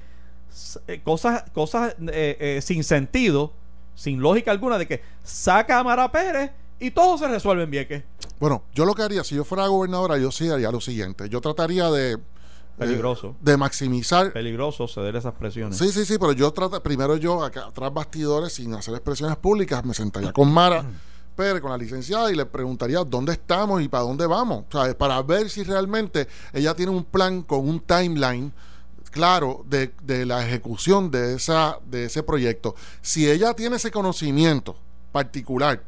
eh, 0.89 1.01
cosas, 1.05 1.45
cosas 1.53 1.95
eh, 2.09 2.37
eh, 2.41 2.61
sin 2.63 2.83
sentido, 2.83 3.53
sin 3.95 4.21
lógica 4.21 4.51
alguna, 4.51 4.77
de 4.77 4.89
que 4.89 5.03
saca 5.23 5.79
a 5.79 5.85
Mara 5.85 6.11
Pérez 6.11 6.51
y 6.81 6.91
todo 6.91 7.17
se 7.17 7.29
resuelve 7.29 7.63
en 7.63 7.71
Vieques. 7.71 8.03
Bueno, 8.41 8.65
yo 8.75 8.85
lo 8.85 8.95
que 8.97 9.03
haría, 9.03 9.23
si 9.23 9.37
yo 9.37 9.45
fuera 9.45 9.69
gobernadora, 9.69 10.19
yo 10.19 10.33
sí 10.33 10.49
haría 10.49 10.73
lo 10.73 10.81
siguiente. 10.81 11.29
Yo 11.29 11.41
trataría 11.41 11.89
de... 11.93 12.19
Peligroso. 12.79 13.37
de 13.41 13.57
maximizar... 13.57 14.33
Peligroso 14.33 14.89
ceder 14.89 15.17
esas 15.17 15.35
presiones. 15.35 15.77
Sí, 15.77 15.93
sí, 15.93 16.05
sí, 16.05 16.17
pero 16.19 16.33
yo 16.33 16.51
trata, 16.53 16.83
primero 16.83 17.17
yo 17.17 17.43
acá 17.43 17.69
tras 17.73 17.93
bastidores, 17.93 18.53
sin 18.55 18.75
hacer 18.75 18.95
expresiones 18.95 19.37
públicas, 19.37 19.85
me 19.85 19.95
sentaría 19.95 20.33
con 20.33 20.53
Mara 20.53 20.85
Pérez, 21.37 21.61
con 21.61 21.71
la 21.71 21.79
licenciada, 21.79 22.31
y 22.31 22.37
le 22.37 22.47
preguntaría 22.47 23.05
dónde 23.05 23.33
estamos 23.33 23.83
y 23.83 23.89
para 23.89 24.05
dónde 24.05 24.27
vamos. 24.27 24.65
Sea, 24.71 24.97
para 24.97 25.23
ver 25.23 25.49
si 25.49 25.63
realmente 25.63 26.29
ella 26.53 26.75
tiene 26.75 26.93
un 26.93 27.05
plan 27.05 27.43
con 27.43 27.69
un 27.69 27.81
timeline 27.81 28.53
claro 29.11 29.65
de, 29.69 29.93
de 30.03 30.27
la 30.27 30.45
ejecución 30.45 31.11
de, 31.11 31.35
esa, 31.35 31.79
de 31.87 32.07
ese 32.07 32.23
proyecto. 32.23 32.75
Si 33.01 33.31
ella 33.31 33.55
tiene 33.55 33.77
ese 33.77 33.91
conocimiento 33.91 34.77
particular, 35.13 35.83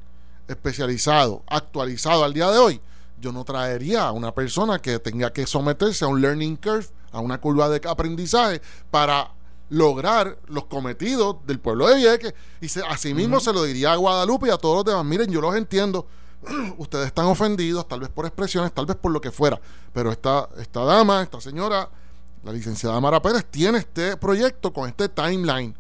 especializado, 0.46 1.42
actualizado 1.46 2.24
al 2.24 2.34
día 2.34 2.50
de 2.50 2.58
hoy, 2.58 2.80
yo 3.24 3.32
no 3.32 3.42
traería 3.42 4.06
a 4.06 4.12
una 4.12 4.34
persona 4.34 4.78
que 4.78 4.98
tenga 4.98 5.32
que 5.32 5.46
someterse 5.46 6.04
a 6.04 6.08
un 6.08 6.20
learning 6.20 6.56
curve, 6.56 6.86
a 7.10 7.20
una 7.20 7.40
curva 7.40 7.70
de 7.70 7.80
aprendizaje 7.88 8.60
para 8.90 9.32
lograr 9.70 10.38
los 10.46 10.66
cometidos 10.66 11.36
del 11.46 11.58
pueblo 11.58 11.88
de 11.88 11.96
Vieques. 11.96 12.34
Y 12.60 12.68
se, 12.68 12.82
asimismo 12.82 13.40
se 13.40 13.54
lo 13.54 13.62
diría 13.62 13.94
a 13.94 13.96
Guadalupe 13.96 14.48
y 14.48 14.50
a 14.50 14.58
todos 14.58 14.76
los 14.76 14.84
demás. 14.84 15.06
Miren, 15.06 15.30
yo 15.30 15.40
los 15.40 15.56
entiendo. 15.56 16.06
Ustedes 16.76 17.06
están 17.06 17.24
ofendidos, 17.24 17.88
tal 17.88 18.00
vez 18.00 18.10
por 18.10 18.26
expresiones, 18.26 18.74
tal 18.74 18.84
vez 18.84 18.96
por 18.96 19.10
lo 19.10 19.22
que 19.22 19.30
fuera. 19.30 19.58
Pero 19.94 20.12
esta, 20.12 20.50
esta 20.58 20.84
dama, 20.84 21.22
esta 21.22 21.40
señora, 21.40 21.88
la 22.44 22.52
licenciada 22.52 23.00
Mara 23.00 23.22
Pérez, 23.22 23.46
tiene 23.50 23.78
este 23.78 24.18
proyecto 24.18 24.70
con 24.70 24.86
este 24.86 25.08
timeline. 25.08 25.74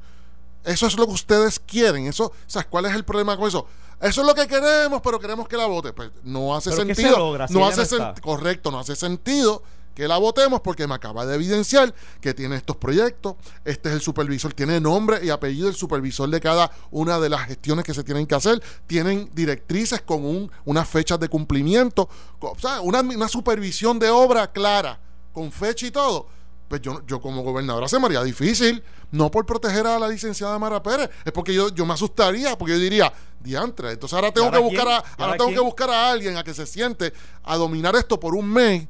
Eso 0.64 0.86
es 0.86 0.96
lo 0.96 1.06
que 1.06 1.12
ustedes 1.12 1.60
quieren. 1.60 2.06
Eso, 2.06 2.32
¿sabes 2.46 2.68
cuál 2.70 2.86
es 2.86 2.94
el 2.94 3.04
problema 3.04 3.36
con 3.36 3.48
eso? 3.48 3.66
Eso 4.04 4.20
es 4.20 4.26
lo 4.26 4.34
que 4.34 4.46
queremos, 4.46 5.00
pero 5.02 5.18
queremos 5.18 5.48
que 5.48 5.56
la 5.56 5.66
vote. 5.66 5.92
Pues 5.92 6.10
no 6.22 6.54
hace 6.54 6.70
¿Pero 6.70 6.86
qué 6.86 6.94
se 6.94 7.02
sentido. 7.02 7.18
logra 7.18 7.48
si 7.48 7.54
no 7.54 7.66
hace 7.66 7.80
no 7.98 8.04
sen- 8.14 8.20
correcto, 8.20 8.70
no 8.70 8.78
hace 8.78 8.94
sentido 8.96 9.62
que 9.94 10.08
la 10.08 10.18
votemos 10.18 10.60
porque 10.60 10.88
me 10.88 10.94
acaba 10.94 11.24
de 11.24 11.36
evidenciar 11.36 11.94
que 12.20 12.34
tiene 12.34 12.56
estos 12.56 12.76
proyectos. 12.76 13.36
Este 13.64 13.88
es 13.90 13.94
el 13.94 14.00
supervisor, 14.00 14.52
tiene 14.52 14.80
nombre 14.80 15.24
y 15.24 15.30
apellido 15.30 15.68
el 15.68 15.74
supervisor 15.76 16.28
de 16.28 16.40
cada 16.40 16.70
una 16.90 17.20
de 17.20 17.28
las 17.28 17.46
gestiones 17.46 17.84
que 17.84 17.94
se 17.94 18.02
tienen 18.02 18.26
que 18.26 18.34
hacer. 18.34 18.60
Tienen 18.88 19.30
directrices 19.34 20.02
con 20.02 20.24
un, 20.24 20.50
unas 20.64 20.88
fechas 20.88 21.20
de 21.20 21.28
cumplimiento, 21.28 22.08
o 22.40 22.58
sea, 22.58 22.80
una, 22.80 23.00
una 23.02 23.28
supervisión 23.28 23.98
de 24.00 24.10
obra 24.10 24.50
clara, 24.50 24.98
con 25.32 25.52
fecha 25.52 25.86
y 25.86 25.90
todo. 25.92 26.26
Pues 26.74 26.82
yo, 26.82 27.06
yo 27.06 27.20
como 27.20 27.42
gobernadora 27.42 27.86
se 27.86 28.00
me 28.00 28.06
haría 28.06 28.24
difícil, 28.24 28.82
no 29.12 29.30
por 29.30 29.46
proteger 29.46 29.86
a 29.86 29.96
la 29.96 30.08
licenciada 30.08 30.58
Mara 30.58 30.82
Pérez, 30.82 31.08
es 31.24 31.30
porque 31.30 31.54
yo, 31.54 31.68
yo 31.68 31.86
me 31.86 31.94
asustaría, 31.94 32.58
porque 32.58 32.72
yo 32.72 32.80
diría, 32.80 33.12
diantre, 33.38 33.92
entonces 33.92 34.12
ahora 34.12 34.32
tengo 34.32 34.46
ahora 34.48 34.58
que 34.58 34.64
buscar 34.64 34.88
a, 34.88 34.90
¿Y 34.90 34.94
ahora 34.94 35.14
ahora 35.18 35.36
tengo 35.36 35.50
que 35.52 35.60
buscar 35.60 35.90
a 35.90 36.10
alguien 36.10 36.36
a 36.36 36.42
que 36.42 36.52
se 36.52 36.66
siente 36.66 37.12
a 37.44 37.56
dominar 37.56 37.94
esto 37.94 38.18
por 38.18 38.34
un 38.34 38.52
mes 38.52 38.88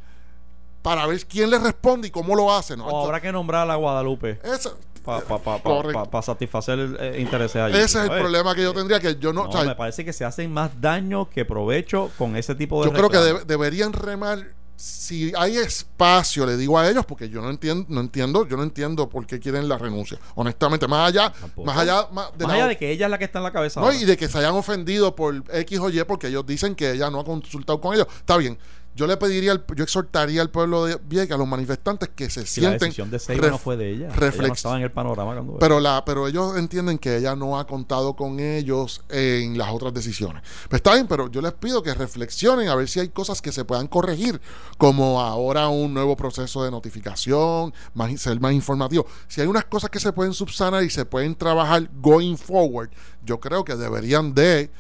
para 0.81 1.07
ver 1.07 1.27
quién 1.27 1.51
le 1.51 1.59
responde 1.59 2.09
y 2.09 2.11
cómo 2.11 2.35
lo 2.35 2.55
hace. 2.55 2.75
¿no? 2.75 2.87
O 2.87 3.05
habrá 3.05 3.21
que 3.21 3.31
nombrar 3.31 3.71
a 3.71 3.75
Guadalupe 3.75 4.41
Ese, 4.43 4.71
para 5.05 5.21
pa, 5.23 5.39
pa, 5.39 6.11
pa- 6.11 6.23
satisfacer 6.23 6.97
eh, 7.01 7.21
intereses 7.21 7.57
allí. 7.57 7.77
ese 7.77 7.99
es 7.99 8.05
el 8.11 8.19
problema 8.19 8.55
que 8.55 8.63
yo 8.63 8.73
tendría, 8.73 8.99
que 8.99 9.17
yo 9.17 9.35
no... 9.35 9.43
No, 9.45 9.51
o 9.51 9.53
sea, 9.53 9.65
me 9.65 9.75
parece 9.75 10.07
que 10.07 10.15
se 10.15 10.25
hacen 10.25 10.51
más 10.51 10.81
daño 10.81 11.29
que 11.29 11.45
provecho 11.45 12.11
con 12.17 12.35
ese 12.35 12.55
tipo 12.55 12.83
de 12.83 12.91
yo 12.91 12.97
creo 12.97 13.11
que 13.11 13.45
deberían 13.45 13.93
remar 13.93 14.47
si 14.77 15.33
hay 15.37 15.57
espacio 15.57 16.45
le 16.47 16.57
digo 16.57 16.79
a 16.79 16.89
ellos 16.89 17.07
porque 17.07 17.29
yo 17.29 17.41
no 17.41 17.49
entiendo 17.51 17.87
no 17.89 18.01
entiendo 18.01 18.47
yo 18.47 18.57
no 18.57 18.65
entiendo 18.65 19.09
por 19.09 19.27
qué 19.27 19.39
quieren 19.39 19.69
la 19.69 19.79
renuncia 19.79 20.19
honestamente 20.35 20.89
más 20.89 21.09
allá 21.11 21.33
Tampoco. 21.33 21.65
más 21.67 21.79
allá 21.79 22.09
más 22.13 22.37
de 22.37 22.45
Más 22.45 22.49
la- 22.49 22.55
allá 22.65 22.69
de 22.69 22.77
que 22.77 22.91
ella 22.91 23.07
es 23.07 23.11
la 23.11 23.19
que 23.19 23.25
está 23.25 23.39
en 23.39 23.45
la 23.45 23.53
cabeza. 23.53 23.81
no, 23.81 23.87
ahora. 23.87 23.99
y 23.99 24.05
de 24.05 24.17
que 24.17 24.29
se 24.29 24.39
hayan 24.39 24.55
ofendido 24.55 25.15
por 25.15 25.43
X 25.53 25.79
o 25.79 25.91
Y 25.91 26.03
porque 26.05 26.27
ellos 26.27 26.45
dicen 26.45 26.75
que 26.75 26.91
ella 26.91 27.09
no 27.11 27.21
ha 27.21 27.25
consultado 27.25 27.81
con 27.81 27.95
ellos 27.95 28.07
está 28.19 28.37
bien 28.37 28.59
yo 28.95 29.07
le 29.07 29.17
pediría, 29.17 29.53
al- 29.53 29.65
yo 29.77 29.85
exhortaría 29.85 30.41
al 30.41 30.51
pueblo 30.51 30.85
de 30.87 30.99
Vieques, 31.05 31.33
a 31.35 31.37
los 31.39 31.49
manifestantes 31.49 32.11
que 32.15 32.31
se 32.31 32.47
Si 32.47 32.61
la 32.61 32.69
sienten. 32.69 32.89
decisión 32.89 33.11
de 33.11 33.19
Seiba 33.19 33.49
no 33.49 33.59
fue 33.59 33.77
de 33.77 33.91
ella. 33.91 34.09
No 34.09 34.47
estaba 34.53 34.77
en 34.77 34.83
el 34.83 34.93
panorama 34.93 35.35
cuando... 35.35 35.59
Pero, 35.59 35.81
la, 35.81 36.05
pero 36.05 36.29
ellos 36.29 36.57
entienden 36.57 36.99
que 36.99 37.17
ella 37.17 37.35
no 37.37 37.59
ha 37.59 37.67
contado 37.67 38.15
con 38.15 38.39
ellos 38.41 39.03
en 39.09 39.59
las 39.59 39.71
otras 39.71 39.93
decisiones. 39.95 40.43
Pues 40.69 40.79
está 40.79 40.95
bien, 40.95 41.07
pero 41.07 41.31
yo 41.31 41.41
les 41.43 41.53
pido 41.53 41.83
que 41.83 41.93
reflexionen 41.95 42.69
a 42.69 42.75
ver 42.77 42.89
si 42.89 43.01
hay 43.01 43.09
cosas 43.09 43.43
que 43.43 43.53
se 43.53 43.65
puedan 43.65 43.89
corregir, 43.89 44.41
como 44.79 45.21
ahora 45.21 45.69
un 45.69 45.93
nuevo 45.93 46.17
proceso 46.17 46.63
de 46.65 46.71
notificación, 46.71 47.73
más, 47.95 48.21
ser 48.21 48.41
más 48.41 48.53
informativo. 48.53 49.07
Si 49.29 49.41
hay 49.41 49.47
unas 49.47 49.65
cosas 49.65 49.91
que 49.91 50.01
se 50.01 50.13
pueden 50.13 50.33
subsanar 50.35 50.85
y 50.85 50.91
se 50.91 51.05
pueden 51.05 51.35
trabajar 51.35 51.91
going 52.01 52.37
forward, 52.37 52.91
yo 53.25 53.41
creo 53.41 53.65
que 53.65 53.75
deberían 53.77 54.35
de 54.35 54.71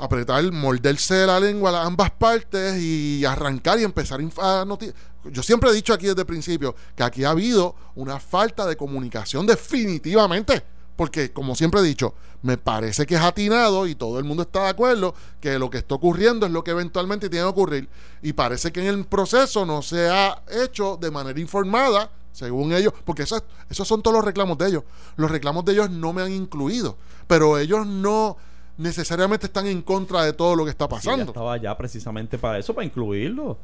apretar, 0.00 0.50
morderse 0.52 1.26
la 1.26 1.38
lengua 1.40 1.70
a 1.70 1.84
ambas 1.86 2.10
partes 2.10 2.80
y 2.80 3.24
arrancar 3.24 3.78
y 3.80 3.84
empezar 3.84 4.20
a 4.20 4.22
inf- 4.22 4.38
a 4.42 4.64
noti- 4.64 4.92
Yo 5.30 5.42
siempre 5.42 5.70
he 5.70 5.74
dicho 5.74 5.92
aquí 5.92 6.06
desde 6.06 6.20
el 6.22 6.26
principio 6.26 6.74
que 6.96 7.02
aquí 7.02 7.24
ha 7.24 7.30
habido 7.30 7.74
una 7.96 8.18
falta 8.20 8.66
de 8.66 8.76
comunicación 8.76 9.46
definitivamente. 9.46 10.62
Porque, 10.96 11.32
como 11.32 11.54
siempre 11.54 11.78
he 11.78 11.84
dicho, 11.84 12.14
me 12.42 12.58
parece 12.58 13.06
que 13.06 13.14
es 13.14 13.20
atinado 13.20 13.86
y 13.86 13.94
todo 13.94 14.18
el 14.18 14.24
mundo 14.24 14.42
está 14.42 14.64
de 14.64 14.70
acuerdo 14.70 15.14
que 15.40 15.56
lo 15.56 15.70
que 15.70 15.78
está 15.78 15.94
ocurriendo 15.94 16.44
es 16.44 16.50
lo 16.50 16.64
que 16.64 16.72
eventualmente 16.72 17.30
tiene 17.30 17.44
que 17.44 17.50
ocurrir. 17.50 17.88
Y 18.20 18.32
parece 18.32 18.72
que 18.72 18.80
en 18.80 18.86
el 18.88 19.04
proceso 19.06 19.64
no 19.64 19.80
se 19.80 20.08
ha 20.08 20.42
hecho 20.50 20.98
de 21.00 21.12
manera 21.12 21.38
informada, 21.38 22.10
según 22.32 22.72
ellos, 22.72 22.92
porque 23.04 23.22
eso 23.22 23.36
es- 23.36 23.44
esos 23.70 23.86
son 23.86 24.02
todos 24.02 24.16
los 24.16 24.24
reclamos 24.24 24.58
de 24.58 24.66
ellos. 24.70 24.82
Los 25.16 25.30
reclamos 25.30 25.64
de 25.64 25.72
ellos 25.74 25.88
no 25.88 26.12
me 26.12 26.22
han 26.22 26.32
incluido, 26.32 26.96
pero 27.28 27.58
ellos 27.58 27.86
no 27.86 28.36
necesariamente 28.78 29.46
están 29.46 29.66
en 29.66 29.82
contra 29.82 30.22
de 30.24 30.32
todo 30.32 30.56
lo 30.56 30.64
que 30.64 30.70
está 30.70 30.86
Sí, 30.86 30.90
pasando. 30.90 31.24
estaba 31.24 31.52
allá 31.52 31.76
precisamente 31.76 32.38
para 32.38 32.58
eso, 32.58 32.72
para 32.74 32.84
incluirlo. 32.86 33.58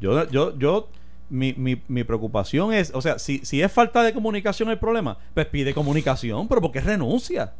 Yo, 0.00 0.28
yo, 0.28 0.56
yo, 0.58 0.88
mi, 1.30 1.54
mi, 1.54 1.80
mi 1.88 2.04
preocupación 2.04 2.72
es, 2.74 2.90
o 2.94 3.00
sea, 3.00 3.18
si, 3.18 3.38
si 3.44 3.62
es 3.62 3.72
falta 3.72 4.02
de 4.02 4.12
comunicación 4.12 4.68
el 4.68 4.78
problema, 4.78 5.16
pues 5.34 5.46
pide 5.46 5.72
comunicación, 5.72 6.46
pero 6.48 6.60
¿por 6.60 6.70
qué 6.72 6.80
renuncia? 6.80 7.54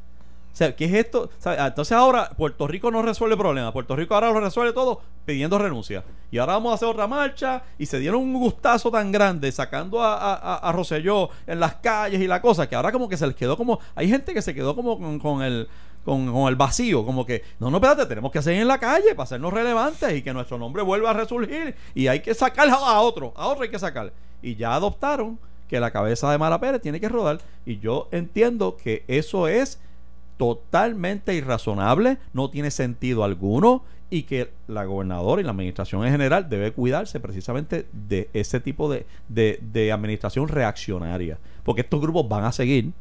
O 0.52 0.56
sea, 0.56 0.74
¿qué 0.74 0.86
es 0.86 0.94
esto? 0.94 1.28
Entonces 1.44 1.92
ahora 1.92 2.30
Puerto 2.30 2.66
Rico 2.66 2.90
no 2.90 3.02
resuelve 3.02 3.34
el 3.34 3.38
problema. 3.38 3.74
Puerto 3.74 3.94
Rico 3.94 4.14
ahora 4.14 4.32
lo 4.32 4.40
resuelve 4.40 4.72
todo 4.72 5.02
pidiendo 5.26 5.58
renuncia. 5.58 6.02
Y 6.30 6.38
ahora 6.38 6.54
vamos 6.54 6.72
a 6.72 6.76
hacer 6.76 6.88
otra 6.88 7.06
marcha 7.06 7.62
y 7.78 7.84
se 7.84 7.98
dieron 7.98 8.22
un 8.22 8.32
gustazo 8.32 8.90
tan 8.90 9.12
grande 9.12 9.52
sacando 9.52 10.00
a, 10.02 10.14
a, 10.14 10.34
a- 10.34 10.56
a 10.56 10.72
Rosselló 10.72 11.28
en 11.46 11.60
las 11.60 11.74
calles 11.74 12.22
y 12.22 12.26
la 12.26 12.40
cosa, 12.40 12.66
que 12.70 12.74
ahora 12.74 12.90
como 12.90 13.06
que 13.06 13.18
se 13.18 13.26
les 13.26 13.36
quedó 13.36 13.54
como... 13.58 13.80
Hay 13.94 14.08
gente 14.08 14.32
que 14.32 14.40
se 14.40 14.54
quedó 14.54 14.74
como 14.74 14.98
con, 14.98 15.18
con 15.18 15.42
el... 15.42 15.68
Con, 16.06 16.28
el 16.48 16.56
vacío, 16.56 17.04
como 17.04 17.26
que, 17.26 17.42
no, 17.60 17.68
no, 17.70 17.76
espérate, 17.76 18.06
tenemos 18.06 18.30
que 18.32 18.38
hacer 18.38 18.54
en 18.54 18.66
la 18.68 18.78
calle 18.78 19.10
para 19.14 19.24
hacernos 19.24 19.52
relevantes 19.52 20.16
y 20.16 20.22
que 20.22 20.32
nuestro 20.32 20.56
nombre 20.56 20.82
vuelva 20.82 21.10
a 21.10 21.12
resurgir 21.12 21.74
y 21.94 22.06
hay 22.06 22.20
que 22.20 22.32
sacar 22.32 22.68
a 22.70 23.00
otro, 23.00 23.34
a 23.36 23.48
otro 23.48 23.64
hay 23.64 23.70
que 23.70 23.78
sacar. 23.78 24.12
Y 24.40 24.54
ya 24.54 24.74
adoptaron 24.74 25.38
que 25.68 25.80
la 25.80 25.90
cabeza 25.90 26.30
de 26.30 26.38
Mara 26.38 26.60
Pérez 26.60 26.80
tiene 26.80 27.00
que 27.00 27.08
rodar 27.08 27.40
y 27.66 27.78
yo 27.80 28.08
entiendo 28.12 28.76
que 28.76 29.04
eso 29.08 29.48
es 29.48 29.80
totalmente 30.38 31.34
irrazonable, 31.34 32.18
no 32.32 32.50
tiene 32.50 32.70
sentido 32.70 33.24
alguno 33.24 33.82
y 34.08 34.22
que 34.22 34.52
la 34.68 34.84
gobernadora 34.84 35.40
y 35.40 35.44
la 35.44 35.50
administración 35.50 36.04
en 36.06 36.12
general 36.12 36.48
debe 36.48 36.70
cuidarse 36.72 37.18
precisamente 37.18 37.86
de 37.92 38.30
ese 38.32 38.60
tipo 38.60 38.88
de, 38.90 39.06
de- 39.28 39.58
de 39.72 39.90
administración 39.90 40.46
reaccionaria. 40.46 41.38
Porque 41.64 41.80
estos 41.80 42.00
grupos 42.00 42.28
van 42.28 42.44
a 42.44 42.52
seguir. 42.52 42.92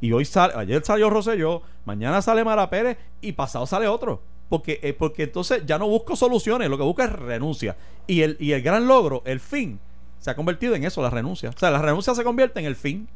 Y 0.00 0.12
hoy 0.12 0.24
sale, 0.24 0.54
ayer 0.56 0.84
salió 0.84 1.10
Rosselló, 1.10 1.62
mañana 1.84 2.22
sale 2.22 2.44
Mara 2.44 2.70
Pérez 2.70 2.98
y 3.20 3.32
pasado 3.32 3.66
sale 3.66 3.86
otro. 3.86 4.22
Porque, 4.48 4.80
eh, 4.82 4.92
porque 4.92 5.24
entonces 5.24 5.64
ya 5.64 5.78
no 5.78 5.86
busco 5.88 6.16
soluciones, 6.16 6.68
lo 6.68 6.76
que 6.76 6.82
busco 6.82 7.02
es 7.02 7.12
renuncia. 7.12 7.76
Y 8.06 8.22
el, 8.22 8.36
y 8.40 8.52
el 8.52 8.62
gran 8.62 8.86
logro, 8.88 9.22
el 9.24 9.38
fin, 9.38 9.78
se 10.18 10.30
ha 10.30 10.34
convertido 10.34 10.74
en 10.74 10.84
eso, 10.84 11.02
la 11.02 11.10
renuncia. 11.10 11.50
O 11.50 11.58
sea, 11.58 11.70
la 11.70 11.80
renuncia 11.80 12.14
se 12.14 12.24
convierte 12.24 12.58
en 12.60 12.66
el 12.66 12.76
fin. 12.76 13.08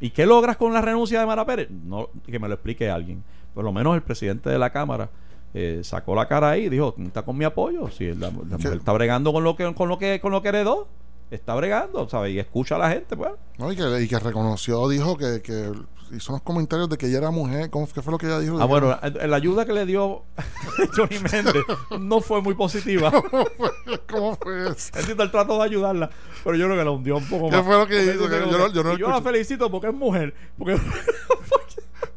¿Y 0.00 0.10
qué 0.10 0.26
logras 0.26 0.56
con 0.56 0.72
la 0.72 0.82
renuncia 0.82 1.20
de 1.20 1.26
Mara 1.26 1.46
Pérez? 1.46 1.70
No, 1.70 2.10
que 2.26 2.38
me 2.38 2.48
lo 2.48 2.54
explique 2.54 2.90
alguien. 2.90 3.22
Por 3.54 3.64
lo 3.64 3.72
menos 3.72 3.94
el 3.94 4.02
presidente 4.02 4.50
de 4.50 4.58
la 4.58 4.70
Cámara 4.70 5.08
eh, 5.54 5.80
sacó 5.82 6.14
la 6.14 6.28
cara 6.28 6.50
ahí 6.50 6.64
y 6.64 6.68
dijo, 6.68 6.94
está 6.98 7.22
con 7.22 7.38
mi 7.38 7.44
apoyo. 7.44 7.88
Si 7.90 8.12
la, 8.14 8.26
la 8.26 8.58
mujer 8.58 8.74
está 8.74 8.92
bregando 8.92 9.32
con 9.32 9.44
lo 9.44 9.56
que, 9.56 9.72
con 9.72 9.88
lo 9.88 9.98
que, 9.98 10.20
con 10.20 10.32
lo 10.32 10.42
que 10.42 10.48
heredó, 10.48 10.88
está 11.34 11.54
bregando, 11.54 12.08
¿sabes? 12.08 12.32
Y 12.32 12.38
escucha 12.38 12.76
a 12.76 12.78
la 12.78 12.90
gente, 12.90 13.16
pues. 13.16 13.32
¿no? 13.58 13.72
Y, 13.72 13.76
que, 13.76 14.02
y 14.02 14.08
que 14.08 14.18
reconoció, 14.18 14.88
dijo 14.88 15.16
que, 15.16 15.40
que 15.42 15.72
hizo 16.12 16.32
unos 16.32 16.42
comentarios 16.42 16.88
de 16.88 16.96
que 16.98 17.06
ella 17.06 17.18
era 17.18 17.30
mujer. 17.30 17.70
¿Cómo, 17.70 17.88
¿Qué 17.92 18.02
fue 18.02 18.12
lo 18.12 18.18
que 18.18 18.26
ella 18.26 18.38
dijo? 18.38 18.60
Ah, 18.60 18.64
bueno, 18.66 18.96
la 19.26 19.36
ayuda 19.36 19.64
que 19.64 19.72
le 19.72 19.86
dio 19.86 20.22
Johnny 20.96 21.18
Méndez 21.18 21.64
no 21.98 22.20
fue 22.20 22.40
muy 22.42 22.54
positiva. 22.54 23.10
¿Cómo 24.10 24.36
fue 24.36 24.68
eso? 24.70 24.90
Entiendo 24.98 25.22
el 25.22 25.30
trato 25.30 25.56
de 25.58 25.64
ayudarla, 25.64 26.10
pero 26.44 26.56
yo 26.56 26.66
creo 26.66 26.78
que 26.78 26.84
la 26.84 26.90
hundió 26.90 27.16
un 27.16 27.28
poco 27.28 27.50
¿Qué 27.50 27.56
más. 27.56 27.64
fue 27.66 27.76
lo 27.78 27.86
que 27.86 28.04
hizo? 28.04 28.28
Que 28.28 28.38
yo 28.50 28.58
no- 28.58 28.72
yo 28.72 28.82
no 28.84 28.94
y 28.94 28.98
yo 28.98 29.08
la 29.08 29.22
felicito 29.22 29.70
porque 29.70 29.88
es 29.88 29.94
mujer. 29.94 30.34
Porque, 30.58 30.78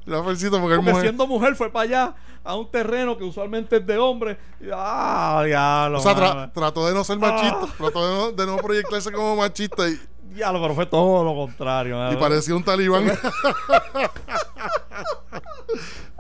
La 0.06 0.24
felicito 0.24 0.52
porque 0.62 0.76
es 0.76 0.78
porque 0.78 0.92
mujer. 0.92 1.02
siendo 1.04 1.28
mujer 1.28 1.56
fue 1.56 1.70
para 1.70 1.84
allá 1.84 2.16
a 2.48 2.56
un 2.56 2.72
terreno 2.72 3.18
que 3.18 3.24
usualmente 3.24 3.78
es 3.78 3.86
de 3.86 3.98
hombre. 3.98 4.38
Y, 4.62 4.66
ah, 4.74 5.44
diablo. 5.46 5.98
O 6.00 6.02
sea, 6.02 6.16
tra- 6.16 6.52
trató 6.54 6.88
de 6.88 6.94
no 6.94 7.04
ser 7.04 7.18
machista, 7.20 7.68
trató 7.78 8.08
de 8.08 8.16
no, 8.16 8.32
de 8.32 8.46
no 8.46 8.58
proyectarse 8.58 9.12
como 9.12 9.36
machista 9.36 9.88
y, 9.88 10.00
Diablo, 10.34 10.62
pero 10.62 10.76
fue 10.76 10.86
todo 10.86 11.24
lo 11.24 11.34
contrario. 11.34 12.12
y 12.12 12.16
parecía 12.18 12.54
un 12.56 12.64
talibán. 12.64 13.12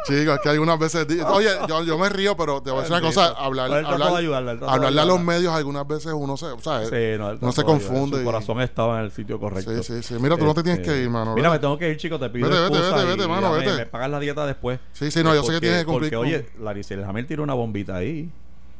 Chicos, 0.07 0.35
es 0.35 0.39
que 0.41 0.49
algunas 0.49 0.79
veces. 0.79 1.05
Oye, 1.27 1.49
yo, 1.67 1.83
yo 1.83 1.97
me 1.97 2.09
río, 2.09 2.35
pero 2.37 2.61
te 2.61 2.71
voy 2.71 2.79
a 2.79 2.81
decir 2.83 2.95
una 2.97 3.05
cosa: 3.05 3.27
hablar, 3.37 3.65
hablar, 3.65 3.83
de 3.83 4.65
hablarle 4.67 5.01
a 5.01 5.05
los 5.05 5.21
medios, 5.21 5.53
algunas 5.53 5.87
veces 5.87 6.13
uno 6.15 6.37
se. 6.37 6.45
O 6.47 6.59
sea, 6.59 6.85
Sí, 6.85 7.17
no, 7.41 7.51
se 7.51 7.63
confunde 7.63 8.17
Su 8.17 8.21
y- 8.21 8.25
corazón 8.25 8.61
estaba 8.61 8.99
en 8.99 9.05
el 9.05 9.11
sitio 9.11 9.39
correcto. 9.39 9.71
Sí, 9.83 9.83
sí, 9.83 10.03
sí. 10.03 10.15
Mira, 10.19 10.37
tú 10.37 10.45
no 10.45 10.53
te 10.53 10.63
tienes 10.63 10.79
Este, 10.81 10.93
que 10.93 11.03
ir, 11.03 11.09
mano. 11.09 11.35
Mira, 11.35 11.49
¿verdad? 11.49 11.55
me 11.57 11.59
tengo 11.59 11.77
que 11.77 11.89
ir, 11.91 11.97
chico. 11.97 12.17
Te 12.19 12.29
pido 12.29 12.49
Vete, 12.49 12.61
vete, 12.61 12.79
vete, 12.79 13.05
vete, 13.05 13.27
mano, 13.27 13.51
me- 13.51 13.57
vete. 13.59 13.73
Me, 13.75 13.85
pagas 13.85 14.09
la 14.09 14.19
dieta 14.19 14.45
después. 14.45 14.79
Sí, 14.93 15.11
sí, 15.11 15.23
no, 15.23 15.35
yo 15.35 15.43
sé 15.43 15.53
que 15.53 15.59
tienes 15.61 15.79
que 15.79 15.85
cumplir 15.85 16.11
Porque, 16.13 16.35
oye, 16.35 16.49
Laricel 16.61 17.03
Jamel 17.05 17.27
tiró 17.27 17.43
una 17.43 17.53
bombita 17.53 17.95
ahí. 17.95 18.29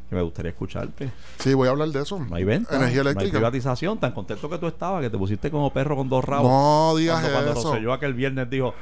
Que 0.10 0.16
me 0.16 0.22
gustaría 0.22 0.52
escucharte. 0.52 1.12
Sí, 1.40 1.54
voy 1.54 1.68
a 1.68 1.72
hablar 1.72 1.90
de 1.90 2.02
eso. 2.02 2.18
No 2.18 2.34
hay 2.38 2.46
venta. 2.46 2.78
Energía 2.78 3.04
No 3.04 3.10
hay 3.10 3.12
eléctrica. 3.12 3.38
privatización. 3.40 3.98
Tan 3.98 4.14
contento 4.14 4.50
que 4.50 4.58
tú 4.58 4.66
estabas 4.68 5.02
que 5.02 5.10
te 5.10 5.18
pusiste 5.18 5.52
como 5.52 5.74
perro 5.74 5.98
con 5.98 6.08
dos 6.08 6.24
rabos. 6.24 6.50
No 6.50 6.96
digas 6.98 7.20
cuando, 7.20 7.34
cuando 7.34 7.52
eso. 7.60 7.70
Rosselló 7.72 7.92
aquel 7.92 8.14
viernes 8.14 8.50
dijo. 8.50 8.74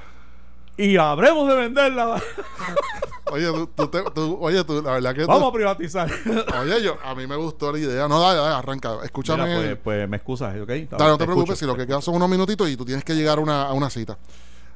Y 0.77 0.97
habremos 0.97 1.47
de 1.47 1.55
venderla. 1.55 2.21
Oye, 3.31 3.47
tú, 3.47 3.67
tú 3.75 3.87
te- 3.87 4.03
tú- 4.11 4.37
oye, 4.39 4.63
tú, 4.63 4.83
la 4.83 4.91
verdad 4.91 5.15
que. 5.15 5.21
tú- 5.21 5.27
Vamos 5.27 5.49
a 5.49 5.51
privatizar. 5.51 6.07
oye, 6.61 6.83
yo, 6.83 6.95
a 7.03 7.15
mí 7.15 7.25
me 7.25 7.35
gustó 7.35 7.71
la 7.71 7.79
idea. 7.79 8.07
No, 8.07 8.19
dale, 8.21 8.37
dale, 8.39 8.53
arranca. 8.55 8.97
Escúchame. 9.03 9.45
Mira, 9.45 9.57
pues, 9.57 9.77
pues 9.83 10.09
me 10.09 10.17
excusas, 10.17 10.55
¿ok? 10.61 10.67
Dale, 10.67 10.87
no 11.09 11.17
te 11.17 11.25
preocupes, 11.25 11.57
si 11.57 11.65
lo 11.65 11.75
que 11.75 11.87
queda 11.87 12.01
son 12.01 12.15
unos 12.15 12.29
minutitos 12.29 12.69
y 12.69 12.77
tú 12.77 12.85
tienes 12.85 13.03
que 13.03 13.15
llegar 13.15 13.39
a 13.39 13.41
una, 13.41 13.63
a 13.63 13.73
una 13.73 13.89
cita. 13.89 14.17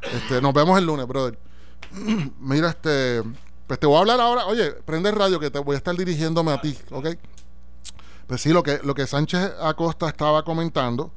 Este, 0.01 0.41
nos 0.41 0.51
vemos 0.53 0.79
el 0.79 0.85
lunes, 0.85 1.05
brother. 1.07 1.37
Mira, 2.39 2.69
este, 2.69 3.21
pues 3.67 3.79
te 3.79 3.85
voy 3.85 3.97
a 3.97 3.99
hablar 3.99 4.19
ahora. 4.19 4.47
Oye, 4.47 4.71
prende 4.71 5.09
el 5.09 5.15
radio 5.15 5.39
que 5.39 5.51
te 5.51 5.59
voy 5.59 5.75
a 5.75 5.77
estar 5.77 5.95
dirigiéndome 5.95 6.51
a 6.51 6.59
ti, 6.59 6.75
¿ok? 6.89 7.07
Pues 8.25 8.41
sí, 8.41 8.49
lo 8.49 8.63
que, 8.63 8.79
lo 8.83 8.95
que 8.95 9.05
Sánchez 9.05 9.51
Acosta 9.61 10.07
estaba 10.07 10.43
comentando 10.43 11.11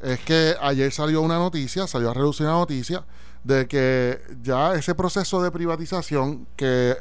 es 0.00 0.20
que 0.20 0.54
ayer 0.60 0.92
salió 0.92 1.20
una 1.20 1.38
noticia, 1.38 1.86
salió 1.88 2.10
a 2.10 2.14
reducir 2.14 2.46
una 2.46 2.54
noticia 2.56 3.04
de 3.46 3.68
que 3.68 4.20
ya 4.42 4.74
ese 4.74 4.96
proceso 4.96 5.40
de 5.40 5.52
privatización 5.52 6.48
que 6.56 6.90
eh, 6.90 6.96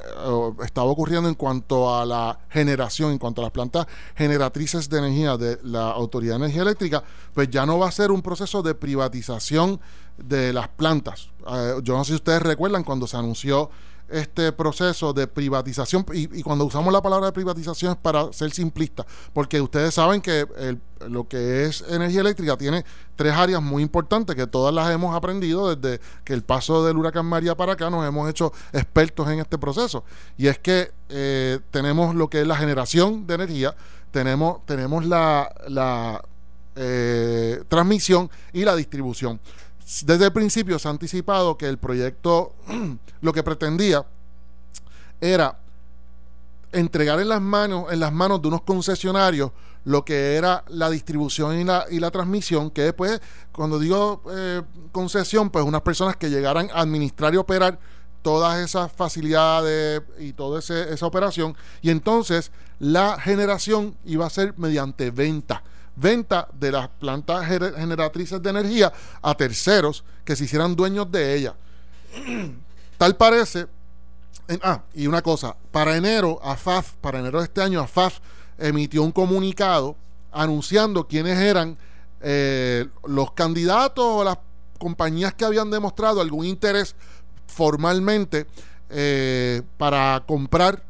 estaba 0.64 0.86
ocurriendo 0.86 1.28
en 1.28 1.34
cuanto 1.34 1.96
a 1.96 2.06
la 2.06 2.38
generación, 2.50 3.12
en 3.12 3.18
cuanto 3.18 3.42
a 3.42 3.46
las 3.46 3.52
plantas 3.52 3.88
generatrices 4.16 4.88
de 4.88 5.00
energía 5.00 5.38
de 5.38 5.58
la 5.64 5.90
Autoridad 5.90 6.34
de 6.34 6.46
Energía 6.46 6.62
Eléctrica, 6.62 7.04
pues 7.34 7.50
ya 7.50 7.66
no 7.66 7.80
va 7.80 7.88
a 7.88 7.92
ser 7.92 8.12
un 8.12 8.22
proceso 8.22 8.62
de 8.62 8.76
privatización 8.76 9.80
de 10.18 10.54
las 10.54 10.68
plantas. 10.68 11.30
Eh, 11.48 11.80
yo 11.82 11.98
no 11.98 12.04
sé 12.04 12.10
si 12.10 12.16
ustedes 12.16 12.44
recuerdan 12.44 12.84
cuando 12.84 13.08
se 13.08 13.18
anunció 13.18 13.72
este 14.10 14.52
proceso 14.52 15.14
de 15.14 15.28
privatización 15.28 16.06
y, 16.14 16.44
cuando 16.44 16.66
usamos 16.66 16.94
la 16.94 17.02
palabra 17.02 17.28
de 17.28 17.32
privatización 17.32 17.94
es 17.94 17.98
para 17.98 18.32
ser 18.34 18.52
simplista 18.52 19.06
porque 19.34 19.60
ustedes 19.62 19.94
saben 19.94 20.22
que 20.22 20.46
lo 21.08 21.28
que 21.28 21.66
es 21.66 21.84
energía 21.90 22.22
eléctrica 22.22 22.58
tiene 22.58 22.86
tres 23.16 23.34
áreas 23.34 23.62
muy 23.62 23.84
importantes 23.84 24.36
que 24.36 24.48
todas 24.48 24.74
las 24.74 24.92
hemos 24.92 25.16
aprendido 25.16 25.76
desde 25.76 26.00
que 26.24 26.34
el 26.34 26.44
paso 26.44 26.86
del 26.86 26.98
huracán 26.98 27.26
María 27.26 27.56
para 27.56 27.74
acá 27.74 27.90
nos 27.90 28.08
hemos 28.08 28.30
hecho 28.30 28.54
expertos 28.74 29.30
en 29.30 29.40
este 29.40 29.58
proceso. 29.58 30.04
Y 30.38 30.48
es 30.48 30.60
que 30.60 30.92
eh, 31.10 31.60
tenemos 31.72 32.16
lo 32.16 32.30
que 32.30 32.42
es 32.42 32.48
la 32.48 32.58
generación 32.58 33.28
de 33.28 33.36
energía 33.36 33.76
tenemos 34.12 34.66
tenemos 34.66 35.06
la, 35.06 35.54
la 35.68 36.24
eh, 36.78 37.64
transmisión 37.68 38.30
y 38.54 38.64
la 38.64 38.76
distribución 38.76 39.40
desde 40.04 40.26
el 40.26 40.34
principio 40.34 40.80
se 40.80 40.88
ha 40.88 40.92
anticipado 40.92 41.58
que 41.58 41.68
el 41.68 41.78
proyecto 41.78 42.54
lo 43.22 43.34
que 43.34 43.44
pretendía 43.44 44.06
era 45.22 45.60
entregar 46.72 47.20
en 47.20 47.30
las 47.30 47.42
manos 47.42 47.92
en 47.92 48.00
las 48.00 48.12
manos 48.12 48.42
de 48.42 48.48
unos 48.48 48.62
concesionarios 48.62 49.52
lo 49.86 50.04
que 50.04 50.36
era 50.36 50.64
la 50.68 50.90
distribución 50.90 51.60
y 51.60 51.64
la, 51.64 51.86
y 51.90 52.00
la 52.00 52.12
transmisión 52.12 52.72
que 52.72 52.82
después 52.82 53.22
cuando 53.52 53.80
digo 53.80 54.24
eh, 54.32 54.62
concesión 54.92 55.50
pues 55.50 55.64
unas 55.64 55.82
personas 55.82 56.18
que 56.18 56.30
llegaran 56.30 56.70
a 56.74 56.82
administrar 56.82 57.34
y 57.34 57.38
operar 57.38 57.80
todas 58.26 58.58
esas 58.58 58.92
facilidades 58.92 60.02
y 60.18 60.34
toda 60.34 60.58
esa 60.58 61.06
operación. 61.06 61.56
Y 61.84 61.92
entonces 61.92 62.52
la 62.80 63.20
generación 63.20 63.96
iba 64.04 64.26
a 64.26 64.32
ser 64.32 64.56
mediante 64.58 65.12
venta. 65.12 65.62
Venta 65.96 66.48
de 66.54 66.72
las 66.72 66.90
plantas 66.90 67.48
generatrices 67.48 68.42
de 68.42 68.50
energía 68.50 68.92
a 69.22 69.36
terceros 69.36 70.04
que 70.24 70.36
se 70.36 70.44
hicieran 70.44 70.76
dueños 70.76 71.10
de 71.12 71.36
ella. 71.36 71.56
Tal 72.98 73.16
parece. 73.16 73.68
ah, 74.62 74.82
y 74.94 75.08
una 75.08 75.22
cosa, 75.22 75.56
para 75.72 75.96
enero, 75.96 76.40
AFAF, 76.44 76.94
para 77.02 77.20
enero 77.20 77.40
de 77.40 77.46
este 77.46 77.62
año, 77.62 77.82
AFAF 77.82 78.20
emitió 78.58 79.04
un 79.04 79.12
comunicado 79.12 79.96
anunciando 80.32 81.08
quiénes 81.08 81.38
eran 81.40 81.78
eh, 82.22 82.88
los 83.06 83.32
candidatos 83.32 84.06
o 84.06 84.24
las 84.24 84.38
compañías 84.78 85.34
que 85.34 85.46
habían 85.46 85.70
demostrado 85.72 86.22
algún 86.22 86.46
interés 86.46 86.96
formalmente 87.48 88.48
eh, 88.90 89.62
para 89.78 90.24
comprar 90.28 90.84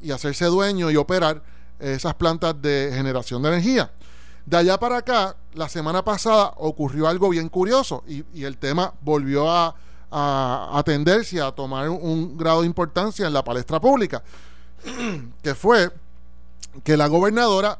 y 0.00 0.10
hacerse 0.10 0.46
dueño 0.46 0.90
y 0.90 0.96
operar 0.96 1.42
esas 1.78 2.14
plantas 2.14 2.60
de 2.60 2.90
generación 2.92 3.42
de 3.42 3.48
energía. 3.48 3.90
De 4.48 4.56
allá 4.56 4.78
para 4.78 4.96
acá, 4.96 5.36
la 5.52 5.68
semana 5.68 6.02
pasada 6.02 6.54
ocurrió 6.56 7.06
algo 7.06 7.28
bien 7.28 7.50
curioso 7.50 8.02
y, 8.08 8.24
el 8.42 8.56
tema 8.56 8.94
volvió 9.02 9.50
a, 9.50 9.74
atenderse 10.10 11.36
y 11.36 11.38
a 11.38 11.52
tomar 11.52 11.90
un, 11.90 12.38
grado 12.38 12.62
de 12.62 12.66
importancia 12.66 13.26
en 13.26 13.34
la 13.34 13.44
palestra 13.44 13.78
pública, 13.78 14.22
que 15.42 15.54
fue 15.54 15.90
que 16.82 16.96
la 16.96 17.08
gobernadora, 17.08 17.78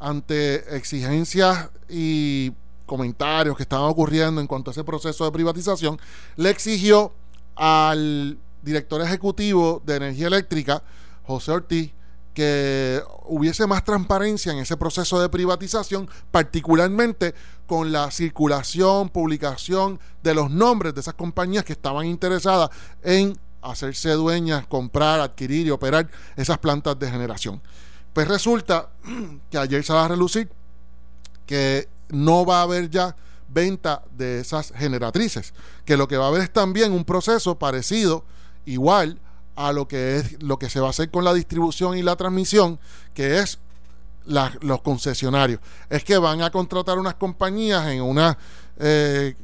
ante 0.00 0.76
exigencias 0.76 1.70
y 1.88 2.52
comentarios 2.84 3.56
que 3.56 3.62
estaban 3.62 3.88
ocurriendo 3.88 4.38
en 4.42 4.46
cuanto 4.46 4.70
a 4.70 4.72
ese 4.72 4.84
proceso 4.84 5.24
de 5.24 5.32
privatización, 5.32 5.98
le 6.36 6.50
exigió 6.50 7.14
al 7.56 8.36
director 8.60 9.00
ejecutivo 9.00 9.80
de 9.86 9.96
energía 9.96 10.26
eléctrica, 10.26 10.82
José 11.24 11.52
Ortiz, 11.52 11.90
que 12.34 13.02
hubiese 13.24 13.66
más 13.66 13.84
transparencia 13.84 14.52
en 14.52 14.58
ese 14.58 14.76
proceso 14.76 15.20
de 15.20 15.28
privatización, 15.28 16.08
particularmente 16.30 17.34
con 17.66 17.92
la 17.92 18.10
circulación, 18.10 19.08
publicación 19.10 20.00
de 20.22 20.34
los 20.34 20.50
nombres 20.50 20.94
de 20.94 21.00
esas 21.00 21.14
compañías 21.14 21.64
que 21.64 21.72
estaban 21.72 22.06
interesadas 22.06 22.70
en 23.02 23.38
hacerse 23.60 24.10
dueñas, 24.10 24.66
comprar, 24.66 25.20
adquirir 25.20 25.66
y 25.66 25.70
operar 25.70 26.08
esas 26.36 26.58
plantas 26.58 26.98
de 26.98 27.10
generación. 27.10 27.60
Pues 28.12 28.28
resulta 28.28 28.90
que 29.50 29.58
ayer 29.58 29.84
se 29.84 29.92
va 29.92 30.06
a 30.06 30.08
relucir 30.08 30.50
que 31.46 31.88
no 32.08 32.44
va 32.44 32.60
a 32.60 32.62
haber 32.62 32.90
ya 32.90 33.14
venta 33.48 34.02
de 34.16 34.40
esas 34.40 34.72
generatrices, 34.74 35.52
que 35.84 35.96
lo 35.96 36.08
que 36.08 36.16
va 36.16 36.24
a 36.24 36.28
haber 36.28 36.42
es 36.42 36.52
también 36.52 36.92
un 36.92 37.04
proceso 37.04 37.58
parecido, 37.58 38.24
igual 38.64 39.20
a 39.56 39.72
lo 39.72 39.86
que 39.86 40.16
es 40.16 40.42
lo 40.42 40.58
que 40.58 40.70
se 40.70 40.80
va 40.80 40.88
a 40.88 40.90
hacer 40.90 41.10
con 41.10 41.24
la 41.24 41.34
distribución 41.34 41.96
y 41.96 42.02
la 42.02 42.16
transmisión, 42.16 42.78
que 43.14 43.38
es 43.38 43.58
los 44.24 44.82
concesionarios. 44.82 45.60
Es 45.90 46.04
que 46.04 46.16
van 46.18 46.42
a 46.42 46.50
contratar 46.50 46.98
unas 46.98 47.14
compañías 47.14 47.86
en, 47.88 48.02
una, 48.02 48.38
eh, 48.78 49.34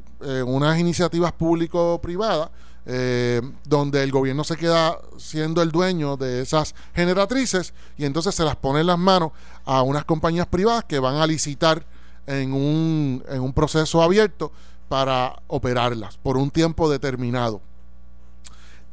unas 0.47 0.79
iniciativas 0.79 1.33
público-privadas, 1.33 2.51
eh, 2.91 3.43
donde 3.65 4.03
el 4.03 4.11
gobierno 4.11 4.45
se 4.45 4.57
queda 4.57 4.97
siendo 5.19 5.61
el 5.61 5.71
dueño 5.71 6.17
de 6.17 6.41
esas 6.41 6.75
generatrices 6.95 7.75
y 7.99 8.07
entonces 8.07 8.35
se 8.35 8.45
las 8.45 8.57
pone 8.57 8.81
en 8.81 8.87
las 8.87 8.99
manos 8.99 9.33
a 9.67 9.83
unas 9.83 10.07
compañías 10.07 10.47
privadas 10.47 10.85
que 10.85 10.99
van 10.99 11.17
a 11.17 11.27
licitar 11.27 11.85
en 12.27 12.55
un, 12.55 13.23
en 13.29 13.43
un 13.43 13.53
proceso 13.53 14.03
abierto 14.03 14.53
para 14.89 15.43
operarlas 15.49 16.17
por 16.17 16.39
un 16.39 16.51
tiempo 16.51 16.89
determinado. 16.89 17.61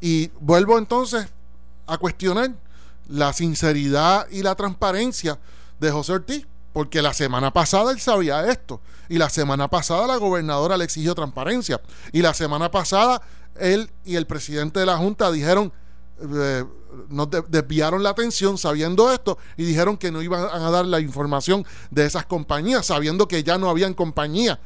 Y 0.02 0.32
vuelvo 0.40 0.78
entonces 0.78 1.28
a 1.88 1.98
cuestionar 1.98 2.52
la 3.08 3.34
sinceridad 3.34 4.28
y 4.30 4.42
la 4.42 4.56
transparencia 4.56 5.40
de 5.80 5.92
José 5.92 6.14
Ortiz, 6.14 6.48
porque 6.74 7.02
la 7.02 7.14
semana 7.14 7.52
pasada 7.52 7.92
él 7.92 8.00
sabía 8.00 8.48
esto, 8.48 8.82
y 9.08 9.18
la 9.18 9.30
semana 9.30 9.68
pasada 9.70 10.08
la 10.08 10.18
gobernadora 10.18 10.78
le 10.78 10.84
exigió 10.84 11.16
transparencia, 11.16 11.82
y 12.12 12.22
la 12.22 12.34
semana 12.34 12.72
pasada 12.72 13.22
él 13.60 13.90
y 14.04 14.16
el 14.16 14.26
presidente 14.26 14.80
de 14.80 14.86
la 14.86 14.98
Junta 14.98 15.32
dijeron, 15.32 15.72
eh, 16.22 16.66
nos 17.10 17.28
desviaron 17.50 18.02
la 18.02 18.12
atención 18.12 18.58
sabiendo 18.58 19.12
esto 19.12 19.38
y 19.58 19.66
dijeron 19.66 19.98
que 19.98 20.12
no 20.12 20.22
iban 20.22 20.46
a 20.50 20.72
dar 20.72 20.86
la 20.86 21.02
información 21.02 21.66
de 21.92 22.06
esas 22.06 22.26
compañías, 22.26 22.86
sabiendo 22.86 23.28
que 23.28 23.44
ya 23.44 23.58
no 23.58 23.70
habían 23.70 23.94
compañías 23.94 24.60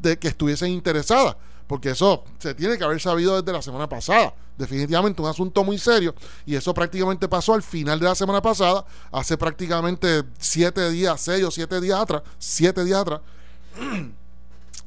de 0.00 0.18
que 0.18 0.28
estuviesen 0.28 0.70
interesadas, 0.70 1.36
porque 1.66 1.90
eso 1.90 2.24
se 2.38 2.54
tiene 2.54 2.78
que 2.78 2.84
haber 2.84 3.00
sabido 3.00 3.40
desde 3.40 3.52
la 3.52 3.62
semana 3.62 3.88
pasada. 3.88 4.34
Definitivamente 4.56 5.20
un 5.20 5.28
asunto 5.28 5.64
muy 5.64 5.78
serio 5.78 6.14
y 6.46 6.54
eso 6.54 6.72
prácticamente 6.72 7.28
pasó 7.28 7.54
al 7.54 7.62
final 7.62 7.98
de 7.98 8.06
la 8.06 8.14
semana 8.14 8.40
pasada, 8.40 8.84
hace 9.10 9.36
prácticamente 9.36 10.22
siete 10.38 10.90
días, 10.90 11.20
seis 11.20 11.44
o 11.44 11.50
siete 11.50 11.80
días 11.80 12.00
atrás, 12.00 12.22
siete 12.38 12.84
días 12.84 13.00
atrás. 13.00 13.20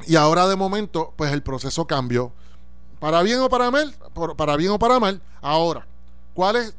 Y 0.05 0.15
ahora 0.15 0.47
de 0.47 0.55
momento, 0.55 1.11
pues 1.15 1.31
el 1.33 1.41
proceso 1.41 1.85
cambió. 1.87 2.31
Para 2.99 3.23
bien 3.23 3.39
o 3.39 3.49
para 3.49 3.71
mal, 3.71 3.93
para 4.37 4.55
bien 4.55 4.71
o 4.71 4.79
para 4.79 4.99
mal, 4.99 5.21
ahora 5.41 5.85
¿Cuál 6.37 6.57
es, 6.57 6.75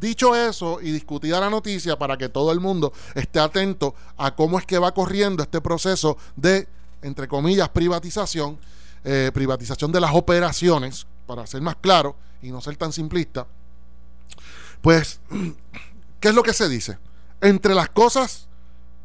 dicho 0.00 0.34
eso 0.34 0.80
y 0.80 0.90
discutida 0.90 1.38
la 1.38 1.50
noticia 1.50 1.98
para 1.98 2.16
que 2.16 2.30
todo 2.30 2.52
el 2.52 2.58
mundo 2.58 2.90
esté 3.14 3.38
atento 3.38 3.94
a 4.16 4.34
cómo 4.34 4.58
es 4.58 4.64
que 4.64 4.78
va 4.78 4.94
corriendo 4.94 5.42
este 5.42 5.60
proceso 5.60 6.16
de, 6.36 6.66
entre 7.02 7.28
comillas, 7.28 7.68
privatización, 7.68 8.58
eh, 9.04 9.30
privatización 9.34 9.92
de 9.92 10.00
las 10.00 10.14
operaciones, 10.14 11.06
para 11.26 11.46
ser 11.46 11.60
más 11.62 11.76
claro 11.76 12.16
y 12.42 12.50
no 12.50 12.60
ser 12.60 12.76
tan 12.76 12.92
simplista, 12.92 13.46
pues, 14.82 15.20
¿qué 16.20 16.28
es 16.28 16.34
lo 16.34 16.42
que 16.42 16.52
se 16.52 16.68
dice? 16.68 16.98
Entre 17.40 17.74
las 17.74 17.88
cosas 17.90 18.46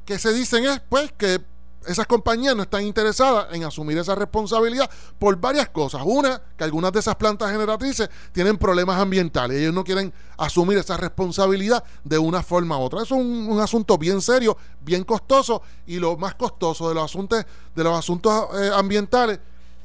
que 0.06 0.20
se 0.20 0.34
dicen 0.34 0.66
es, 0.66 0.82
pues, 0.90 1.12
que 1.14 1.42
esas 1.88 2.06
compañías 2.08 2.56
no 2.56 2.64
están 2.64 2.84
interesadas 2.84 3.48
en 3.54 3.64
asumir 3.64 3.98
esa 3.98 4.14
responsabilidad 4.14 4.90
por 5.18 5.36
varias 5.38 5.70
cosas. 5.70 6.02
Una, 6.06 6.42
que 6.58 6.64
algunas 6.64 6.92
de 6.92 7.00
esas 7.00 7.16
plantas 7.16 7.52
generatrices 7.52 8.10
tienen 8.32 8.58
problemas 8.58 9.00
ambientales 9.00 9.58
ellos 9.58 9.74
no 9.74 9.84
quieren 9.84 10.14
asumir 10.38 10.78
esa 10.78 10.98
responsabilidad 10.98 11.84
de 12.04 12.18
una 12.18 12.44
forma 12.44 12.78
u 12.78 12.82
otra. 12.82 13.04
Es 13.04 13.12
un, 13.12 13.60
asunto 13.60 13.98
bien 13.98 14.22
serio, 14.22 14.58
bien 14.82 15.04
costoso 15.04 15.62
y 15.88 16.00
lo 16.00 16.18
más 16.18 16.36
costoso 16.36 16.90
de 16.90 16.96
los 16.96 17.06
asuntos, 17.06 17.46
de 17.76 17.84
los 17.84 17.98
asuntos 17.98 18.48
eh, 18.56 18.72
ambientales 18.74 19.40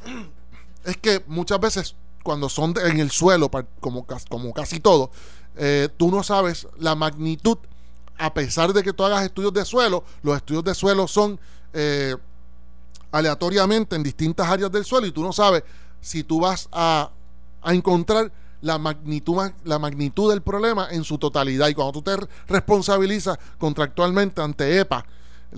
es 0.85 0.97
que 0.99 1.23
muchas 1.27 1.61
veces 1.61 1.95
cuando 2.25 2.49
son 2.49 2.75
en 2.85 2.99
el 2.99 3.13
suelo, 3.13 3.49
como, 3.79 4.05
casi 4.53 4.81
todo, 4.81 5.13
eh, 5.57 5.89
tú 5.97 6.11
no 6.11 6.25
sabes 6.25 6.67
la 6.79 6.97
magnitud 6.97 7.59
a 8.19 8.33
pesar 8.33 8.73
de 8.73 8.83
que 8.83 8.93
tú 8.93 9.05
hagas 9.05 9.25
estudios 9.25 9.53
de 9.53 9.65
suelo, 9.65 10.05
los 10.23 10.37
estudios 10.37 10.65
de 10.65 10.75
suelo 10.75 11.07
son 11.07 11.39
eh, 11.73 12.17
aleatoriamente 13.13 13.95
en 13.95 14.03
distintas 14.03 14.49
áreas 14.49 14.73
del 14.73 14.85
suelo 14.85 15.07
y 15.07 15.13
tú 15.13 15.23
no 15.23 15.33
sabes 15.33 15.63
si 16.01 16.25
tú 16.25 16.41
vas 16.41 16.69
a, 16.73 17.11
encontrar 17.67 18.31
la 18.61 18.79
magnitud, 18.79 19.51
la 19.65 19.79
magnitud 19.79 20.31
del 20.31 20.43
problema 20.43 20.89
en 20.91 21.03
su 21.03 21.19
totalidad. 21.19 21.69
Y 21.69 21.75
cuando 21.75 21.93
tú 21.93 22.03
te 22.03 22.17
responsabilizas 22.47 23.39
contractualmente 23.59 24.43
ante 24.43 24.79
EPA, 24.81 25.05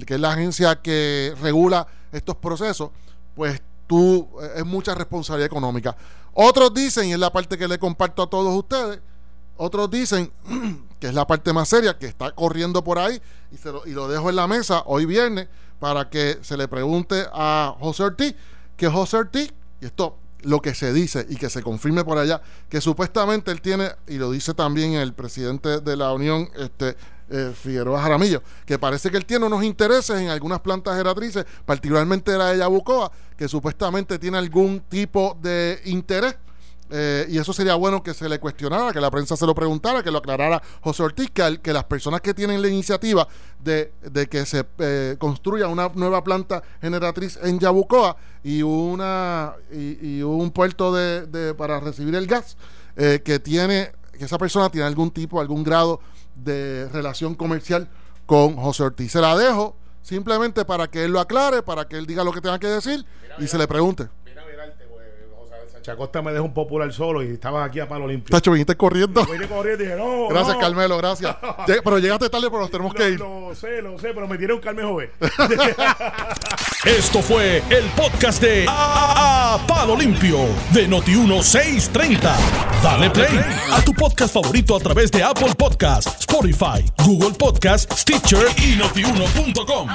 que 0.06 0.14
es 0.14 0.20
la 0.20 0.32
agencia 0.32 0.80
que 0.80 1.34
regula 1.40 1.86
estos 2.12 2.36
procesos, 2.36 2.90
pues 3.34 3.60
tú 3.86 4.28
eh, 4.40 4.54
es 4.56 4.66
mucha 4.66 4.94
responsabilidad 4.94 5.46
económica. 5.46 5.96
Otros 6.38 6.74
dicen, 6.74 7.08
y 7.08 7.14
es 7.14 7.18
la 7.18 7.32
parte 7.32 7.56
que 7.56 7.66
le 7.66 7.78
comparto 7.78 8.22
a 8.22 8.28
todos 8.28 8.54
ustedes, 8.54 9.00
otros 9.56 9.90
dicen, 9.90 10.30
que 11.00 11.06
es 11.06 11.14
la 11.14 11.26
parte 11.26 11.50
más 11.54 11.66
seria, 11.66 11.98
que 11.98 12.04
está 12.04 12.30
corriendo 12.32 12.84
por 12.84 12.98
ahí, 12.98 13.22
y, 13.50 13.56
se 13.56 13.72
lo, 13.72 13.82
lo 13.86 14.06
dejo 14.06 14.28
en 14.28 14.36
la 14.36 14.46
mesa 14.46 14.82
hoy 14.84 15.06
viernes 15.06 15.48
para 15.80 16.10
que 16.10 16.38
se 16.42 16.58
le 16.58 16.68
pregunte 16.68 17.24
a 17.32 17.74
José 17.80 18.02
Ortiz, 18.02 18.34
que 18.76 18.86
José 18.86 19.16
Ortiz, 19.16 19.50
y 19.80 19.86
esto 19.86 20.18
lo 20.42 20.60
que 20.60 20.74
se 20.74 20.92
dice 20.92 21.24
y 21.26 21.36
que 21.36 21.48
se 21.48 21.62
confirme 21.62 22.04
por 22.04 22.18
allá, 22.18 22.42
que 22.68 22.82
supuestamente 22.82 23.50
él 23.50 23.62
tiene, 23.62 23.92
y 24.06 24.18
lo 24.18 24.30
dice 24.30 24.52
también 24.52 24.92
el 24.92 25.14
presidente 25.14 25.80
de 25.80 25.96
la 25.96 26.12
Unión, 26.12 26.50
este 26.58 26.98
eh, 27.30 27.52
Figueroa 27.54 28.00
Jaramillo, 28.02 28.42
que 28.64 28.78
parece 28.78 29.10
que 29.10 29.16
él 29.16 29.26
tiene 29.26 29.46
unos 29.46 29.64
intereses 29.64 30.20
en 30.20 30.28
algunas 30.28 30.60
plantas 30.60 30.96
geratrices, 30.96 31.44
particularmente 31.64 32.36
la 32.36 32.52
de 32.52 32.58
Yabucoa, 32.58 33.10
que 33.36 33.48
supuestamente 33.48 34.18
tiene 34.18 34.38
algún 34.38 34.80
tipo 34.88 35.36
de 35.40 35.80
interés 35.84 36.36
eh, 36.88 37.26
y 37.28 37.38
eso 37.38 37.52
sería 37.52 37.74
bueno 37.74 38.02
que 38.02 38.14
se 38.14 38.28
le 38.28 38.38
cuestionara, 38.38 38.92
que 38.92 39.00
la 39.00 39.10
prensa 39.10 39.36
se 39.36 39.44
lo 39.44 39.54
preguntara, 39.54 40.02
que 40.02 40.10
lo 40.10 40.18
aclarara 40.18 40.62
José 40.80 41.02
Ortiz, 41.02 41.30
que, 41.30 41.60
que 41.60 41.72
las 41.72 41.84
personas 41.84 42.20
que 42.20 42.32
tienen 42.32 42.62
la 42.62 42.68
iniciativa 42.68 43.26
de, 43.58 43.92
que 44.30 44.46
se 44.46 44.64
eh, 44.78 45.16
construya 45.18 45.66
una 45.66 45.90
nueva 45.94 46.22
planta 46.22 46.62
generatriz 46.80 47.38
en 47.42 47.58
Yabucoa 47.58 48.16
y 48.44 48.62
una 48.62 49.54
y, 49.72 50.22
un 50.22 50.50
puerto 50.52 50.94
de, 50.94 51.54
para 51.54 51.80
recibir 51.80 52.14
el 52.14 52.26
gas, 52.26 52.56
eh, 52.96 53.20
que 53.24 53.40
tiene, 53.40 53.90
que 54.16 54.24
esa 54.24 54.38
persona 54.38 54.70
tiene 54.70 54.86
algún 54.86 55.10
tipo, 55.10 55.40
algún 55.40 55.64
grado 55.64 56.00
de 56.36 56.88
relación 56.92 57.34
comercial 57.34 57.88
con 58.26 58.56
José 58.56 58.84
Ortiz. 58.84 59.12
Se 59.12 59.20
la 59.20 59.36
dejo 59.36 59.76
simplemente 60.02 60.64
para 60.64 60.88
que 60.88 61.04
él 61.04 61.12
lo 61.12 61.20
aclare, 61.20 61.62
para 61.62 61.88
que 61.88 61.96
él 61.96 62.06
diga 62.06 62.24
lo 62.24 62.32
que 62.32 62.40
tenga 62.40 62.58
que 62.58 62.68
decir 62.68 63.04
y 63.38 63.46
se 63.46 63.58
le 63.58 63.66
pregunte. 63.66 64.08
Chacosta 65.86 66.20
me 66.20 66.32
dejó 66.32 66.44
un 66.44 66.52
popular 66.52 66.92
solo 66.92 67.22
y 67.22 67.28
estabas 67.28 67.68
aquí 67.68 67.78
a 67.78 67.86
palo 67.88 68.08
limpio. 68.08 68.34
Tacho, 68.34 68.50
viniste 68.50 68.76
corriendo. 68.76 69.24
Vine 69.24 69.46
corriendo 69.46 69.84
y 69.84 69.86
dije, 69.86 69.96
no. 69.96 70.26
Gracias, 70.28 70.56
no. 70.56 70.60
Carmelo, 70.60 70.96
gracias. 70.98 71.36
Pero 71.66 71.98
llegaste 72.00 72.28
tarde, 72.28 72.48
pero 72.50 72.62
nos 72.62 72.70
tenemos 72.72 72.92
que 72.92 73.10
ir. 73.10 73.20
Lo, 73.20 73.54
sé, 73.54 73.80
lo 73.82 73.96
sé, 73.96 74.08
pero 74.12 74.26
me 74.26 74.36
tiré 74.36 74.52
un 74.52 74.58
Carmen 74.60 74.84
Joven. 74.88 75.10
Esto 76.84 77.22
fue 77.22 77.62
el 77.70 77.84
podcast 77.96 78.42
de 78.42 78.66
A, 78.68 79.54
A- 79.54 79.66
Palo 79.68 79.96
Limpio 79.96 80.38
de 80.72 80.88
Noti1630. 80.88 82.20
Dale 82.82 83.10
play 83.10 83.40
a 83.72 83.80
tu 83.82 83.92
podcast 83.94 84.34
favorito 84.34 84.74
a 84.74 84.80
través 84.80 85.12
de 85.12 85.22
Apple 85.22 85.54
Podcasts, 85.56 86.16
Spotify, 86.20 86.84
Google 87.04 87.36
Podcasts, 87.38 88.00
Stitcher 88.00 88.46
y 88.58 88.74
notiuno.com. 88.76 89.88